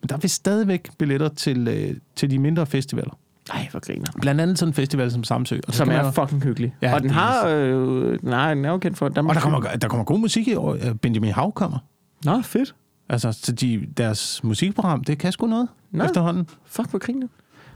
Men 0.01 0.09
der 0.09 0.15
er 0.15 0.19
vist 0.19 0.35
stadigvæk 0.35 0.89
billetter 0.97 1.29
til, 1.29 1.67
øh, 1.67 1.95
til 2.15 2.31
de 2.31 2.39
mindre 2.39 2.65
festivaler. 2.65 3.17
Nej, 3.53 3.67
hvor 3.71 3.79
griner. 3.79 4.05
Blandt 4.21 4.41
andet 4.41 4.59
sådan 4.59 4.69
en 4.69 4.73
festival 4.73 5.11
som 5.11 5.23
Samsø. 5.23 5.59
Og, 5.67 5.73
Som 5.73 5.89
er 5.89 6.11
fucking 6.11 6.43
hyggelig. 6.43 6.75
Ja, 6.81 6.93
og 6.95 7.01
den 7.01 7.09
har... 7.09 7.47
Øh, 7.47 8.23
nej, 8.23 8.53
den 8.53 8.65
er 8.65 8.69
jo 8.69 8.77
kendt 8.77 8.97
for... 8.97 9.09
Der, 9.09 9.23
og 9.23 9.35
der 9.35 9.41
kommer, 9.41 9.59
der 9.61 9.87
kommer 9.87 10.03
god 10.03 10.19
musik 10.19 10.47
i 10.47 10.55
år. 10.55 10.73
Øh, 10.73 10.95
Benjamin 10.95 11.31
Hav 11.31 11.51
kommer. 11.51 11.77
Nå, 12.25 12.41
fedt. 12.41 12.75
Altså, 13.09 13.31
så 13.31 13.51
de, 13.51 13.87
deres 13.97 14.43
musikprogram, 14.43 15.03
det 15.03 15.17
kan 15.17 15.31
sgu 15.31 15.47
noget 15.47 15.67
Nå. 15.91 16.03
efterhånden. 16.03 16.47
Fuck, 16.65 16.89
hvor 16.89 16.99
griner. 16.99 17.27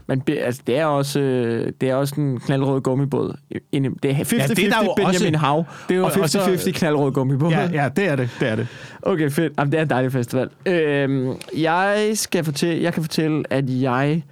Men 0.06 0.20
be- 0.20 0.32
altså, 0.38 0.62
det 0.66 0.78
er 0.78 0.84
også, 0.84 1.20
øh, 1.20 1.72
det 1.80 1.90
er 1.90 1.94
også 1.94 2.14
en 2.20 2.40
knaldrød 2.40 2.80
gummibåd. 2.80 3.36
Det 3.52 3.60
er 4.10 4.14
50-50 4.14 4.36
Ja, 4.38 4.46
det 4.46 4.66
er 4.72 4.94
Benjamin 4.96 5.34
også- 5.34 5.36
Hav, 5.46 5.64
det 5.88 5.94
er 5.94 5.98
jo 5.98 6.04
og 6.04 6.10
50-50 6.12 6.52
også- 6.52 6.72
knaldrød 6.74 7.12
gummibåd. 7.12 7.50
Ja, 7.50 7.68
ja, 7.72 7.88
det 7.96 8.08
er 8.08 8.16
det. 8.16 8.30
Det 8.40 8.48
er 8.48 8.56
det. 8.56 8.66
Okay, 9.02 9.30
fedt. 9.30 9.52
Jamen, 9.58 9.72
det 9.72 9.78
er 9.78 9.82
en 9.82 9.90
dejlig 9.90 10.12
festival. 10.12 10.48
Øhm, 10.66 11.32
jeg 11.56 12.10
skal 12.14 12.44
fortælle, 12.44 12.82
jeg 12.82 12.92
kan 12.94 13.02
fortælle, 13.02 13.42
at 13.50 13.64
jeg... 13.68 14.22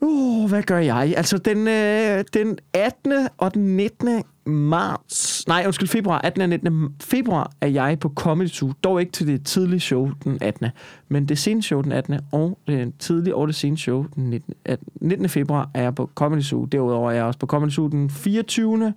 Uh, 0.00 0.48
hvad 0.48 0.62
gør 0.62 0.78
jeg? 0.78 1.14
Altså, 1.16 1.38
den, 1.38 1.68
øh, 1.68 2.24
den 2.34 2.58
18. 2.72 3.28
og 3.38 3.54
den 3.54 3.76
19. 3.76 4.22
marts... 4.46 5.44
Nej, 5.48 5.62
undskyld, 5.66 5.88
februar. 5.88 6.18
18. 6.18 6.42
og 6.42 6.48
19. 6.48 6.94
februar 7.00 7.50
er 7.60 7.66
jeg 7.66 7.98
på 8.00 8.12
Comedy 8.16 8.48
Zoo. 8.48 8.72
Dog 8.84 9.00
ikke 9.00 9.12
til 9.12 9.26
det 9.26 9.46
tidlige 9.46 9.80
show 9.80 10.10
den 10.24 10.38
18. 10.40 10.66
Men 11.08 11.28
det 11.28 11.38
sene 11.38 11.62
show 11.62 11.82
den 11.82 11.92
18. 11.92 12.20
og 12.32 12.58
det 12.66 12.92
tidlige 12.98 13.34
og 13.34 13.46
det 13.46 13.54
sene 13.54 13.78
show 13.78 14.06
den 14.14 14.30
19. 14.30 14.54
19. 15.00 15.28
februar 15.28 15.70
er 15.74 15.82
jeg 15.82 15.94
på 15.94 16.10
Comedy 16.14 16.42
Zoo. 16.42 16.64
Derudover 16.64 17.10
er 17.10 17.14
jeg 17.14 17.24
også 17.24 17.38
på 17.38 17.46
Comedy 17.46 17.70
Zoo 17.70 17.88
den 17.88 18.10
24. 18.10 18.94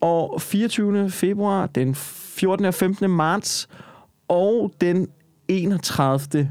og 0.00 0.40
24. 0.40 1.10
februar, 1.10 1.66
den 1.66 1.94
14. 1.94 2.66
og 2.66 2.74
15. 2.74 3.10
marts 3.10 3.68
og 4.28 4.72
den 4.80 5.08
31 5.48 6.50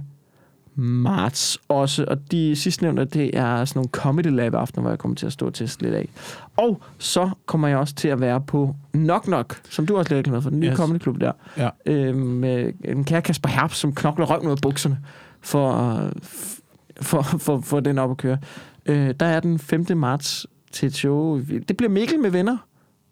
marts 0.76 1.60
også. 1.68 2.06
Og 2.08 2.32
de 2.32 2.56
sidstnævnte, 2.56 3.06
det 3.06 3.38
er 3.38 3.66
sådan 3.66 3.80
nogle 3.80 3.90
Comedy 3.90 4.28
Lab 4.36 4.54
aftener, 4.54 4.82
hvor 4.82 4.90
jeg 4.92 5.00
kommer 5.00 5.16
til 5.16 5.26
at 5.26 5.34
stå 5.34 5.50
til 5.50 5.72
lidt 5.80 5.94
af. 5.94 6.10
Og 6.58 6.82
så 6.98 7.30
kommer 7.46 7.68
jeg 7.68 7.78
også 7.78 7.96
til 7.96 8.08
at 8.08 8.20
være 8.20 8.42
på 8.42 8.76
Knock 8.94 9.24
Knock, 9.24 9.62
som 9.70 9.86
du 9.86 9.98
også 9.98 10.16
lidt 10.16 10.28
glad 10.28 10.42
for, 10.42 10.50
den 10.50 10.60
nye 10.60 10.68
Yes. 10.68 10.78
Comedy 10.78 11.02
Club 11.02 11.22
der. 11.22 11.32
Ja. 11.58 11.70
Øh, 11.86 12.16
med 12.16 12.72
en 12.86 13.04
kære 13.04 13.22
Kasper 13.22 13.50
Herp, 13.50 13.74
som 13.74 13.96
knokler 13.96 14.26
røven 14.26 14.46
ud 14.46 14.52
af 14.52 14.58
bukserne 14.62 14.98
for, 15.42 16.00
for, 17.02 17.22
for, 17.22 17.62
for 17.62 17.80
den 17.80 17.98
op 17.98 18.12
at 18.12 18.18
køre. 18.18 18.38
Øh, 18.86 19.14
der 19.20 19.26
er 19.26 19.40
den 19.40 19.60
5. 19.60 19.86
marts 19.96 20.48
til 20.72 20.88
et 20.88 20.96
show. 20.96 21.40
Det 21.68 21.78
bliver 21.78 21.90
Mikkel 21.90 22.20
med 22.20 22.30
venner, 22.30 22.58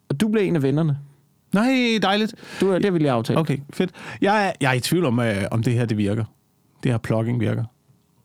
og 0.08 0.20
du 0.20 0.28
bliver 0.28 0.44
en 0.44 0.56
af 0.56 0.62
vennerne. 0.62 0.98
Nej, 1.54 1.98
dejligt. 2.02 2.34
Du, 2.60 2.74
det 2.78 2.94
vil 2.94 3.02
jeg 3.02 3.14
aftale. 3.14 3.38
Okay, 3.38 3.58
fedt. 3.72 3.90
Jeg 4.20 4.46
er, 4.48 4.52
jeg 4.60 4.70
er 4.70 4.74
i 4.74 4.80
tvivl 4.80 5.04
om, 5.04 5.20
øh, 5.20 5.36
om 5.50 5.62
det 5.62 5.72
her 5.72 5.84
det 5.84 5.96
virker. 5.96 6.24
Det 6.82 6.90
her 6.90 6.98
plugging 6.98 7.40
virker. 7.40 7.64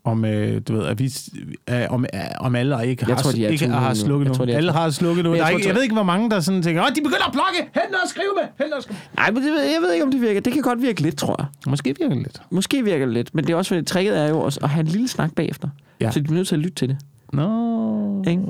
Om, 0.03 0.26
øh, 0.26 0.62
du 0.68 0.74
ved, 0.74 0.86
at 0.86 0.99
vi, 0.99 1.14
øh, 1.70 1.86
om, 1.89 2.06
øh, 2.14 2.20
om 2.39 2.56
alle 2.56 2.88
ikke, 2.88 3.06
Jeg 3.08 3.16
har, 3.16 3.22
tror, 3.24 3.32
de 3.32 3.51
ikke 3.51 3.68
har 3.68 3.93
slukket 3.93 4.28
nu. 4.28 4.34
tror, 4.34 4.45
alle 4.45 4.72
har 4.72 4.89
slukket 4.89 5.26
nu. 5.26 5.34
Jeg 5.34 5.41
tror, 5.45 5.49
ikke, 5.58 5.68
jeg 5.68 5.76
ved 5.76 5.84
ikke, 5.84 5.95
hvor 5.95 6.03
mange 6.03 6.30
der 6.30 6.39
sådan 6.39 6.62
tænker, 6.62 6.82
åh, 6.82 6.88
de 6.88 7.01
begynder 7.01 7.26
at 7.28 7.32
plukke! 7.34 7.60
Hent 7.60 7.91
noget 7.91 8.03
at 8.03 8.10
skrive 8.10 8.28
med! 8.36 8.43
Hent 8.43 8.70
noget 8.70 8.74
at 8.74 8.84
skrive 8.84 8.97
Nej, 9.16 9.32
men 9.32 9.43
det, 9.43 9.49
jeg 9.49 9.78
ved 9.82 9.93
ikke, 9.93 10.06
om 10.06 10.12
det 10.12 10.22
virker. 10.22 10.41
Det 10.41 10.53
kan 10.53 10.62
godt 10.62 10.82
virke 10.82 11.01
lidt, 11.01 11.18
tror 11.18 11.36
jeg. 11.39 11.45
Måske 11.68 11.95
virker 11.99 12.16
det 12.16 12.18
lidt. 12.24 12.41
Måske 12.49 12.84
virker 12.84 13.06
det 13.06 13.14
lidt, 13.14 13.36
men 13.36 13.47
det 13.47 13.53
er 13.53 13.58
også 13.58 13.70
fordi, 13.70 13.86
tricket 13.86 14.20
er 14.20 14.30
jo 14.30 14.39
også 14.41 14.60
at 14.64 14.70
have 14.70 14.82
en 14.82 14.88
lille 14.88 15.08
snak 15.08 15.34
bagefter. 15.36 15.68
Ja. 16.01 16.12
Så 16.12 16.20
de 16.20 16.24
bliver 16.24 16.36
nødt 16.36 16.47
til 16.47 16.56
at 16.56 16.60
lytte 16.62 16.76
til 16.76 16.89
det. 16.89 16.97
Nå, 17.34 18.24
Ikke? 18.28 18.41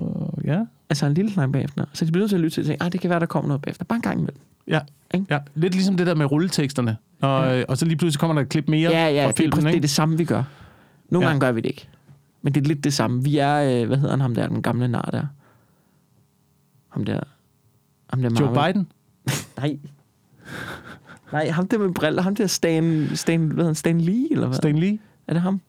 ja. 0.46 0.60
Altså 0.90 1.06
en 1.06 1.14
lille 1.14 1.32
snak 1.32 1.52
bagefter. 1.52 1.86
Så 1.94 2.06
de 2.06 2.12
bliver 2.12 2.22
nødt 2.22 2.30
til 2.30 2.36
at 2.36 2.42
lytte 2.42 2.56
til 2.56 2.64
det. 2.64 2.70
og 2.70 2.72
tænke, 2.72 2.84
"Ah, 2.84 2.92
det 2.92 3.02
kan 3.02 3.10
være, 3.10 3.20
der 3.20 3.26
kommer 3.26 3.48
noget 3.48 3.62
bagefter. 3.62 3.86
Bare 3.86 3.96
en 3.96 4.02
gang 4.02 4.20
imellem. 4.20 4.40
Ja. 4.68 4.80
Ikke? 5.14 5.26
ja. 5.30 5.40
Lidt 5.56 5.74
ligesom 5.76 5.98
det 5.98 6.08
der 6.08 6.16
med 6.16 6.26
rulleteksterne. 6.32 6.98
Og, 7.22 7.46
Ja. 7.46 7.58
ja. 7.60 7.64
og 7.68 7.78
så 7.78 7.86
lige 7.86 7.98
pludselig 7.98 8.20
kommer 8.20 8.34
der 8.34 8.42
et 8.42 8.50
klip 8.50 8.68
mere 8.70 8.90
Ja, 8.92 9.08
ja, 9.10 9.24
fra 9.24 9.28
det, 9.28 9.38
filmen, 9.38 9.52
det, 9.56 9.64
det 9.64 9.70
er 9.70 9.74
ikke? 9.74 9.82
det 9.82 9.90
samme, 9.90 10.18
vi 10.18 10.26
gør. 10.26 10.44
Nogle 11.10 11.26
ja. 11.28 11.32
gange 11.32 11.40
gør 11.46 11.52
vi 11.52 11.62
det 11.62 11.70
ikke. 11.70 11.88
Men 12.42 12.54
det 12.54 12.64
er 12.64 12.68
lidt 12.68 12.84
det 12.84 12.94
samme. 12.94 13.24
Vi 13.24 13.38
er, 13.38 13.82
øh, 13.82 13.88
hvad 13.88 13.98
hedder 13.98 14.12
han 14.12 14.22
ham 14.22 14.36
der, 14.36 14.48
den 14.48 14.62
gamle 14.62 14.88
nar 14.88 15.10
der? 15.12 15.26
Ham 16.90 17.06
der... 17.06 17.20
Ham 18.10 18.22
der 18.22 18.30
Joe 18.40 18.54
Marvel. 18.54 18.74
Biden? 18.74 18.88
Nej. 19.58 19.78
Nej, 21.32 21.50
ham 21.50 21.68
der 21.68 21.78
med 21.78 21.94
briller. 21.94 22.22
Ham 22.22 22.36
der 22.36 22.48
Stan, 22.48 23.08
Stan, 23.16 23.40
hvad 23.40 23.50
hedder 23.56 23.66
han, 23.66 23.76
Stan 23.76 24.02
Lee, 24.02 24.28
eller 24.32 24.48
hvad? 24.48 24.56
Stan 24.58 24.78
Lee? 24.80 25.00
Er 25.28 25.34
det 25.34 25.42
ham? 25.42 25.62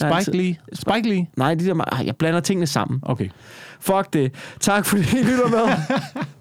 Spike 0.00 0.14
altid- 0.14 0.32
Lee? 0.32 0.56
Spike 0.72 1.08
Lee? 1.08 1.26
Nej, 1.36 1.54
de 1.54 1.66
der, 1.66 2.02
jeg 2.04 2.16
blander 2.16 2.40
tingene 2.40 2.66
sammen. 2.66 3.00
Okay. 3.02 3.28
Fuck 3.80 4.12
det. 4.12 4.34
Tak 4.60 4.84
fordi 4.86 5.02
I 5.02 5.22
lytter 5.22 5.48
med. 5.48 5.68